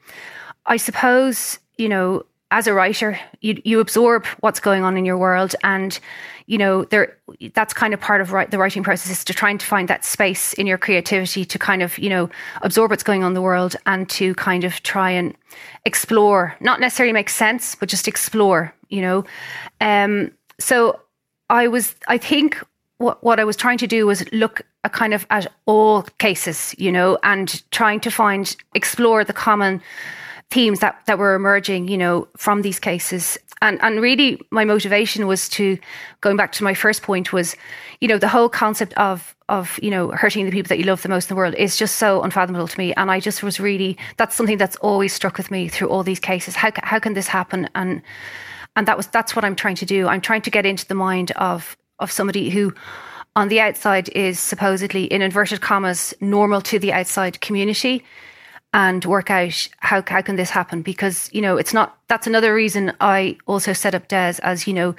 I 0.67 0.79
suppose, 0.79 1.59
you 1.77 1.89
know, 1.89 2.25
as 2.55 2.69
a 2.69 2.73
writer, 2.73 3.19
you 3.41 3.61
you 3.65 3.81
absorb 3.81 4.25
what's 4.39 4.61
going 4.61 4.85
on 4.85 4.97
in 4.97 5.05
your 5.05 5.19
world, 5.19 5.57
and 5.65 5.99
you 6.47 6.57
know, 6.57 6.85
there 6.85 7.17
that's 7.53 7.75
kind 7.75 7.93
of 7.93 8.01
part 8.01 8.21
of 8.21 8.31
write, 8.31 8.53
the 8.53 8.59
writing 8.59 8.85
process 8.85 9.11
is 9.11 9.25
to 9.25 9.35
trying 9.35 9.59
to 9.59 9.67
find 9.67 9.89
that 9.89 10.05
space 10.05 10.53
in 10.53 10.65
your 10.65 10.79
creativity 10.79 11.45
to 11.45 11.59
kind 11.59 11.83
of, 11.83 11.99
you 11.99 12.09
know, 12.09 12.31
absorb 12.63 12.91
what's 12.91 13.03
going 13.03 13.25
on 13.25 13.31
in 13.31 13.35
the 13.35 13.43
world 13.43 13.75
and 13.87 14.09
to 14.11 14.35
kind 14.37 14.63
of 14.63 14.81
try 14.85 15.11
and 15.11 15.35
explore, 15.85 16.55
not 16.61 16.79
necessarily 16.79 17.13
make 17.13 17.29
sense, 17.29 17.75
but 17.75 17.89
just 17.89 18.07
explore, 18.07 18.73
you 18.89 19.03
know. 19.03 19.25
Um, 19.81 20.31
so 20.61 21.01
I 21.51 21.67
was, 21.67 21.97
I 22.07 22.19
think 22.19 22.63
what, 22.99 23.25
what 23.25 23.41
I 23.41 23.45
was 23.45 23.57
trying 23.57 23.79
to 23.79 23.89
do 23.89 24.07
was 24.07 24.31
look 24.33 24.63
a 24.85 24.91
kind 24.91 25.13
of 25.13 25.27
at 25.31 25.51
all 25.67 26.03
cases, 26.19 26.73
you 26.79 26.93
know, 26.93 27.19
and 27.25 27.63
trying 27.73 27.99
to 28.01 28.11
find, 28.11 28.55
explore 28.75 29.25
the 29.25 29.33
common 29.33 29.83
themes 30.55 30.79
that, 30.79 31.01
that 31.07 31.19
were 31.19 31.35
emerging, 31.35 31.89
you 31.89 31.99
know, 31.99 32.29
from 32.37 32.63
these 32.63 32.79
cases. 32.79 33.37
And 33.61 33.83
and 33.83 34.01
really 34.01 34.41
my 34.51 34.65
motivation 34.65 35.27
was 35.27 35.49
to 35.51 35.79
going 36.21 36.37
back 36.37 36.53
to 36.53 36.65
my 36.65 36.75
first 36.75 37.03
point 37.03 37.33
was, 37.33 37.57
you 38.01 38.09
know, 38.09 38.19
the 38.19 38.29
whole 38.29 38.49
concept 38.49 38.93
of 38.95 39.35
of, 39.49 39.79
you 39.83 39.91
know, 39.91 40.11
hurting 40.11 40.45
the 40.45 40.53
people 40.53 40.69
that 40.69 40.79
you 40.79 40.85
love 40.85 41.03
the 41.03 41.09
most 41.09 41.31
in 41.31 41.35
the 41.35 41.39
world 41.39 41.55
is 41.55 41.77
just 41.77 41.97
so 41.97 42.23
unfathomable 42.23 42.69
to 42.69 42.79
me. 42.79 42.95
And 42.95 43.11
I 43.11 43.21
just 43.21 43.43
was 43.43 43.59
really 43.59 43.97
that's 44.17 44.37
something 44.37 44.59
that's 44.59 44.77
always 44.77 45.13
struck 45.13 45.39
with 45.39 45.51
me 45.51 45.69
through 45.69 45.89
all 45.89 46.05
these 46.05 46.21
cases. 46.21 46.55
How 46.55 46.71
how 46.83 47.01
can 47.01 47.15
this 47.15 47.27
happen? 47.27 47.69
And 47.75 48.03
and 48.77 48.87
that 48.87 48.97
was 48.97 49.07
that's 49.09 49.35
what 49.35 49.45
I'm 49.45 49.57
trying 49.57 49.77
to 49.77 49.87
do. 49.87 50.07
I'm 50.07 50.21
trying 50.21 50.43
to 50.43 50.51
get 50.51 50.67
into 50.67 50.87
the 50.87 50.95
mind 50.95 51.33
of 51.33 51.77
of 51.99 52.13
somebody 52.13 52.51
who 52.51 52.73
on 53.35 53.49
the 53.49 53.61
outside 53.61 54.09
is 54.11 54.39
supposedly 54.39 55.05
in 55.05 55.23
inverted 55.23 55.61
commas 55.61 56.15
normal 56.21 56.61
to 56.61 56.79
the 56.79 56.93
outside 56.93 57.41
community 57.41 58.05
and 58.75 59.03
work 59.07 59.31
out 59.31 59.69
how 59.79 60.03
how 60.07 60.21
can 60.21 60.37
this 60.37 60.51
happen? 60.51 60.83
Because 60.83 61.31
you 61.33 61.41
know 61.41 61.57
it's 61.57 61.73
not 61.73 61.97
that's 62.09 62.27
another 62.27 62.55
reason 62.55 62.93
I 63.01 63.39
also 63.47 63.73
set 63.73 63.95
up 63.95 64.09
Des 64.09 64.35
as 64.43 64.67
you 64.67 64.75
know 64.75 64.95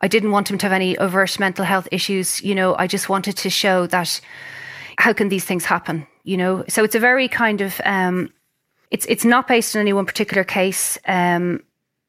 I 0.00 0.08
didn't 0.08 0.30
want 0.30 0.50
him 0.50 0.56
to 0.58 0.66
have 0.66 0.72
any 0.72 0.96
overt 0.96 1.38
mental 1.38 1.66
health 1.66 1.88
issues. 1.92 2.42
You 2.42 2.54
know 2.54 2.74
I 2.76 2.86
just 2.86 3.10
wanted 3.10 3.36
to 3.36 3.50
show 3.50 3.86
that 3.88 4.20
how 4.98 5.12
can 5.12 5.28
these 5.28 5.44
things 5.44 5.66
happen 5.66 6.06
you 6.26 6.36
know? 6.36 6.64
So 6.68 6.84
it's 6.84 6.94
a 6.94 7.00
very 7.00 7.28
kind 7.28 7.62
of 7.62 7.80
um, 7.84 8.30
it's 8.90 9.06
it's 9.06 9.24
not 9.24 9.48
based 9.48 9.74
on 9.74 9.80
any 9.80 9.94
one 9.94 10.04
particular 10.04 10.44
case. 10.44 10.98
Um, 11.06 11.62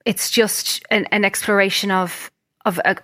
it's 0.06 0.30
just 0.30 0.84
an, 0.92 1.06
an 1.12 1.24
exploration 1.24 1.92
of 1.92 2.30
of 2.66 2.82
uh, 2.84 2.96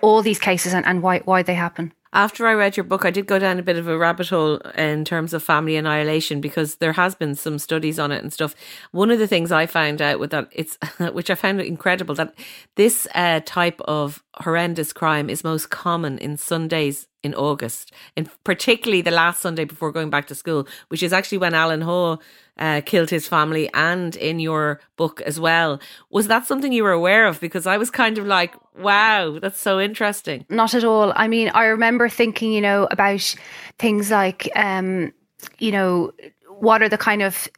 all 0.00 0.22
these 0.22 0.38
cases 0.38 0.72
and, 0.72 0.86
and 0.86 1.02
why 1.02 1.18
why 1.18 1.42
they 1.42 1.54
happen 1.54 1.92
after 2.12 2.46
I 2.46 2.52
read 2.52 2.76
your 2.76 2.84
book, 2.84 3.04
I 3.04 3.10
did 3.10 3.26
go 3.26 3.38
down 3.38 3.58
a 3.58 3.62
bit 3.62 3.76
of 3.76 3.88
a 3.88 3.96
rabbit 3.96 4.28
hole 4.28 4.56
in 4.76 5.04
terms 5.04 5.32
of 5.32 5.42
family 5.42 5.76
annihilation 5.76 6.40
because 6.40 6.76
there 6.76 6.92
has 6.92 7.14
been 7.14 7.34
some 7.34 7.58
studies 7.58 7.98
on 7.98 8.12
it 8.12 8.22
and 8.22 8.32
stuff. 8.32 8.54
One 8.90 9.10
of 9.10 9.18
the 9.18 9.26
things 9.26 9.50
I 9.50 9.66
found 9.66 10.02
out 10.02 10.20
with 10.20 10.30
that, 10.30 10.48
it's 10.52 10.76
which 11.12 11.30
I 11.30 11.34
found 11.34 11.60
incredible 11.60 12.14
that 12.16 12.34
this 12.76 13.06
uh, 13.14 13.40
type 13.44 13.80
of 13.82 14.22
horrendous 14.36 14.92
crime 14.92 15.30
is 15.30 15.42
most 15.42 15.70
common 15.70 16.18
in 16.18 16.36
Sundays 16.36 17.06
in 17.22 17.34
August, 17.34 17.92
in 18.16 18.28
particularly 18.44 19.00
the 19.00 19.10
last 19.10 19.40
Sunday 19.40 19.64
before 19.64 19.92
going 19.92 20.10
back 20.10 20.26
to 20.26 20.34
school, 20.34 20.66
which 20.88 21.02
is 21.02 21.12
actually 21.12 21.38
when 21.38 21.54
Alan 21.54 21.82
Hawe 21.82 22.16
uh, 22.58 22.80
killed 22.84 23.10
his 23.10 23.26
family, 23.26 23.68
and 23.74 24.16
in 24.16 24.38
your 24.40 24.80
book 24.96 25.20
as 25.22 25.40
well. 25.40 25.80
Was 26.10 26.28
that 26.28 26.46
something 26.46 26.72
you 26.72 26.84
were 26.84 26.92
aware 26.92 27.26
of? 27.26 27.40
Because 27.40 27.66
I 27.66 27.76
was 27.76 27.90
kind 27.90 28.18
of 28.18 28.26
like, 28.26 28.54
wow, 28.78 29.38
that's 29.40 29.60
so 29.60 29.80
interesting. 29.80 30.44
Not 30.48 30.74
at 30.74 30.84
all. 30.84 31.12
I 31.16 31.28
mean, 31.28 31.50
I 31.54 31.64
remember 31.64 32.08
thinking, 32.08 32.52
you 32.52 32.60
know, 32.60 32.88
about 32.90 33.34
things 33.78 34.10
like, 34.10 34.50
um, 34.54 35.12
you 35.58 35.72
know, 35.72 36.12
what 36.48 36.82
are 36.82 36.88
the 36.88 36.98
kind 36.98 37.22
of, 37.22 37.48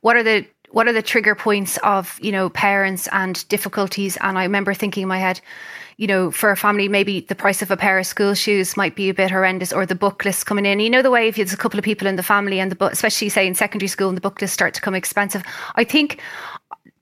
what 0.00 0.16
are 0.16 0.22
the 0.22 0.46
what 0.70 0.86
are 0.86 0.92
the 0.92 1.02
trigger 1.02 1.34
points 1.34 1.78
of 1.78 2.18
you 2.22 2.32
know 2.32 2.48
parents 2.48 3.08
and 3.12 3.46
difficulties 3.48 4.16
and 4.20 4.38
i 4.38 4.44
remember 4.44 4.72
thinking 4.72 5.02
in 5.02 5.08
my 5.08 5.18
head 5.18 5.40
you 6.00 6.06
know, 6.06 6.30
for 6.30 6.50
a 6.50 6.56
family, 6.56 6.88
maybe 6.88 7.20
the 7.20 7.34
price 7.34 7.60
of 7.60 7.70
a 7.70 7.76
pair 7.76 7.98
of 7.98 8.06
school 8.06 8.32
shoes 8.32 8.74
might 8.74 8.96
be 8.96 9.10
a 9.10 9.14
bit 9.14 9.30
horrendous, 9.30 9.70
or 9.70 9.84
the 9.84 9.94
book 9.94 10.24
list 10.24 10.46
coming 10.46 10.64
in. 10.64 10.80
You 10.80 10.88
know, 10.88 11.02
the 11.02 11.10
way 11.10 11.28
if 11.28 11.36
there's 11.36 11.52
a 11.52 11.58
couple 11.58 11.78
of 11.78 11.84
people 11.84 12.08
in 12.08 12.16
the 12.16 12.22
family 12.22 12.58
and 12.58 12.70
the 12.70 12.74
book, 12.74 12.90
especially 12.90 13.28
say 13.28 13.46
in 13.46 13.54
secondary 13.54 13.88
school, 13.88 14.08
and 14.08 14.16
the 14.16 14.22
book 14.22 14.40
lists 14.40 14.54
start 14.54 14.72
to 14.72 14.80
come 14.80 14.94
expensive. 14.94 15.42
I 15.74 15.84
think 15.84 16.18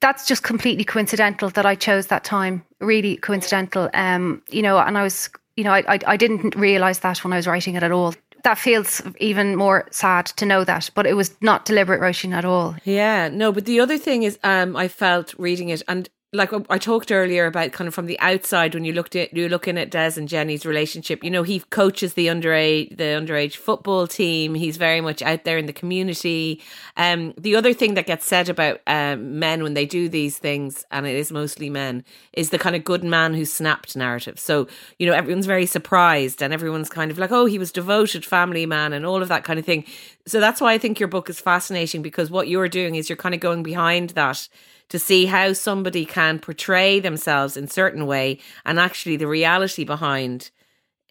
that's 0.00 0.26
just 0.26 0.42
completely 0.42 0.82
coincidental 0.82 1.48
that 1.50 1.64
I 1.64 1.76
chose 1.76 2.08
that 2.08 2.24
time. 2.24 2.64
Really 2.80 3.16
coincidental. 3.18 3.88
Um, 3.94 4.42
you 4.50 4.62
know, 4.62 4.78
and 4.78 4.98
I 4.98 5.04
was, 5.04 5.30
you 5.56 5.62
know, 5.62 5.72
I, 5.72 5.84
I, 5.86 5.98
I 6.04 6.16
didn't 6.16 6.56
realize 6.56 6.98
that 6.98 7.22
when 7.22 7.32
I 7.32 7.36
was 7.36 7.46
writing 7.46 7.76
it 7.76 7.84
at 7.84 7.92
all 7.92 8.14
that 8.44 8.56
feels 8.56 9.02
even 9.18 9.56
more 9.56 9.86
sad 9.90 10.26
to 10.26 10.46
know 10.46 10.62
that, 10.64 10.90
but 10.94 11.06
it 11.06 11.14
was 11.14 11.34
not 11.40 11.64
deliberate 11.64 12.00
Roisin 12.00 12.32
at 12.32 12.44
all. 12.44 12.76
Yeah, 12.84 13.28
no, 13.28 13.52
but 13.52 13.64
the 13.64 13.80
other 13.80 13.98
thing 13.98 14.22
is, 14.22 14.38
um, 14.44 14.76
I 14.76 14.88
felt 14.88 15.34
reading 15.38 15.70
it, 15.70 15.82
and 15.88 16.08
like 16.34 16.52
I 16.68 16.76
talked 16.76 17.10
earlier 17.10 17.46
about 17.46 17.72
kind 17.72 17.88
of 17.88 17.94
from 17.94 18.04
the 18.04 18.20
outside 18.20 18.74
when 18.74 18.84
you 18.84 18.92
looked 18.92 19.16
at 19.16 19.32
you're 19.32 19.48
looking 19.48 19.78
at 19.78 19.90
Des 19.90 20.12
and 20.18 20.28
Jenny's 20.28 20.66
relationship. 20.66 21.24
You 21.24 21.30
know, 21.30 21.42
he 21.42 21.60
coaches 21.60 22.14
the 22.14 22.26
underage 22.26 22.94
the 22.94 23.04
underage 23.04 23.56
football 23.56 24.06
team. 24.06 24.54
He's 24.54 24.76
very 24.76 25.00
much 25.00 25.22
out 25.22 25.44
there 25.44 25.56
in 25.56 25.64
the 25.64 25.72
community. 25.72 26.62
Um, 26.98 27.32
the 27.38 27.56
other 27.56 27.72
thing 27.72 27.94
that 27.94 28.04
gets 28.04 28.26
said 28.26 28.50
about 28.50 28.80
um, 28.86 29.38
men 29.38 29.62
when 29.62 29.72
they 29.72 29.86
do 29.86 30.10
these 30.10 30.36
things, 30.36 30.84
and 30.90 31.06
it 31.06 31.16
is 31.16 31.32
mostly 31.32 31.70
men, 31.70 32.04
is 32.34 32.50
the 32.50 32.58
kind 32.58 32.76
of 32.76 32.84
good 32.84 33.04
man 33.04 33.32
who 33.32 33.46
snapped 33.46 33.96
narrative. 33.96 34.38
So 34.38 34.68
you 34.98 35.06
know, 35.06 35.14
everyone's 35.14 35.46
very 35.46 35.66
surprised, 35.66 36.42
and 36.42 36.52
everyone's 36.52 36.90
kind 36.90 37.10
of 37.10 37.18
like, 37.18 37.32
oh, 37.32 37.46
he 37.46 37.58
was 37.58 37.72
devoted 37.72 38.26
family 38.26 38.66
man, 38.66 38.92
and 38.92 39.06
all 39.06 39.22
of 39.22 39.28
that 39.28 39.44
kind 39.44 39.58
of 39.58 39.64
thing. 39.64 39.84
So 40.26 40.40
that's 40.40 40.60
why 40.60 40.74
I 40.74 40.78
think 40.78 41.00
your 41.00 41.08
book 41.08 41.30
is 41.30 41.40
fascinating 41.40 42.02
because 42.02 42.30
what 42.30 42.48
you're 42.48 42.68
doing 42.68 42.96
is 42.96 43.08
you're 43.08 43.16
kind 43.16 43.34
of 43.34 43.40
going 43.40 43.62
behind 43.62 44.10
that 44.10 44.46
to 44.88 44.98
see 44.98 45.26
how 45.26 45.52
somebody 45.52 46.04
can 46.04 46.38
portray 46.38 47.00
themselves 47.00 47.56
in 47.56 47.68
certain 47.68 48.06
way 48.06 48.38
and 48.64 48.78
actually 48.78 49.16
the 49.16 49.26
reality 49.26 49.84
behind 49.84 50.50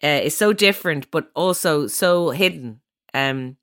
uh, 0.02 0.20
is 0.22 0.36
so 0.36 0.52
different 0.52 1.10
but 1.10 1.30
also 1.34 1.86
so 1.86 2.30
hidden 2.30 2.80
um, 3.14 3.56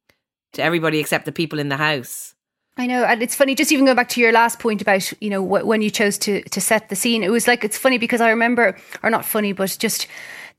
to 0.54 0.64
everybody 0.64 1.00
except 1.00 1.26
the 1.26 1.32
people 1.32 1.60
in 1.60 1.70
the 1.70 1.78
house 1.78 2.36
I 2.78 2.88
know, 2.88 3.06
and 3.06 3.24
it's 3.24 3.36
funny. 3.36 3.56
Just 3.56 3.72
even 3.72 3.86
going 3.86 3.96
back 3.96 4.10
to 4.10 4.20
your 4.20 4.34
last 4.34 4.60
point 4.60 4.82
about 4.82 5.10
you 5.22 5.30
know 5.30 5.42
when 5.42 5.82
you 5.82 5.90
chose 5.90 6.18
to 6.20 6.42
to 6.42 6.60
set 6.60 6.90
the 6.90 6.96
scene, 6.96 7.24
it 7.24 7.32
was 7.32 7.48
like 7.48 7.64
it's 7.64 7.78
funny 7.78 7.98
because 7.98 8.20
I 8.20 8.30
remember, 8.30 8.76
or 9.02 9.10
not 9.10 9.24
funny, 9.24 9.54
but 9.54 9.78
just 9.80 10.08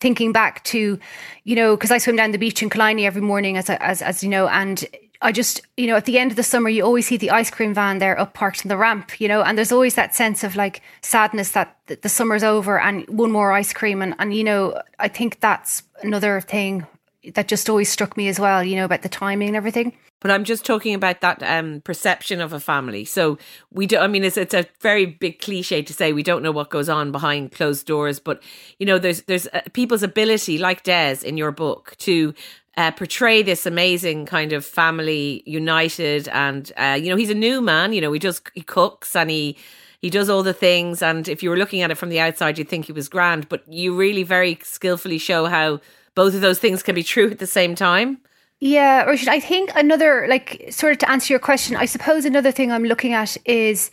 thinking 0.01 0.33
back 0.33 0.63
to, 0.65 0.99
you 1.45 1.57
know, 1.57 1.77
because 1.77 1.91
I 1.91 1.99
swim 1.99 2.17
down 2.17 2.31
the 2.31 2.39
beach 2.39 2.63
in 2.63 2.71
Killiney 2.71 3.07
every 3.07 3.21
morning, 3.21 3.59
as 3.59 3.69
as 3.69 4.01
as 4.01 4.23
you 4.23 4.31
know, 4.31 4.49
and 4.49 4.87
I 5.23 5.33
just, 5.33 5.61
you 5.77 5.87
know, 5.87 5.97
at 5.97 6.05
the 6.05 6.19
end 6.19 6.31
of 6.31 6.37
the 6.37 6.43
summer, 6.43 6.69
you 6.69 6.83
always 6.83 7.07
see 7.07 7.17
the 7.17 7.31
ice 7.31 7.51
cream 7.51 7.73
van 7.75 7.99
there 7.99 8.19
up 8.19 8.35
parked 8.35 8.65
on 8.65 8.69
the 8.69 8.77
ramp, 8.77 9.21
you 9.21 9.29
know, 9.29 9.43
and 9.43 9.57
there's 9.57 9.73
always 9.73 9.95
that 9.95 10.15
sense 10.15 10.45
of 10.45 10.57
like 10.57 10.83
sadness 11.01 11.53
that 11.53 11.77
the 11.87 12.09
summer's 12.09 12.43
over 12.43 12.79
and 12.79 13.09
one 13.09 13.33
more 13.33 13.53
ice 13.53 13.73
cream. 13.73 14.03
And, 14.03 14.15
and, 14.19 14.35
you 14.35 14.45
know, 14.45 14.81
I 14.99 15.09
think 15.09 15.41
that's 15.41 15.83
another 16.03 16.41
thing 16.41 16.87
that 17.35 17.49
just 17.49 17.69
always 17.69 17.89
struck 17.89 18.17
me 18.17 18.29
as 18.29 18.39
well, 18.39 18.63
you 18.63 18.77
know, 18.77 18.85
about 18.85 19.03
the 19.03 19.09
timing 19.09 19.49
and 19.49 19.57
everything. 19.57 19.93
But 20.21 20.31
I'm 20.31 20.45
just 20.45 20.65
talking 20.65 20.95
about 20.95 21.21
that 21.21 21.43
um, 21.43 21.83
perception 21.83 22.41
of 22.41 22.53
a 22.53 22.61
family. 22.61 23.05
So 23.05 23.39
we 23.71 23.87
do. 23.87 23.99
I 23.99 24.07
mean, 24.07 24.25
it's 24.25 24.39
it's 24.39 24.55
a 24.55 24.67
very 24.81 25.05
big 25.05 25.41
cliche 25.41 25.83
to 25.83 25.93
say 25.93 26.13
we 26.13 26.23
don't 26.23 26.43
know 26.43 26.53
what 26.53 26.71
goes 26.71 26.89
on 26.89 27.13
behind 27.13 27.53
closed 27.53 27.87
doors. 27.87 28.19
But 28.19 28.43
you 28.79 28.87
know, 28.87 28.99
there's 28.99 29.23
there's 29.23 29.47
uh, 29.49 29.61
people's 29.75 30.03
ability, 30.03 30.57
like 30.57 30.85
Des 30.85 31.19
in 31.23 31.37
your 31.37 31.53
book, 31.53 31.95
to 31.99 32.33
uh, 32.77 32.91
portray 32.91 33.43
this 33.43 33.67
amazing 33.67 34.27
kind 34.27 34.53
of 34.53 34.65
family 34.65 35.43
united 35.47 36.29
and 36.29 36.73
uh, 36.77 36.99
you 37.01 37.09
know 37.09 37.17
he's 37.17 37.31
a 37.31 37.35
new 37.35 37.61
man 37.61 37.93
you 37.93 38.01
know 38.01 38.13
he 38.13 38.19
just 38.19 38.51
he 38.55 38.63
cooks 38.63 39.17
and 39.17 39.31
he 39.31 39.57
he 40.03 40.11
does 40.11 40.29
all 40.29 40.43
the 40.43 40.53
things. 40.53 41.03
And 41.03 41.29
if 41.29 41.43
you 41.43 41.51
were 41.51 41.57
looking 41.57 41.83
at 41.83 41.91
it 41.91 41.97
from 41.97 42.11
the 42.11 42.21
outside 42.21 42.59
you'd 42.59 42.69
think 42.69 42.87
he 42.87 42.93
was 42.93 43.09
grand 43.09 43.49
but 43.49 43.67
you 43.67 43.97
really 43.97 44.23
very 44.23 44.59
skillfully 44.63 45.19
show 45.19 45.47
how 45.47 45.81
both 46.15 46.35
of 46.35 46.41
those 46.41 46.59
things 46.59 46.83
can 46.83 46.95
be 46.95 47.03
true 47.03 47.31
at 47.31 47.39
the 47.39 47.47
same 47.47 47.75
time. 47.75 48.19
Yeah 48.61 49.05
Roisin, 49.05 49.29
I 49.29 49.41
think 49.41 49.71
another 49.75 50.27
like 50.29 50.67
sort 50.71 50.93
of 50.93 50.99
to 50.99 51.11
answer 51.11 51.33
your 51.33 51.41
question 51.41 51.77
I 51.77 51.87
suppose 51.87 52.25
another 52.25 52.53
thing 52.53 52.73
I'm 52.73 52.85
looking 52.85 53.15
at 53.15 53.37
is 53.45 53.91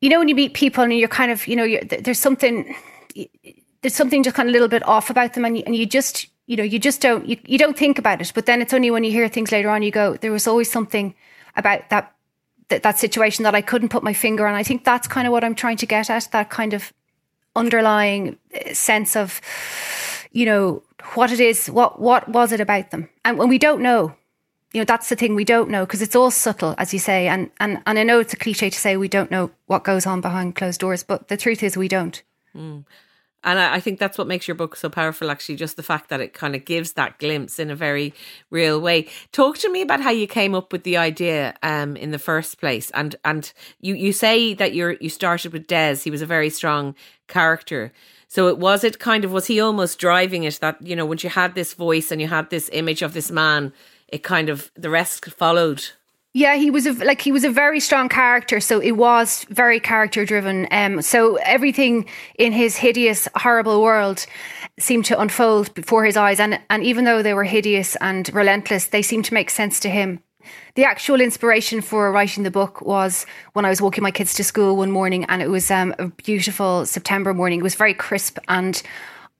you 0.00 0.10
know 0.10 0.18
when 0.18 0.28
you 0.28 0.34
meet 0.34 0.54
people 0.54 0.84
and 0.84 0.92
you're 0.92 1.08
kind 1.08 1.32
of 1.32 1.46
you 1.46 1.56
know 1.56 1.78
there's 2.00 2.18
something 2.18 2.74
there's 3.82 3.94
something 3.94 4.22
just 4.22 4.36
kind 4.36 4.48
of 4.48 4.50
a 4.50 4.52
little 4.52 4.68
bit 4.68 4.86
off 4.86 5.10
about 5.10 5.34
them 5.34 5.44
and 5.44 5.58
you, 5.58 5.64
and 5.66 5.76
you 5.76 5.86
just 5.86 6.26
you 6.46 6.56
know, 6.56 6.62
you 6.62 6.78
just 6.78 7.00
don't 7.00 7.26
you, 7.26 7.36
you 7.44 7.58
don't 7.58 7.76
think 7.76 7.98
about 7.98 8.20
it. 8.20 8.32
But 8.34 8.46
then 8.46 8.62
it's 8.62 8.72
only 8.72 8.90
when 8.90 9.04
you 9.04 9.10
hear 9.10 9.28
things 9.28 9.52
later 9.52 9.68
on 9.70 9.82
you 9.82 9.90
go, 9.90 10.16
there 10.16 10.32
was 10.32 10.46
always 10.46 10.70
something 10.70 11.14
about 11.56 11.90
that 11.90 12.12
that, 12.68 12.82
that 12.82 12.98
situation 12.98 13.44
that 13.44 13.54
I 13.54 13.60
couldn't 13.60 13.90
put 13.90 14.02
my 14.02 14.12
finger 14.12 14.46
on. 14.46 14.54
I 14.54 14.62
think 14.62 14.84
that's 14.84 15.06
kind 15.06 15.26
of 15.26 15.32
what 15.32 15.44
I'm 15.44 15.54
trying 15.54 15.76
to 15.78 15.86
get 15.86 16.10
at, 16.10 16.28
that 16.32 16.50
kind 16.50 16.72
of 16.72 16.92
underlying 17.54 18.38
uh, 18.54 18.74
sense 18.74 19.16
of, 19.16 19.40
you 20.32 20.44
know, 20.44 20.82
what 21.14 21.30
it 21.30 21.40
is, 21.40 21.68
what 21.68 22.00
what 22.00 22.28
was 22.28 22.52
it 22.52 22.60
about 22.60 22.90
them? 22.90 23.08
And 23.24 23.38
when 23.38 23.48
we 23.48 23.58
don't 23.58 23.82
know, 23.82 24.14
you 24.72 24.80
know, 24.80 24.84
that's 24.84 25.08
the 25.08 25.16
thing 25.16 25.34
we 25.34 25.44
don't 25.44 25.70
know 25.70 25.84
because 25.84 26.02
it's 26.02 26.16
all 26.16 26.30
subtle, 26.30 26.74
as 26.78 26.92
you 26.92 26.98
say. 26.98 27.28
And 27.28 27.50
and 27.58 27.82
and 27.86 27.98
I 27.98 28.02
know 28.02 28.20
it's 28.20 28.34
a 28.34 28.36
cliche 28.36 28.70
to 28.70 28.78
say 28.78 28.96
we 28.96 29.08
don't 29.08 29.30
know 29.30 29.50
what 29.66 29.84
goes 29.84 30.06
on 30.06 30.20
behind 30.20 30.56
closed 30.56 30.80
doors, 30.80 31.02
but 31.02 31.28
the 31.28 31.36
truth 31.36 31.62
is 31.62 31.76
we 31.76 31.88
don't. 31.88 32.22
Mm. 32.54 32.84
And 33.44 33.58
I, 33.58 33.74
I 33.74 33.80
think 33.80 33.98
that's 33.98 34.18
what 34.18 34.26
makes 34.26 34.48
your 34.48 34.54
book 34.54 34.76
so 34.76 34.88
powerful, 34.88 35.30
actually, 35.30 35.56
just 35.56 35.76
the 35.76 35.82
fact 35.82 36.08
that 36.08 36.20
it 36.20 36.32
kind 36.32 36.56
of 36.56 36.64
gives 36.64 36.94
that 36.94 37.18
glimpse 37.18 37.58
in 37.58 37.70
a 37.70 37.76
very 37.76 38.12
real 38.50 38.80
way. 38.80 39.06
Talk 39.32 39.58
to 39.58 39.70
me 39.70 39.82
about 39.82 40.00
how 40.00 40.10
you 40.10 40.26
came 40.26 40.54
up 40.54 40.72
with 40.72 40.82
the 40.82 40.96
idea 40.96 41.54
um, 41.62 41.96
in 41.96 42.10
the 42.10 42.18
first 42.18 42.58
place. 42.58 42.90
And 42.90 43.14
and 43.24 43.52
you, 43.80 43.94
you 43.94 44.12
say 44.12 44.54
that 44.54 44.74
you're 44.74 44.96
you 45.00 45.08
started 45.08 45.52
with 45.52 45.66
Des, 45.66 45.96
he 45.96 46.10
was 46.10 46.22
a 46.22 46.26
very 46.26 46.50
strong 46.50 46.94
character. 47.28 47.92
So 48.28 48.48
it 48.48 48.58
was 48.58 48.82
it 48.82 48.98
kind 48.98 49.24
of 49.24 49.32
was 49.32 49.46
he 49.46 49.60
almost 49.60 49.98
driving 49.98 50.44
it 50.44 50.58
that, 50.60 50.80
you 50.82 50.96
know, 50.96 51.06
once 51.06 51.22
you 51.22 51.30
had 51.30 51.54
this 51.54 51.74
voice 51.74 52.10
and 52.10 52.20
you 52.20 52.28
had 52.28 52.50
this 52.50 52.68
image 52.72 53.02
of 53.02 53.12
this 53.12 53.30
man, 53.30 53.72
it 54.08 54.22
kind 54.22 54.48
of 54.48 54.70
the 54.74 54.90
rest 54.90 55.24
followed. 55.26 55.84
Yeah, 56.36 56.56
he 56.56 56.70
was 56.70 56.86
a, 56.86 56.92
like 56.92 57.22
he 57.22 57.32
was 57.32 57.44
a 57.44 57.50
very 57.50 57.80
strong 57.80 58.10
character, 58.10 58.60
so 58.60 58.78
it 58.78 58.90
was 58.90 59.46
very 59.48 59.80
character 59.80 60.26
driven. 60.26 60.68
Um, 60.70 61.00
so 61.00 61.36
everything 61.36 62.04
in 62.34 62.52
his 62.52 62.76
hideous, 62.76 63.26
horrible 63.36 63.80
world 63.80 64.26
seemed 64.78 65.06
to 65.06 65.18
unfold 65.18 65.72
before 65.72 66.04
his 66.04 66.14
eyes, 66.14 66.38
and 66.38 66.60
and 66.68 66.82
even 66.84 67.06
though 67.06 67.22
they 67.22 67.32
were 67.32 67.44
hideous 67.44 67.96
and 68.02 68.30
relentless, 68.34 68.88
they 68.88 69.00
seemed 69.00 69.24
to 69.24 69.32
make 69.32 69.48
sense 69.48 69.80
to 69.80 69.88
him. 69.88 70.20
The 70.74 70.84
actual 70.84 71.22
inspiration 71.22 71.80
for 71.80 72.12
writing 72.12 72.42
the 72.42 72.50
book 72.50 72.82
was 72.82 73.24
when 73.54 73.64
I 73.64 73.70
was 73.70 73.80
walking 73.80 74.02
my 74.02 74.10
kids 74.10 74.34
to 74.34 74.44
school 74.44 74.76
one 74.76 74.90
morning, 74.90 75.24
and 75.30 75.40
it 75.40 75.48
was 75.48 75.70
um, 75.70 75.94
a 75.98 76.08
beautiful 76.08 76.84
September 76.84 77.32
morning. 77.32 77.60
It 77.60 77.62
was 77.62 77.76
very 77.76 77.94
crisp, 77.94 78.36
and 78.46 78.82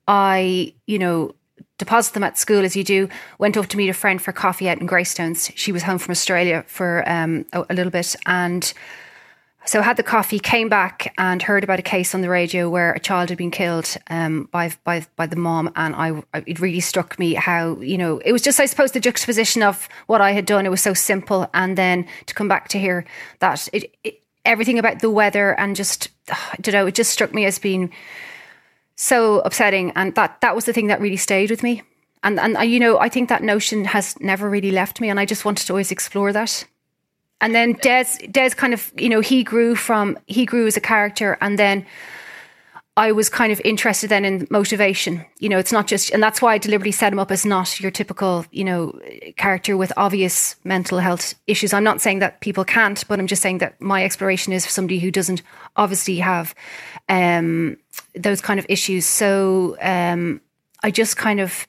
I, 0.08 0.72
you 0.86 0.98
know, 0.98 1.34
deposit 1.78 2.14
them 2.14 2.24
at 2.24 2.38
school 2.38 2.64
as 2.64 2.76
you 2.76 2.84
do. 2.84 3.08
Went 3.38 3.56
off 3.56 3.68
to 3.68 3.76
meet 3.76 3.88
a 3.88 3.94
friend 3.94 4.20
for 4.20 4.32
coffee 4.32 4.68
out 4.68 4.80
in 4.80 4.86
Greystones. 4.86 5.50
She 5.54 5.72
was 5.72 5.82
home 5.82 5.98
from 5.98 6.12
Australia 6.12 6.64
for 6.66 7.04
um, 7.06 7.46
a, 7.52 7.64
a, 7.70 7.74
little 7.74 7.90
bit, 7.90 8.16
and 8.26 8.72
so 9.64 9.82
had 9.82 9.96
the 9.96 10.02
coffee. 10.02 10.38
Came 10.38 10.68
back 10.68 11.12
and 11.18 11.42
heard 11.42 11.64
about 11.64 11.78
a 11.78 11.82
case 11.82 12.14
on 12.14 12.20
the 12.20 12.28
radio 12.28 12.70
where 12.70 12.92
a 12.92 13.00
child 13.00 13.28
had 13.28 13.38
been 13.38 13.50
killed 13.50 13.96
um, 14.08 14.48
by 14.52 14.72
by 14.84 15.06
by 15.16 15.26
the 15.26 15.36
mom, 15.36 15.70
and 15.76 15.94
I 15.94 16.22
it 16.46 16.60
really 16.60 16.80
struck 16.80 17.18
me 17.18 17.34
how 17.34 17.78
you 17.80 17.98
know 17.98 18.18
it 18.18 18.32
was 18.32 18.42
just 18.42 18.60
I 18.60 18.66
suppose 18.66 18.92
the 18.92 19.00
juxtaposition 19.00 19.62
of 19.62 19.88
what 20.06 20.20
I 20.20 20.32
had 20.32 20.46
done. 20.46 20.66
It 20.66 20.70
was 20.70 20.82
so 20.82 20.94
simple, 20.94 21.48
and 21.52 21.76
then 21.76 22.06
to 22.26 22.34
come 22.34 22.48
back 22.48 22.68
to 22.68 22.78
hear 22.78 23.04
that 23.40 23.68
it, 23.72 23.94
it 24.02 24.22
everything 24.46 24.78
about 24.78 25.00
the 25.00 25.10
weather 25.10 25.58
and 25.58 25.76
just 25.76 26.08
I 26.30 26.56
don't 26.60 26.72
know 26.72 26.86
it 26.86 26.94
just 26.94 27.10
struck 27.10 27.34
me 27.34 27.44
as 27.44 27.58
being 27.58 27.92
so 28.96 29.40
upsetting. 29.40 29.92
And 29.94 30.14
that 30.14 30.40
that 30.40 30.54
was 30.54 30.64
the 30.64 30.72
thing 30.72 30.88
that 30.88 31.00
really 31.00 31.16
stayed 31.16 31.50
with 31.50 31.62
me. 31.62 31.82
And 32.22 32.40
and 32.40 32.56
you 32.70 32.80
know, 32.80 32.98
I 32.98 33.08
think 33.08 33.28
that 33.28 33.42
notion 33.42 33.84
has 33.84 34.18
never 34.20 34.50
really 34.50 34.70
left 34.70 35.00
me, 35.00 35.08
and 35.08 35.20
I 35.20 35.26
just 35.26 35.44
wanted 35.44 35.66
to 35.66 35.72
always 35.72 35.92
explore 35.92 36.32
that. 36.32 36.64
And 37.40 37.54
then 37.54 37.74
Des 37.74 38.06
Des 38.30 38.50
kind 38.50 38.72
of 38.74 38.92
you 38.96 39.08
know 39.08 39.20
he 39.20 39.44
grew 39.44 39.76
from 39.76 40.18
he 40.26 40.44
grew 40.44 40.66
as 40.66 40.76
a 40.76 40.80
character, 40.80 41.38
and 41.40 41.58
then 41.58 41.86
I 42.98 43.12
was 43.12 43.28
kind 43.28 43.52
of 43.52 43.60
interested 43.62 44.08
then 44.08 44.24
in 44.24 44.46
motivation. 44.50 45.24
You 45.38 45.50
know, 45.50 45.58
it's 45.58 45.72
not 45.72 45.86
just, 45.86 46.10
and 46.12 46.22
that's 46.22 46.40
why 46.40 46.54
I 46.54 46.58
deliberately 46.58 46.92
set 46.92 47.12
him 47.12 47.18
up 47.18 47.30
as 47.30 47.44
not 47.44 47.78
your 47.78 47.90
typical, 47.90 48.46
you 48.50 48.64
know, 48.64 48.98
character 49.36 49.76
with 49.76 49.92
obvious 49.98 50.56
mental 50.64 50.98
health 50.98 51.34
issues. 51.46 51.74
I'm 51.74 51.84
not 51.84 52.00
saying 52.00 52.20
that 52.20 52.40
people 52.40 52.64
can't, 52.64 53.06
but 53.06 53.18
I'm 53.18 53.26
just 53.26 53.42
saying 53.42 53.58
that 53.58 53.78
my 53.82 54.02
exploration 54.02 54.54
is 54.54 54.64
for 54.64 54.72
somebody 54.72 54.98
who 54.98 55.10
doesn't 55.10 55.42
obviously 55.76 56.16
have 56.20 56.54
um, 57.10 57.76
those 58.14 58.40
kind 58.40 58.58
of 58.58 58.64
issues. 58.68 59.04
So 59.04 59.76
um, 59.82 60.40
I 60.82 60.90
just 60.90 61.18
kind 61.18 61.38
of, 61.38 61.66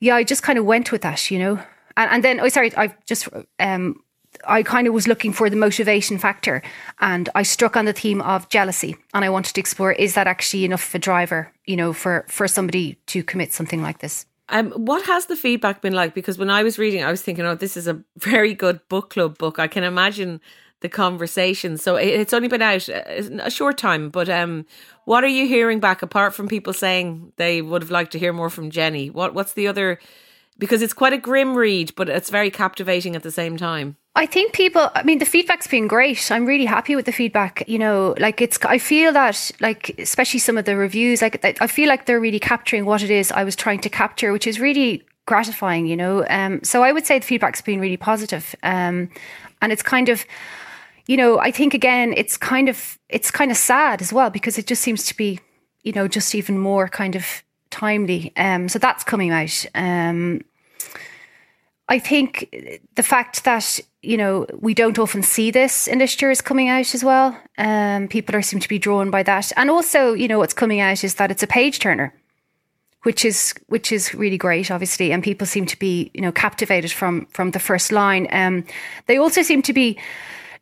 yeah, 0.00 0.16
I 0.16 0.24
just 0.24 0.42
kind 0.42 0.58
of 0.58 0.64
went 0.64 0.90
with 0.90 1.02
that, 1.02 1.30
you 1.30 1.38
know. 1.38 1.60
And, 1.96 2.10
and 2.10 2.24
then, 2.24 2.40
oh, 2.40 2.48
sorry, 2.48 2.74
I've 2.74 2.96
just 3.06 3.28
um, 3.60 4.02
I 4.46 4.62
kind 4.62 4.86
of 4.86 4.94
was 4.94 5.06
looking 5.06 5.32
for 5.32 5.50
the 5.50 5.56
motivation 5.56 6.18
factor 6.18 6.62
and 7.00 7.28
I 7.34 7.42
struck 7.42 7.76
on 7.76 7.84
the 7.84 7.92
theme 7.92 8.20
of 8.22 8.48
jealousy 8.48 8.96
and 9.14 9.24
I 9.24 9.30
wanted 9.30 9.54
to 9.54 9.60
explore 9.60 9.92
is 9.92 10.14
that 10.14 10.26
actually 10.26 10.64
enough 10.64 10.88
of 10.88 10.94
a 10.94 10.98
driver, 10.98 11.52
you 11.66 11.76
know, 11.76 11.92
for, 11.92 12.24
for 12.28 12.48
somebody 12.48 12.96
to 13.06 13.22
commit 13.22 13.52
something 13.52 13.82
like 13.82 13.98
this? 13.98 14.26
Um, 14.50 14.70
what 14.72 15.04
has 15.04 15.26
the 15.26 15.36
feedback 15.36 15.82
been 15.82 15.92
like? 15.92 16.14
Because 16.14 16.38
when 16.38 16.50
I 16.50 16.62
was 16.62 16.78
reading, 16.78 17.04
I 17.04 17.10
was 17.10 17.22
thinking, 17.22 17.44
oh, 17.44 17.54
this 17.54 17.76
is 17.76 17.86
a 17.86 18.02
very 18.16 18.54
good 18.54 18.80
book 18.88 19.10
club 19.10 19.38
book. 19.38 19.58
I 19.58 19.66
can 19.66 19.84
imagine 19.84 20.40
the 20.80 20.88
conversation. 20.88 21.76
So 21.76 21.96
it's 21.96 22.32
only 22.32 22.48
been 22.48 22.62
out 22.62 22.88
uh, 22.88 23.02
a 23.42 23.50
short 23.50 23.78
time, 23.78 24.10
but 24.10 24.28
um, 24.28 24.64
what 25.04 25.24
are 25.24 25.28
you 25.28 25.46
hearing 25.46 25.80
back 25.80 26.02
apart 26.02 26.34
from 26.34 26.46
people 26.46 26.72
saying 26.72 27.32
they 27.36 27.62
would 27.62 27.82
have 27.82 27.90
liked 27.90 28.12
to 28.12 28.18
hear 28.18 28.32
more 28.32 28.48
from 28.48 28.70
Jenny? 28.70 29.10
What 29.10 29.34
What's 29.34 29.54
the 29.54 29.66
other? 29.66 29.98
Because 30.58 30.82
it's 30.82 30.92
quite 30.92 31.12
a 31.12 31.18
grim 31.18 31.56
read, 31.56 31.94
but 31.94 32.08
it's 32.08 32.30
very 32.30 32.50
captivating 32.50 33.14
at 33.14 33.22
the 33.22 33.30
same 33.30 33.56
time. 33.56 33.96
I 34.16 34.26
think 34.26 34.52
people, 34.52 34.90
I 34.96 35.04
mean, 35.04 35.18
the 35.18 35.24
feedback's 35.24 35.68
been 35.68 35.86
great. 35.86 36.32
I'm 36.32 36.44
really 36.44 36.64
happy 36.64 36.96
with 36.96 37.06
the 37.06 37.12
feedback. 37.12 37.62
You 37.68 37.78
know, 37.78 38.16
like 38.18 38.42
it's, 38.42 38.58
I 38.64 38.78
feel 38.78 39.12
that, 39.12 39.52
like, 39.60 39.94
especially 39.98 40.40
some 40.40 40.58
of 40.58 40.64
the 40.64 40.76
reviews, 40.76 41.22
like, 41.22 41.44
I 41.60 41.68
feel 41.68 41.88
like 41.88 42.06
they're 42.06 42.18
really 42.18 42.40
capturing 42.40 42.84
what 42.84 43.04
it 43.04 43.10
is 43.10 43.30
I 43.30 43.44
was 43.44 43.54
trying 43.54 43.78
to 43.80 43.88
capture, 43.88 44.32
which 44.32 44.48
is 44.48 44.58
really 44.58 45.04
gratifying, 45.26 45.86
you 45.86 45.96
know. 45.96 46.26
Um, 46.28 46.64
so 46.64 46.82
I 46.82 46.90
would 46.90 47.06
say 47.06 47.20
the 47.20 47.24
feedback's 47.26 47.60
been 47.60 47.78
really 47.78 47.96
positive. 47.96 48.56
Um, 48.64 49.10
and 49.62 49.70
it's 49.70 49.82
kind 49.82 50.08
of, 50.08 50.24
you 51.06 51.16
know, 51.16 51.38
I 51.38 51.52
think 51.52 51.72
again, 51.72 52.12
it's 52.16 52.36
kind 52.36 52.68
of, 52.68 52.98
it's 53.08 53.30
kind 53.30 53.52
of 53.52 53.56
sad 53.56 54.02
as 54.02 54.12
well 54.12 54.30
because 54.30 54.58
it 54.58 54.66
just 54.66 54.82
seems 54.82 55.04
to 55.04 55.16
be, 55.16 55.38
you 55.84 55.92
know, 55.92 56.08
just 56.08 56.34
even 56.34 56.58
more 56.58 56.88
kind 56.88 57.14
of 57.14 57.44
timely. 57.70 58.32
Um, 58.36 58.68
so 58.68 58.80
that's 58.80 59.04
coming 59.04 59.30
out. 59.30 59.64
Um, 59.76 60.40
I 61.88 61.98
think 61.98 62.54
the 62.96 63.02
fact 63.02 63.44
that 63.44 63.80
you 64.02 64.16
know 64.16 64.46
we 64.58 64.74
don't 64.74 64.98
often 64.98 65.22
see 65.22 65.50
this 65.50 65.86
in 65.88 65.98
literature 65.98 66.42
coming 66.42 66.68
out 66.68 66.94
as 66.94 67.02
well. 67.02 67.38
Um, 67.56 68.08
people 68.08 68.36
are 68.36 68.42
seem 68.42 68.60
to 68.60 68.68
be 68.68 68.78
drawn 68.78 69.10
by 69.10 69.22
that, 69.22 69.52
and 69.56 69.70
also 69.70 70.12
you 70.12 70.28
know 70.28 70.38
what's 70.38 70.54
coming 70.54 70.80
out 70.80 71.02
is 71.02 71.14
that 71.14 71.30
it's 71.30 71.42
a 71.42 71.46
page 71.46 71.78
turner, 71.78 72.14
which 73.04 73.24
is 73.24 73.54
which 73.68 73.90
is 73.90 74.14
really 74.14 74.36
great, 74.36 74.70
obviously, 74.70 75.12
and 75.12 75.22
people 75.22 75.46
seem 75.46 75.64
to 75.66 75.78
be 75.78 76.10
you 76.12 76.20
know 76.20 76.32
captivated 76.32 76.92
from 76.92 77.26
from 77.26 77.52
the 77.52 77.60
first 77.60 77.90
line. 77.90 78.28
Um, 78.32 78.64
they 79.06 79.16
also 79.16 79.42
seem 79.42 79.62
to 79.62 79.72
be 79.72 79.98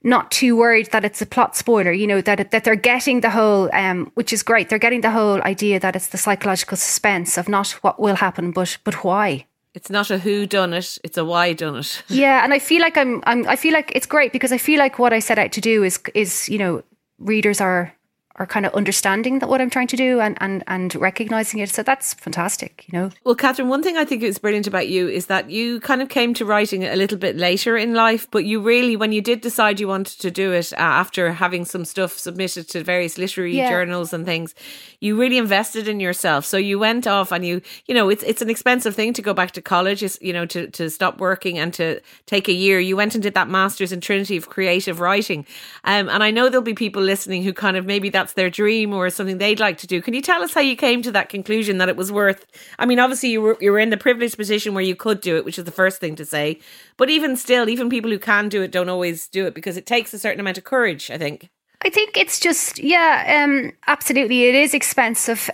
not 0.05 0.31
too 0.31 0.57
worried 0.57 0.93
that 0.93 1.05
it's 1.05 1.21
a 1.21 1.27
plot 1.27 1.57
spoiler, 1.57 1.91
you 1.91 2.07
know, 2.07 2.21
that 2.21 2.53
that 2.53 2.63
they're 2.63 2.77
getting 2.77 3.21
the 3.21 3.31
whole, 3.31 3.69
um, 3.73 4.13
which 4.15 4.33
is 4.33 4.45
great. 4.45 4.69
They're 4.69 4.79
getting 4.79 5.01
the 5.01 5.11
whole 5.11 5.43
idea 5.43 5.81
that 5.81 5.97
it's 5.97 6.09
the 6.09 6.19
psychological 6.19 6.77
suspense 6.77 7.37
of 7.37 7.49
not 7.49 7.71
what 7.83 7.99
will 7.99 8.15
happen, 8.15 8.53
but 8.53 8.79
but 8.85 9.03
why. 9.03 9.47
It's 9.77 9.91
not 9.91 10.11
a 10.11 10.19
who 10.19 10.47
done 10.47 10.73
it; 10.73 10.99
it's 11.05 11.19
a 11.19 11.25
why 11.25 11.53
done 11.53 11.77
it. 11.77 12.03
Yeah, 12.09 12.43
and 12.43 12.55
I 12.55 12.59
feel 12.59 12.81
like 12.81 12.97
I'm, 12.97 13.23
I'm. 13.27 13.47
I 13.47 13.57
feel 13.57 13.75
like 13.75 13.93
it's 13.95 14.07
great 14.07 14.33
because 14.33 14.51
I 14.51 14.59
feel 14.59 14.79
like 14.79 14.99
what 14.99 15.13
I 15.13 15.21
set 15.21 15.39
out 15.39 15.53
to 15.53 15.61
do 15.61 15.85
is, 15.85 16.01
is 16.15 16.49
you 16.49 16.57
know, 16.57 16.83
readers 17.19 17.61
are 17.61 17.93
are 18.37 18.47
kind 18.47 18.67
of 18.67 18.75
understanding 18.75 19.39
that 19.39 19.49
what 19.49 19.61
I'm 19.61 19.71
trying 19.71 19.87
to 19.89 19.97
do 19.97 20.21
and, 20.21 20.37
and, 20.41 20.63
and 20.67 20.95
recognizing 20.95 21.61
it. 21.61 21.71
So 21.71 21.83
that's 21.83 22.15
fantastic, 22.15 22.85
you 22.87 22.99
know. 22.99 23.11
Well, 23.25 23.35
Catherine, 23.35 23.69
one 23.69 23.83
thing 23.83 23.97
I 23.97 24.05
think 24.05 24.23
is 24.23 24.39
brilliant 24.39 24.67
about 24.67 24.89
you 24.89 25.09
is 25.09 25.27
that 25.27 25.51
you 25.51 25.81
kind 25.81 26.03
of 26.03 26.09
came 26.09 26.35
to 26.35 26.45
writing 26.45 26.85
a 26.85 26.97
little 26.97 27.17
bit 27.17 27.37
later 27.37 27.77
in 27.77 27.95
life, 27.95 28.31
but 28.31 28.45
you 28.45 28.61
really, 28.61 28.97
when 28.97 29.13
you 29.13 29.23
did 29.23 29.41
decide 29.41 29.81
you 29.81 29.89
wanted 29.89 30.21
to 30.21 30.31
do 30.31 30.53
it 30.53 30.73
uh, 30.75 30.77
after 30.77 31.33
having 31.33 31.65
some 31.65 31.85
stuff 31.85 32.19
submitted 32.19 32.69
to 32.69 32.83
various 32.85 33.17
literary 33.17 33.57
yeah. 33.57 33.71
journals 33.71 34.13
and 34.13 34.27
things, 34.27 34.55
you 35.01 35.19
really 35.19 35.39
invested 35.39 35.89
in 35.89 36.01
yourself. 36.01 36.45
So 36.45 36.57
you 36.57 36.79
went 36.79 37.07
off 37.07 37.33
and 37.33 37.45
you, 37.45 37.63
you 37.87 37.95
know, 37.95 38.09
it's 38.11 38.23
it's 38.23 38.43
an 38.43 38.51
expensive 38.51 38.95
thing 38.95 39.13
to 39.15 39.23
go 39.23 39.33
back 39.33 39.53
to 39.53 39.63
college, 39.63 40.03
is 40.03 40.19
you 40.21 40.33
know, 40.33 40.47
to 40.47 40.69
to 40.73 40.91
stop 40.91 41.19
working 41.19 41.59
and 41.59 41.73
to 41.75 42.01
take 42.27 42.49
a 42.49 42.53
year. 42.53 42.79
You 42.81 42.97
went 42.97 43.15
and 43.15 43.23
did 43.23 43.35
that 43.35 43.49
masters 43.49 43.93
in 43.93 44.01
Trinity 44.01 44.37
of 44.37 44.49
creative 44.49 45.01
writing, 45.01 45.47
um, 45.85 46.09
and 46.09 46.23
I 46.23 46.31
know 46.31 46.49
there'll 46.49 46.63
be 46.63 46.75
people 46.75 47.03
listening 47.03 47.43
who 47.43 47.53
kind 47.53 47.77
of 47.77 47.87
maybe 47.87 48.11
that 48.11 48.26
that's 48.27 48.35
their 48.35 48.51
dream 48.51 48.93
or 48.93 49.09
something 49.09 49.39
they'd 49.39 49.61
like 49.61 49.79
to 49.79 49.87
do. 49.87 50.03
Can 50.03 50.13
you 50.13 50.21
tell 50.21 50.43
us 50.43 50.53
how 50.53 50.61
you 50.61 50.75
came 50.75 51.01
to 51.03 51.13
that 51.13 51.29
conclusion 51.29 51.79
that 51.79 51.89
it 51.89 51.97
was 51.97 52.11
worth? 52.11 52.45
I 52.77 52.85
mean, 52.85 52.99
obviously 52.99 53.29
you 53.31 53.41
were 53.41 53.57
you 53.61 53.71
were 53.71 53.79
in 53.79 53.91
the 53.91 53.97
privileged 53.97 54.37
position 54.37 54.75
where 54.75 54.83
you 54.83 54.97
could 54.97 55.21
do 55.21 55.37
it, 55.37 55.45
which 55.45 55.59
is 55.59 55.65
the 55.65 55.71
first 55.71 56.01
thing 56.01 56.17
to 56.17 56.25
say. 56.25 56.59
But 56.97 57.09
even 57.09 57.37
still, 57.37 57.69
even 57.69 57.89
people 57.89 58.11
who 58.11 58.19
can 58.19 58.49
do 58.49 58.63
it 58.63 58.73
don't 58.73 58.89
always 58.89 59.29
do 59.29 59.47
it 59.47 59.55
because 59.55 59.77
it 59.77 59.87
takes 59.87 60.13
a 60.13 60.19
certain 60.19 60.41
amount 60.41 60.59
of 60.59 60.65
courage. 60.65 61.09
I 61.09 61.19
think. 61.19 61.51
I 61.83 61.89
think 61.89 62.17
it's 62.17 62.41
just 62.41 62.81
yeah, 62.81 63.45
um, 63.45 63.73
absolutely. 63.87 64.47
It 64.47 64.57
is 64.57 64.75
expensive 64.75 65.49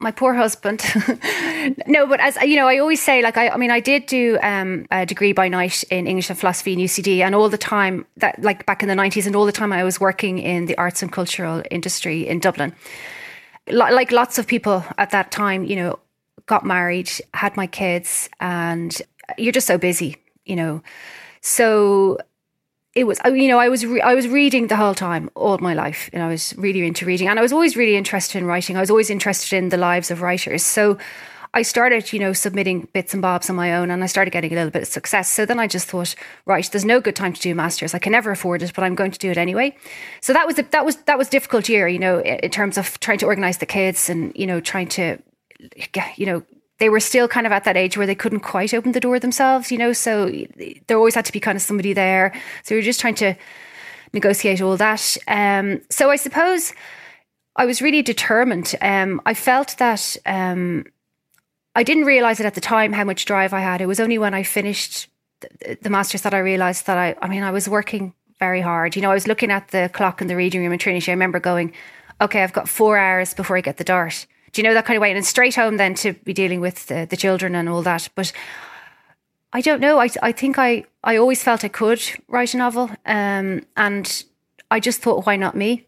my 0.00 0.10
poor 0.10 0.34
husband. 0.34 0.82
no, 1.86 2.06
but 2.06 2.20
as 2.20 2.36
you 2.36 2.56
know, 2.56 2.68
I 2.68 2.78
always 2.78 3.02
say, 3.02 3.20
like, 3.20 3.36
I, 3.36 3.48
I 3.48 3.56
mean, 3.56 3.70
I 3.70 3.80
did 3.80 4.06
do 4.06 4.38
um, 4.42 4.86
a 4.90 5.04
degree 5.04 5.32
by 5.32 5.48
night 5.48 5.82
in 5.90 6.06
English 6.06 6.30
and 6.30 6.38
philosophy 6.38 6.72
in 6.72 6.78
UCD, 6.78 7.20
and 7.20 7.34
all 7.34 7.48
the 7.48 7.58
time 7.58 8.06
that, 8.18 8.40
like, 8.42 8.64
back 8.66 8.82
in 8.82 8.88
the 8.88 8.94
nineties, 8.94 9.26
and 9.26 9.34
all 9.34 9.46
the 9.46 9.52
time 9.52 9.72
I 9.72 9.82
was 9.82 10.00
working 10.00 10.38
in 10.38 10.66
the 10.66 10.76
arts 10.78 11.02
and 11.02 11.12
cultural 11.12 11.62
industry 11.70 12.26
in 12.26 12.38
Dublin. 12.38 12.74
Like 13.70 14.12
lots 14.12 14.38
of 14.38 14.46
people 14.46 14.82
at 14.96 15.10
that 15.10 15.30
time, 15.30 15.62
you 15.64 15.76
know, 15.76 15.98
got 16.46 16.64
married, 16.64 17.10
had 17.34 17.54
my 17.54 17.66
kids, 17.66 18.30
and 18.40 18.96
you're 19.36 19.52
just 19.52 19.66
so 19.66 19.76
busy, 19.76 20.16
you 20.46 20.56
know. 20.56 20.82
So 21.42 22.18
it 22.98 23.06
was 23.06 23.20
oh, 23.24 23.32
you 23.32 23.46
know 23.46 23.60
I 23.60 23.68
was 23.68 23.86
re- 23.86 24.00
I 24.00 24.14
was 24.14 24.26
reading 24.26 24.66
the 24.66 24.76
whole 24.76 24.94
time 24.94 25.30
all 25.36 25.56
my 25.58 25.72
life 25.72 26.10
and 26.12 26.20
I 26.20 26.28
was 26.28 26.52
really 26.58 26.84
into 26.84 27.06
reading 27.06 27.28
and 27.28 27.38
I 27.38 27.42
was 27.42 27.52
always 27.52 27.76
really 27.76 27.96
interested 27.96 28.38
in 28.38 28.44
writing. 28.44 28.76
I 28.76 28.80
was 28.80 28.90
always 28.90 29.08
interested 29.08 29.56
in 29.56 29.68
the 29.68 29.76
lives 29.76 30.10
of 30.10 30.20
writers. 30.20 30.64
So 30.64 30.98
I 31.54 31.62
started 31.62 32.12
you 32.12 32.18
know 32.18 32.32
submitting 32.32 32.88
bits 32.92 33.12
and 33.12 33.22
bobs 33.22 33.48
on 33.48 33.54
my 33.54 33.72
own 33.72 33.92
and 33.92 34.02
I 34.02 34.06
started 34.06 34.32
getting 34.32 34.52
a 34.52 34.56
little 34.56 34.72
bit 34.72 34.82
of 34.82 34.88
success. 34.88 35.30
So 35.30 35.46
then 35.46 35.60
I 35.60 35.68
just 35.68 35.86
thought 35.86 36.16
right 36.44 36.68
there's 36.72 36.84
no 36.84 37.00
good 37.00 37.14
time 37.14 37.32
to 37.32 37.40
do 37.40 37.54
masters. 37.54 37.94
I 37.94 38.00
can 38.00 38.10
never 38.10 38.32
afford 38.32 38.62
it 38.62 38.72
but 38.74 38.82
I'm 38.82 38.96
going 38.96 39.12
to 39.12 39.18
do 39.18 39.30
it 39.30 39.38
anyway. 39.38 39.76
So 40.20 40.32
that 40.32 40.48
was 40.48 40.58
a, 40.58 40.62
that 40.62 40.84
was 40.84 40.96
that 40.96 41.18
was 41.18 41.28
difficult 41.28 41.68
year 41.68 41.86
you 41.86 42.00
know 42.00 42.20
in 42.20 42.50
terms 42.50 42.76
of 42.76 42.98
trying 42.98 43.18
to 43.18 43.26
organize 43.26 43.58
the 43.58 43.66
kids 43.66 44.10
and 44.10 44.32
you 44.34 44.46
know 44.46 44.60
trying 44.60 44.88
to 44.88 45.18
you 46.16 46.26
know 46.26 46.42
they 46.78 46.88
were 46.88 47.00
still 47.00 47.28
kind 47.28 47.46
of 47.46 47.52
at 47.52 47.64
that 47.64 47.76
age 47.76 47.96
where 47.96 48.06
they 48.06 48.14
couldn't 48.14 48.40
quite 48.40 48.72
open 48.72 48.92
the 48.92 49.00
door 49.00 49.18
themselves, 49.18 49.70
you 49.72 49.78
know, 49.78 49.92
so 49.92 50.30
there 50.86 50.96
always 50.96 51.14
had 51.14 51.24
to 51.24 51.32
be 51.32 51.40
kind 51.40 51.56
of 51.56 51.62
somebody 51.62 51.92
there. 51.92 52.32
So 52.62 52.74
we 52.74 52.80
are 52.80 52.84
just 52.84 53.00
trying 53.00 53.16
to 53.16 53.34
negotiate 54.12 54.60
all 54.60 54.76
that. 54.76 55.16
Um, 55.26 55.80
so 55.90 56.10
I 56.10 56.16
suppose 56.16 56.72
I 57.56 57.66
was 57.66 57.82
really 57.82 58.02
determined. 58.02 58.74
Um, 58.80 59.20
I 59.26 59.34
felt 59.34 59.76
that 59.78 60.16
um, 60.24 60.84
I 61.74 61.82
didn't 61.82 62.04
realize 62.04 62.38
it 62.38 62.46
at 62.46 62.54
the 62.54 62.60
time 62.60 62.92
how 62.92 63.04
much 63.04 63.24
drive 63.24 63.52
I 63.52 63.60
had. 63.60 63.80
It 63.80 63.86
was 63.86 64.00
only 64.00 64.18
when 64.18 64.34
I 64.34 64.44
finished 64.44 65.08
the, 65.40 65.78
the 65.82 65.90
masters 65.90 66.22
that 66.22 66.34
I 66.34 66.38
realized 66.38 66.86
that 66.86 66.96
I, 66.96 67.16
I 67.20 67.28
mean, 67.28 67.42
I 67.42 67.50
was 67.50 67.68
working 67.68 68.14
very 68.38 68.60
hard. 68.60 68.94
You 68.94 69.02
know, 69.02 69.10
I 69.10 69.14
was 69.14 69.26
looking 69.26 69.50
at 69.50 69.68
the 69.68 69.90
clock 69.92 70.20
in 70.20 70.28
the 70.28 70.36
reading 70.36 70.60
room 70.60 70.72
in 70.72 70.78
Trinity. 70.78 71.10
I 71.10 71.14
remember 71.14 71.40
going, 71.40 71.72
okay, 72.20 72.44
I've 72.44 72.52
got 72.52 72.68
four 72.68 72.96
hours 72.96 73.34
before 73.34 73.56
I 73.56 73.60
get 73.60 73.78
the 73.78 73.84
dart 73.84 74.26
you 74.58 74.68
know 74.68 74.74
that 74.74 74.84
kind 74.84 74.96
of 74.96 75.00
way? 75.00 75.12
And 75.12 75.24
straight 75.24 75.54
home 75.54 75.76
then 75.76 75.94
to 75.94 76.12
be 76.12 76.32
dealing 76.32 76.60
with 76.60 76.86
the, 76.86 77.06
the 77.08 77.16
children 77.16 77.54
and 77.54 77.68
all 77.68 77.82
that. 77.82 78.08
But 78.14 78.32
I 79.52 79.60
don't 79.60 79.80
know. 79.80 79.98
I 79.98 80.08
I 80.22 80.32
think 80.32 80.58
I 80.58 80.84
I 81.02 81.16
always 81.16 81.42
felt 81.42 81.64
I 81.64 81.68
could 81.68 82.02
write 82.28 82.54
a 82.54 82.58
novel, 82.58 82.90
um, 83.06 83.62
and 83.76 84.24
I 84.70 84.80
just 84.80 85.00
thought, 85.00 85.26
why 85.26 85.36
not 85.36 85.54
me? 85.54 85.86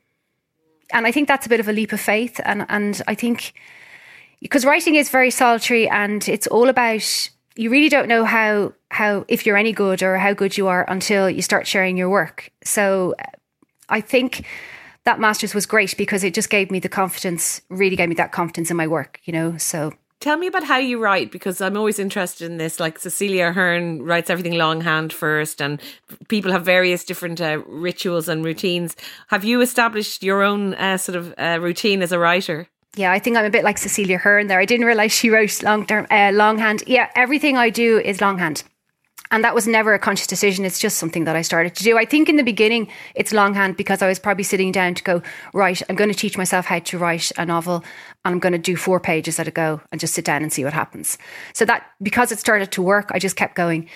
And 0.92 1.06
I 1.06 1.12
think 1.12 1.28
that's 1.28 1.46
a 1.46 1.48
bit 1.48 1.60
of 1.60 1.68
a 1.68 1.72
leap 1.72 1.92
of 1.92 2.00
faith. 2.00 2.40
And 2.44 2.64
and 2.68 3.02
I 3.06 3.14
think 3.14 3.52
because 4.40 4.64
writing 4.64 4.94
is 4.94 5.10
very 5.10 5.30
solitary, 5.30 5.88
and 5.88 6.26
it's 6.28 6.46
all 6.46 6.68
about 6.68 7.30
you 7.56 7.70
really 7.70 7.90
don't 7.90 8.08
know 8.08 8.24
how 8.24 8.72
how 8.90 9.24
if 9.28 9.44
you're 9.44 9.58
any 9.58 9.72
good 9.72 10.02
or 10.02 10.16
how 10.16 10.32
good 10.32 10.56
you 10.56 10.68
are 10.68 10.84
until 10.88 11.28
you 11.28 11.42
start 11.42 11.66
sharing 11.66 11.98
your 11.98 12.08
work. 12.08 12.50
So 12.64 13.14
I 13.88 14.00
think 14.00 14.46
that 15.04 15.20
master's 15.20 15.54
was 15.54 15.66
great 15.66 15.96
because 15.96 16.24
it 16.24 16.34
just 16.34 16.50
gave 16.50 16.70
me 16.70 16.78
the 16.78 16.88
confidence, 16.88 17.60
really 17.68 17.96
gave 17.96 18.08
me 18.08 18.14
that 18.16 18.32
confidence 18.32 18.70
in 18.70 18.76
my 18.76 18.86
work, 18.86 19.20
you 19.24 19.32
know. 19.32 19.56
So 19.56 19.92
Tell 20.20 20.36
me 20.36 20.46
about 20.46 20.64
how 20.64 20.76
you 20.76 20.98
write 20.98 21.32
because 21.32 21.62
I'm 21.62 21.78
always 21.78 21.98
interested 21.98 22.44
in 22.50 22.58
this. 22.58 22.78
Like 22.78 22.98
Cecelia 22.98 23.48
Ahern 23.48 24.02
writes 24.02 24.28
everything 24.28 24.52
longhand 24.52 25.14
first, 25.14 25.62
and 25.62 25.80
people 26.28 26.52
have 26.52 26.62
various 26.62 27.04
different 27.04 27.40
uh, 27.40 27.62
rituals 27.66 28.28
and 28.28 28.44
routines. 28.44 28.96
Have 29.28 29.44
you 29.44 29.62
established 29.62 30.22
your 30.22 30.42
own 30.42 30.74
uh, 30.74 30.98
sort 30.98 31.16
of 31.16 31.32
uh, 31.38 31.58
routine 31.62 32.02
as 32.02 32.12
a 32.12 32.18
writer? 32.18 32.68
Yeah, 32.96 33.12
I 33.12 33.18
think 33.18 33.38
I'm 33.38 33.46
a 33.46 33.50
bit 33.50 33.64
like 33.64 33.78
Cecelia 33.78 34.16
Ahern 34.16 34.48
there. 34.48 34.60
I 34.60 34.66
didn't 34.66 34.84
realize 34.84 35.10
she 35.10 35.30
wrote 35.30 35.62
long 35.62 35.86
term 35.86 36.06
uh, 36.10 36.32
longhand. 36.34 36.82
Yeah, 36.86 37.08
everything 37.14 37.56
I 37.56 37.70
do 37.70 37.98
is 37.98 38.20
longhand. 38.20 38.62
And 39.30 39.44
that 39.44 39.54
was 39.54 39.66
never 39.68 39.94
a 39.94 39.98
conscious 39.98 40.26
decision. 40.26 40.64
It's 40.64 40.78
just 40.78 40.98
something 40.98 41.24
that 41.24 41.36
I 41.36 41.42
started 41.42 41.74
to 41.76 41.84
do. 41.84 41.96
I 41.96 42.04
think 42.04 42.28
in 42.28 42.36
the 42.36 42.42
beginning, 42.42 42.88
it's 43.14 43.32
longhand 43.32 43.76
because 43.76 44.02
I 44.02 44.08
was 44.08 44.18
probably 44.18 44.42
sitting 44.42 44.72
down 44.72 44.94
to 44.94 45.04
go, 45.04 45.22
right, 45.54 45.80
I'm 45.88 45.94
going 45.94 46.10
to 46.10 46.16
teach 46.16 46.36
myself 46.36 46.66
how 46.66 46.80
to 46.80 46.98
write 46.98 47.30
a 47.38 47.46
novel 47.46 47.84
and 48.24 48.34
I'm 48.34 48.38
going 48.40 48.52
to 48.52 48.58
do 48.58 48.76
four 48.76 48.98
pages 48.98 49.38
at 49.38 49.46
a 49.46 49.52
go 49.52 49.80
and 49.92 50.00
just 50.00 50.14
sit 50.14 50.24
down 50.24 50.42
and 50.42 50.52
see 50.52 50.64
what 50.64 50.72
happens. 50.72 51.16
So 51.52 51.64
that, 51.66 51.86
because 52.02 52.32
it 52.32 52.40
started 52.40 52.72
to 52.72 52.82
work, 52.82 53.10
I 53.12 53.20
just 53.20 53.36
kept 53.36 53.54
going. 53.54 53.88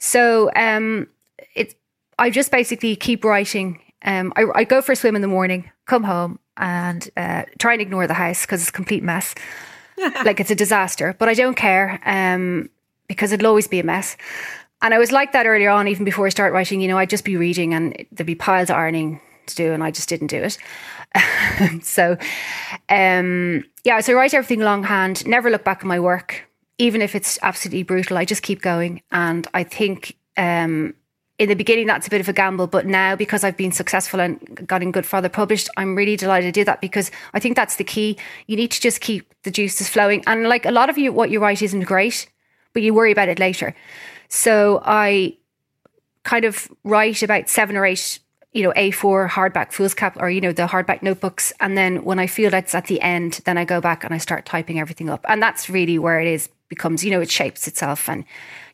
So 0.00 0.50
um, 0.56 1.06
it, 1.54 1.76
I 2.18 2.30
just 2.30 2.50
basically 2.50 2.96
keep 2.96 3.24
writing. 3.24 3.80
Um, 4.04 4.32
I, 4.34 4.46
I, 4.52 4.64
go 4.64 4.82
for 4.82 4.92
a 4.92 4.96
swim 4.96 5.14
in 5.14 5.22
the 5.22 5.28
morning, 5.28 5.70
come 5.86 6.02
home, 6.02 6.40
and 6.56 7.08
uh, 7.16 7.44
try 7.60 7.72
and 7.72 7.80
ignore 7.80 8.08
the 8.08 8.14
house 8.14 8.44
because 8.44 8.62
it's 8.62 8.70
a 8.70 8.72
complete 8.72 9.04
mess. 9.04 9.34
like 10.24 10.40
it's 10.40 10.50
a 10.50 10.56
disaster, 10.56 11.14
but 11.18 11.28
I 11.28 11.34
don't 11.34 11.54
care 11.54 12.00
um, 12.04 12.68
because 13.06 13.30
it'll 13.30 13.46
always 13.46 13.68
be 13.68 13.78
a 13.78 13.84
mess. 13.84 14.16
And 14.82 14.92
I 14.92 14.98
was 14.98 15.12
like 15.12 15.32
that 15.32 15.46
earlier 15.46 15.70
on, 15.70 15.88
even 15.88 16.04
before 16.04 16.26
I 16.26 16.30
start 16.30 16.52
writing. 16.52 16.80
You 16.80 16.88
know, 16.88 16.98
I'd 16.98 17.10
just 17.10 17.24
be 17.24 17.36
reading 17.36 17.72
and 17.72 18.04
there'd 18.12 18.26
be 18.26 18.34
piles 18.34 18.68
of 18.68 18.76
ironing 18.76 19.20
to 19.46 19.54
do, 19.54 19.72
and 19.72 19.82
I 19.82 19.90
just 19.90 20.08
didn't 20.08 20.26
do 20.26 20.42
it. 20.42 20.58
so, 21.84 22.16
um, 22.88 23.64
yeah, 23.84 24.00
so 24.00 24.12
I 24.12 24.16
write 24.16 24.34
everything 24.34 24.60
longhand, 24.60 25.26
never 25.26 25.50
look 25.50 25.64
back 25.64 25.78
at 25.78 25.84
my 25.84 26.00
work, 26.00 26.48
even 26.78 27.00
if 27.00 27.14
it's 27.14 27.38
absolutely 27.42 27.82
brutal. 27.84 28.18
I 28.18 28.24
just 28.24 28.42
keep 28.42 28.60
going. 28.60 29.02
And 29.12 29.46
I 29.54 29.62
think 29.64 30.16
um, 30.36 30.94
in 31.38 31.48
the 31.48 31.54
beginning, 31.54 31.86
that's 31.86 32.06
a 32.06 32.10
bit 32.10 32.20
of 32.20 32.28
a 32.28 32.32
gamble. 32.32 32.66
But 32.66 32.86
now, 32.86 33.16
because 33.16 33.44
I've 33.44 33.56
been 33.56 33.72
successful 33.72 34.20
and 34.20 34.66
gotten 34.66 34.92
Good 34.92 35.06
Father 35.06 35.28
published, 35.28 35.68
I'm 35.76 35.94
really 35.94 36.16
delighted 36.16 36.52
to 36.54 36.60
do 36.60 36.64
that 36.64 36.80
because 36.80 37.10
I 37.34 37.40
think 37.40 37.56
that's 37.56 37.76
the 37.76 37.84
key. 37.84 38.16
You 38.46 38.56
need 38.56 38.70
to 38.72 38.80
just 38.80 39.00
keep 39.00 39.32
the 39.44 39.50
juices 39.50 39.88
flowing. 39.88 40.22
And 40.26 40.48
like 40.48 40.66
a 40.66 40.70
lot 40.70 40.90
of 40.90 40.98
you, 40.98 41.12
what 41.12 41.30
you 41.30 41.40
write 41.40 41.62
isn't 41.62 41.84
great, 41.84 42.28
but 42.72 42.82
you 42.82 42.94
worry 42.94 43.12
about 43.12 43.28
it 43.28 43.38
later. 43.38 43.74
So 44.32 44.80
I 44.82 45.36
kind 46.24 46.46
of 46.46 46.66
write 46.84 47.22
about 47.22 47.50
seven 47.50 47.76
or 47.76 47.84
eight, 47.84 48.18
you 48.52 48.62
know, 48.62 48.72
A4 48.72 49.28
hardback 49.28 49.72
foolscap 49.72 50.16
or, 50.16 50.30
you 50.30 50.40
know, 50.40 50.52
the 50.52 50.66
hardback 50.66 51.02
notebooks. 51.02 51.52
And 51.60 51.76
then 51.76 52.02
when 52.02 52.18
I 52.18 52.26
feel 52.26 52.48
that's 52.48 52.74
at 52.74 52.86
the 52.86 52.98
end, 53.02 53.42
then 53.44 53.58
I 53.58 53.66
go 53.66 53.78
back 53.78 54.04
and 54.04 54.14
I 54.14 54.16
start 54.16 54.46
typing 54.46 54.80
everything 54.80 55.10
up. 55.10 55.22
And 55.28 55.42
that's 55.42 55.68
really 55.68 55.98
where 55.98 56.18
it 56.18 56.26
is 56.26 56.48
becomes, 56.70 57.04
you 57.04 57.10
know, 57.10 57.20
it 57.20 57.30
shapes 57.30 57.68
itself 57.68 58.08
and 58.08 58.24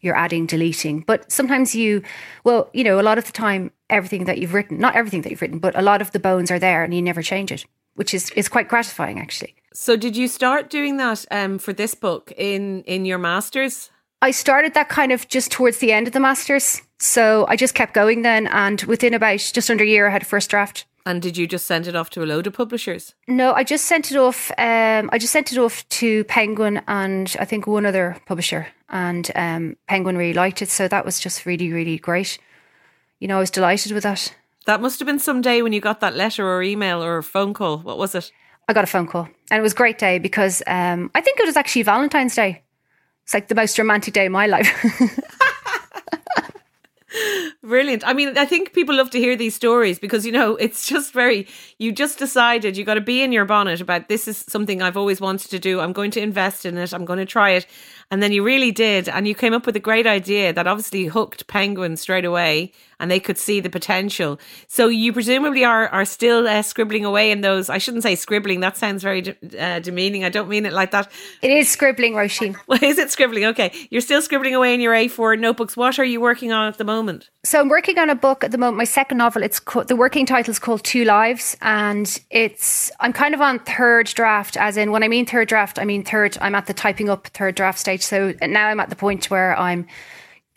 you're 0.01 0.17
adding, 0.17 0.47
deleting. 0.47 1.01
But 1.01 1.31
sometimes 1.33 1.75
you, 1.75 2.05
well, 2.45 2.71
you 2.73 2.85
know, 2.85 3.01
a 3.01 3.03
lot 3.03 3.19
of 3.19 3.25
the 3.25 3.33
time, 3.33 3.73
everything 3.91 4.27
that 4.27 4.39
you've 4.39 4.55
written, 4.55 4.79
not 4.79 4.95
everything 4.95 5.23
that 5.23 5.31
you've 5.31 5.43
written, 5.43 5.59
but 5.59 5.77
a 5.77 5.83
lot 5.83 6.01
of 6.01 6.13
the 6.13 6.21
bones 6.21 6.53
are 6.53 6.61
there 6.61 6.85
and 6.85 6.95
you 6.95 7.03
never 7.03 7.21
change 7.21 7.51
it, 7.51 7.65
which 7.97 8.15
is, 8.15 8.31
is 8.37 8.49
quite 8.49 8.69
gratifying 8.69 9.19
actually. 9.19 9.57
So 9.75 9.97
did 9.97 10.17
you 10.17 10.29
start 10.29 10.71
doing 10.71 10.99
that 10.99 11.27
um, 11.33 11.59
for 11.59 11.73
this 11.73 11.97
book 11.97 12.33
in, 12.37 12.85
in 12.85 13.05
your 13.05 13.19
master's? 13.19 13.91
I 14.21 14.33
started 14.33 14.75
that 14.75 14.89
kind 14.89 15.13
of 15.13 15.29
just 15.29 15.53
towards 15.53 15.79
the 15.79 15.93
end 15.93 16.07
of 16.07 16.13
the 16.13 16.21
masters. 16.21 16.83
So 16.99 17.47
I 17.49 17.57
just 17.57 17.75
kept 17.75 17.95
going 17.95 18.23
then. 18.23 18.49
And 18.49 18.83
within 18.83 19.15
about 19.15 19.39
just 19.39 19.71
under 19.71 19.85
a 19.85 19.87
year, 19.87 20.09
I 20.09 20.11
had 20.11 20.23
a 20.23 20.27
first 20.27 20.51
draft. 20.51 20.87
And 21.07 21.23
did 21.23 21.37
you 21.37 21.47
just 21.47 21.67
send 21.67 21.87
it 21.87 21.97
off 21.97 22.11
to 22.11 22.23
a 22.23 22.27
load 22.27 22.47
of 22.47 22.53
publishers? 22.53 23.15
No, 23.27 23.55
I 23.55 23.65
just 23.65 23.87
sent 23.87 24.11
it 24.11 24.19
off. 24.19 24.51
Um, 24.59 25.09
I 25.13 25.19
just 25.19 25.33
sent 25.33 25.53
it 25.53 25.59
off 25.59 25.89
to 25.89 26.25
Penguin 26.25 26.83
and 26.87 27.35
I 27.41 27.45
think 27.45 27.67
one 27.67 27.87
other 27.87 28.17
publisher. 28.27 28.67
And 28.91 29.31
um, 29.35 29.77
Penguin 29.87 30.19
really 30.19 30.35
liked 30.35 30.61
it. 30.61 30.69
So 30.69 30.89
that 30.89 31.05
was 31.05 31.21
just 31.21 31.47
really, 31.47 31.73
really 31.73 31.97
great. 31.97 32.39
You 33.21 33.29
know, 33.29 33.37
I 33.39 33.41
was 33.41 33.51
delighted 33.51 33.93
with 33.93 34.03
that. 34.03 34.35
That 34.67 34.83
must 34.83 34.99
have 34.99 35.07
been 35.07 35.19
some 35.19 35.41
day 35.41 35.63
when 35.63 35.73
you 35.73 35.81
got 35.81 36.01
that 36.01 36.15
letter 36.15 36.47
or 36.47 36.63
email 36.63 37.03
or 37.03 37.23
phone 37.23 37.55
call. 37.55 37.79
What 37.79 37.97
was 37.97 38.15
it? 38.15 38.31
I 38.69 38.75
got 38.75 38.85
a 38.85 38.89
phone 38.89 39.07
call. 39.07 39.29
And 39.51 39.59
it 39.59 39.63
was 39.63 39.73
a 39.73 39.77
great 39.77 39.97
day 39.97 40.19
because 40.19 40.63
um, 40.67 41.11
I 41.15 41.23
think 41.23 41.41
it 41.41 41.47
was 41.47 41.57
actually 41.57 41.85
Valentine's 41.85 42.35
Day. 42.35 42.65
It's 43.29 43.35
like 43.35 43.49
the 43.49 43.55
most 43.55 43.79
romantic 43.79 44.15
day 44.15 44.25
of 44.25 44.33
my 44.33 44.47
life. 44.47 44.73
Brilliant. 47.69 48.03
I 48.07 48.15
mean, 48.15 48.39
I 48.39 48.47
think 48.47 48.73
people 48.73 48.95
love 48.95 49.11
to 49.11 49.19
hear 49.19 49.37
these 49.37 49.55
stories 49.55 49.99
because, 49.99 50.25
you 50.25 50.33
know, 50.33 50.57
it's 50.57 50.87
just 50.87 51.13
very, 51.13 51.47
you 51.77 51.93
just 51.93 52.19
decided 52.19 52.79
you 52.79 52.85
got 52.85 52.95
to 52.95 53.03
be 53.03 53.21
in 53.21 53.31
your 53.31 53.45
bonnet 53.45 53.83
about 53.83 54.09
this 54.09 54.27
is 54.27 54.43
something 54.49 54.81
I've 54.81 54.97
always 54.97 55.21
wanted 55.21 55.51
to 55.51 55.59
do. 55.59 55.79
I'm 55.79 55.93
going 55.93 56.11
to 56.13 56.21
invest 56.21 56.65
in 56.65 56.79
it. 56.79 56.95
I'm 56.95 57.05
going 57.05 57.19
to 57.19 57.27
try 57.27 57.51
it. 57.51 57.67
And 58.11 58.23
then 58.23 58.33
you 58.33 58.43
really 58.43 58.73
did. 58.73 59.07
And 59.07 59.29
you 59.29 59.35
came 59.35 59.53
up 59.53 59.67
with 59.67 59.77
a 59.77 59.81
great 59.81 60.07
idea 60.07 60.51
that 60.55 60.67
obviously 60.67 61.05
hooked 61.05 61.47
penguins 61.47 62.01
straight 62.01 62.25
away 62.25 62.73
and 63.01 63.11
they 63.11 63.21
could 63.21 63.39
see 63.39 63.61
the 63.61 63.71
potential. 63.71 64.39
So 64.67 64.89
you 64.89 65.13
presumably 65.13 65.65
are 65.65 65.89
are 65.89 66.05
still 66.05 66.47
uh, 66.47 66.63
scribbling 66.63 67.05
away 67.05 67.31
in 67.31 67.41
those. 67.43 67.71
I 67.71 67.79
shouldn't 67.79 68.03
say 68.03 68.15
scribbling. 68.15 68.61
That 68.61 68.77
sounds 68.77 69.03
very 69.03 69.23
de- 69.23 69.63
uh, 69.63 69.81
demeaning. 69.81 70.25
I 70.25 70.29
don't 70.29 70.49
mean 70.49 70.67
it 70.67 70.73
like 70.73 70.91
that. 70.91 71.11
It 71.43 71.51
is 71.51 71.69
scribbling, 71.69 72.15
Roisin. 72.15 72.57
Well, 72.67 72.83
is 72.83 72.99
it 72.99 73.11
scribbling? 73.11 73.45
Okay, 73.47 73.73
you're 73.91 74.01
still 74.01 74.23
scribbling 74.23 74.55
away 74.55 74.75
in 74.75 74.81
your 74.81 74.95
A4 74.95 75.39
notebooks. 75.39 75.77
What 75.77 75.99
are 75.99 76.05
you 76.05 76.21
working 76.21 76.53
on 76.53 76.69
at 76.69 76.79
the 76.79 76.85
moment? 76.85 77.31
So 77.45 77.58
I'm 77.59 77.69
working 77.69 77.99
on 77.99 78.09
a 78.09 78.15
book 78.15 78.45
at 78.45 78.53
the 78.53 78.59
moment. 78.59 78.77
My 78.79 78.85
second 78.85 79.19
novel. 79.19 79.43
It's 79.43 79.59
co- 79.59 79.83
the 79.83 79.97
working 79.97 80.27
title 80.27 80.51
is 80.51 80.59
called 80.59 80.85
Two 80.85 81.05
Lives, 81.05 81.57
and 81.61 82.21
it's 82.31 82.91
I'm 83.01 83.13
kind 83.13 83.35
of 83.35 83.41
on 83.41 83.59
third 83.61 84.07
draft. 84.07 84.57
As 84.57 84.77
in, 84.77 84.93
when 84.93 85.03
I 85.03 85.09
mean 85.09 85.27
third 85.27 85.49
draft, 85.49 85.79
I 85.79 85.85
mean 85.85 86.05
third. 86.05 86.39
I'm 86.41 86.55
at 86.55 86.67
the 86.67 86.75
typing 86.75 87.09
up 87.09 87.27
third 87.29 87.55
draft 87.55 87.79
stage. 87.79 88.03
So 88.03 88.35
now 88.43 88.69
I'm 88.69 88.81
at 88.81 88.91
the 88.91 88.97
point 88.97 89.31
where 89.31 89.59
I'm 89.59 89.87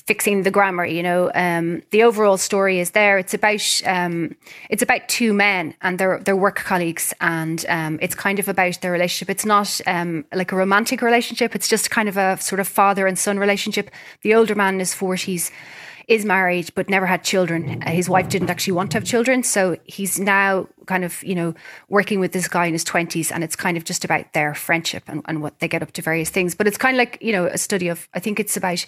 fixing 0.05 0.43
the 0.43 0.51
grammar. 0.51 0.85
You 0.85 1.03
know, 1.03 1.31
um, 1.33 1.81
the 1.91 2.03
overall 2.03 2.37
story 2.37 2.79
is 2.79 2.91
there. 2.91 3.17
It's 3.17 3.33
about 3.33 3.81
um, 3.85 4.35
it's 4.69 4.83
about 4.83 5.07
two 5.07 5.33
men 5.33 5.73
and 5.81 5.97
their 5.97 6.19
their 6.19 6.35
work 6.35 6.57
colleagues, 6.57 7.13
and 7.21 7.65
um, 7.67 7.97
it's 8.01 8.15
kind 8.15 8.37
of 8.37 8.47
about 8.47 8.79
their 8.81 8.91
relationship. 8.91 9.29
It's 9.29 9.45
not 9.45 9.81
um, 9.87 10.25
like 10.33 10.51
a 10.51 10.55
romantic 10.55 11.01
relationship. 11.01 11.55
It's 11.55 11.67
just 11.67 11.89
kind 11.89 12.09
of 12.09 12.17
a 12.17 12.37
sort 12.37 12.59
of 12.59 12.67
father 12.67 13.07
and 13.07 13.17
son 13.17 13.39
relationship. 13.39 13.89
The 14.21 14.35
older 14.35 14.55
man 14.55 14.75
in 14.75 14.79
his 14.79 14.93
forties 14.93 15.51
is 16.11 16.25
married 16.25 16.69
but 16.75 16.89
never 16.89 17.05
had 17.05 17.23
children. 17.23 17.81
Uh, 17.85 17.89
his 17.91 18.09
wife 18.09 18.27
didn't 18.27 18.49
actually 18.49 18.73
want 18.73 18.91
to 18.91 18.97
have 18.97 19.05
children, 19.05 19.43
so 19.43 19.77
he's 19.85 20.19
now 20.19 20.67
kind 20.85 21.05
of 21.05 21.23
you 21.23 21.33
know 21.33 21.55
working 21.87 22.19
with 22.19 22.33
this 22.33 22.47
guy 22.47 22.65
in 22.65 22.73
his 22.73 22.83
twenties, 22.83 23.31
and 23.31 23.43
it's 23.43 23.55
kind 23.55 23.77
of 23.77 23.85
just 23.85 24.03
about 24.03 24.33
their 24.33 24.53
friendship 24.53 25.03
and, 25.07 25.21
and 25.25 25.41
what 25.41 25.59
they 25.59 25.67
get 25.67 25.81
up 25.81 25.93
to 25.93 26.01
various 26.01 26.29
things. 26.29 26.53
But 26.53 26.67
it's 26.67 26.77
kind 26.77 26.95
of 26.95 26.99
like 26.99 27.17
you 27.21 27.31
know 27.31 27.45
a 27.45 27.57
study 27.57 27.87
of. 27.87 28.07
I 28.13 28.19
think 28.19 28.39
it's 28.39 28.57
about 28.57 28.85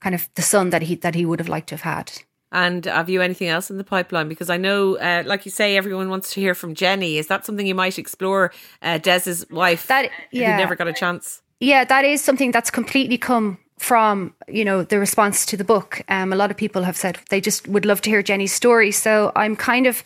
kind 0.00 0.14
of 0.14 0.28
the 0.34 0.42
son 0.42 0.70
that 0.70 0.82
he 0.82 0.94
that 0.96 1.14
he 1.14 1.26
would 1.26 1.38
have 1.38 1.48
liked 1.48 1.68
to 1.68 1.74
have 1.74 1.82
had. 1.82 2.12
And 2.52 2.86
have 2.86 3.10
you 3.10 3.20
anything 3.20 3.48
else 3.48 3.70
in 3.70 3.76
the 3.76 3.84
pipeline? 3.84 4.28
Because 4.28 4.48
I 4.48 4.56
know, 4.56 4.96
uh, 4.96 5.24
like 5.26 5.44
you 5.44 5.50
say, 5.50 5.76
everyone 5.76 6.08
wants 6.08 6.32
to 6.34 6.40
hear 6.40 6.54
from 6.54 6.74
Jenny. 6.74 7.18
Is 7.18 7.26
that 7.26 7.44
something 7.44 7.66
you 7.66 7.74
might 7.74 7.98
explore? 7.98 8.52
Uh, 8.80 8.98
Des's 8.98 9.44
wife, 9.50 9.88
that 9.88 10.10
yeah, 10.30 10.56
never 10.56 10.76
got 10.76 10.88
a 10.88 10.92
chance. 10.92 11.42
Yeah, 11.60 11.84
that 11.84 12.04
is 12.04 12.22
something 12.22 12.52
that's 12.52 12.70
completely 12.70 13.18
come 13.18 13.58
from 13.78 14.34
you 14.48 14.64
know 14.64 14.82
the 14.82 14.98
response 14.98 15.46
to 15.46 15.56
the 15.56 15.64
book. 15.64 16.02
Um, 16.08 16.32
a 16.32 16.36
lot 16.36 16.50
of 16.50 16.56
people 16.56 16.82
have 16.82 16.96
said 16.96 17.18
they 17.30 17.40
just 17.40 17.68
would 17.68 17.84
love 17.84 18.00
to 18.02 18.10
hear 18.10 18.22
Jenny's 18.22 18.52
story. 18.52 18.90
So 18.92 19.32
I'm 19.36 19.56
kind 19.56 19.86
of 19.86 20.02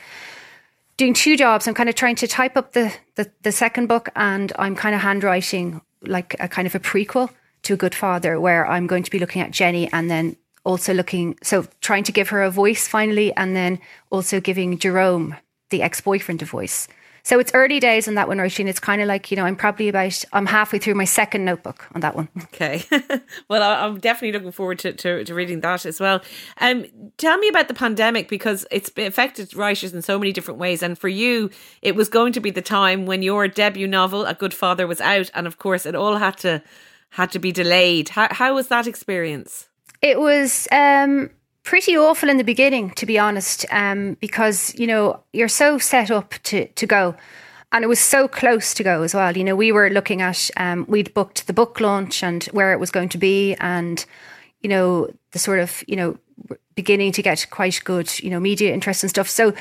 doing 0.96 1.14
two 1.14 1.36
jobs. 1.36 1.66
I'm 1.66 1.74
kind 1.74 1.88
of 1.88 1.94
trying 1.94 2.16
to 2.16 2.26
type 2.26 2.56
up 2.56 2.72
the 2.72 2.92
the, 3.14 3.30
the 3.42 3.52
second 3.52 3.86
book, 3.86 4.08
and 4.16 4.52
I'm 4.58 4.74
kind 4.74 4.94
of 4.94 5.00
handwriting 5.00 5.80
like 6.02 6.36
a 6.40 6.48
kind 6.48 6.66
of 6.66 6.74
a 6.74 6.80
prequel 6.80 7.30
to 7.62 7.74
a 7.74 7.76
good 7.76 7.94
father 7.94 8.40
where 8.40 8.66
I'm 8.66 8.86
going 8.86 9.02
to 9.02 9.10
be 9.10 9.18
looking 9.18 9.42
at 9.42 9.50
Jenny 9.50 9.90
and 9.92 10.10
then 10.10 10.36
also 10.64 10.92
looking 10.92 11.38
so 11.42 11.66
trying 11.80 12.04
to 12.04 12.12
give 12.12 12.28
her 12.30 12.42
a 12.42 12.50
voice 12.50 12.88
finally 12.88 13.32
and 13.34 13.54
then 13.56 13.78
also 14.10 14.40
giving 14.40 14.78
Jerome 14.78 15.36
the 15.70 15.82
ex-boyfriend 15.82 16.42
a 16.42 16.44
voice. 16.44 16.88
So 17.22 17.38
it's 17.38 17.52
early 17.54 17.80
days 17.80 18.08
on 18.08 18.14
that 18.14 18.28
one, 18.28 18.38
Roisin. 18.38 18.66
It's 18.66 18.80
kind 18.80 19.00
of 19.00 19.08
like, 19.08 19.30
you 19.30 19.36
know, 19.36 19.44
I'm 19.44 19.56
probably 19.56 19.88
about, 19.88 20.24
I'm 20.32 20.46
halfway 20.46 20.78
through 20.78 20.94
my 20.94 21.04
second 21.04 21.44
notebook 21.44 21.86
on 21.94 22.00
that 22.00 22.16
one. 22.16 22.28
Okay. 22.52 22.84
well, 23.48 23.62
I'm 23.62 24.00
definitely 24.00 24.32
looking 24.32 24.52
forward 24.52 24.80
to, 24.80 24.92
to, 24.92 25.24
to, 25.24 25.34
reading 25.34 25.60
that 25.60 25.86
as 25.86 25.98
well. 25.98 26.20
Um, 26.60 26.84
tell 27.16 27.38
me 27.38 27.48
about 27.48 27.68
the 27.68 27.74
pandemic 27.74 28.28
because 28.28 28.66
it's 28.70 28.90
affected 28.98 29.54
writers 29.54 29.94
in 29.94 30.02
so 30.02 30.18
many 30.18 30.32
different 30.32 30.60
ways. 30.60 30.82
And 30.82 30.98
for 30.98 31.08
you, 31.08 31.48
it 31.80 31.94
was 31.94 32.08
going 32.08 32.32
to 32.34 32.40
be 32.40 32.50
the 32.50 32.60
time 32.60 33.06
when 33.06 33.22
your 33.22 33.48
debut 33.48 33.86
novel, 33.86 34.26
A 34.26 34.34
Good 34.34 34.52
Father, 34.52 34.86
was 34.86 35.00
out. 35.00 35.30
And 35.32 35.46
of 35.46 35.58
course, 35.58 35.86
it 35.86 35.94
all 35.94 36.16
had 36.16 36.36
to 36.38 36.62
had 37.10 37.30
to 37.32 37.38
be 37.38 37.52
delayed. 37.52 38.10
How, 38.10 38.28
how 38.30 38.54
was 38.54 38.68
that 38.68 38.86
experience? 38.86 39.68
It 40.02 40.18
was 40.18 40.66
um, 40.72 41.30
pretty 41.62 41.96
awful 41.96 42.28
in 42.28 42.36
the 42.36 42.44
beginning, 42.44 42.90
to 42.90 43.06
be 43.06 43.18
honest, 43.18 43.66
um, 43.70 44.16
because 44.20 44.74
you 44.78 44.86
know 44.86 45.20
you're 45.32 45.48
so 45.48 45.78
set 45.78 46.10
up 46.10 46.34
to 46.44 46.66
to 46.66 46.86
go, 46.86 47.14
and 47.72 47.84
it 47.84 47.88
was 47.88 48.00
so 48.00 48.28
close 48.28 48.74
to 48.74 48.82
go 48.82 49.02
as 49.02 49.14
well. 49.14 49.36
You 49.36 49.44
know, 49.44 49.56
we 49.56 49.72
were 49.72 49.90
looking 49.90 50.22
at 50.22 50.50
um, 50.56 50.84
we'd 50.88 51.14
booked 51.14 51.46
the 51.46 51.52
book 51.52 51.80
launch 51.80 52.22
and 52.22 52.44
where 52.44 52.72
it 52.72 52.80
was 52.80 52.90
going 52.90 53.08
to 53.10 53.18
be, 53.18 53.54
and 53.54 54.04
you 54.60 54.68
know 54.68 55.10
the 55.32 55.38
sort 55.38 55.58
of 55.58 55.84
you 55.86 55.96
know 55.96 56.18
beginning 56.74 57.12
to 57.12 57.22
get 57.22 57.46
quite 57.50 57.80
good 57.84 58.18
you 58.20 58.30
know 58.30 58.40
media 58.40 58.72
interest 58.72 59.02
and 59.02 59.10
stuff. 59.10 59.28
So 59.28 59.54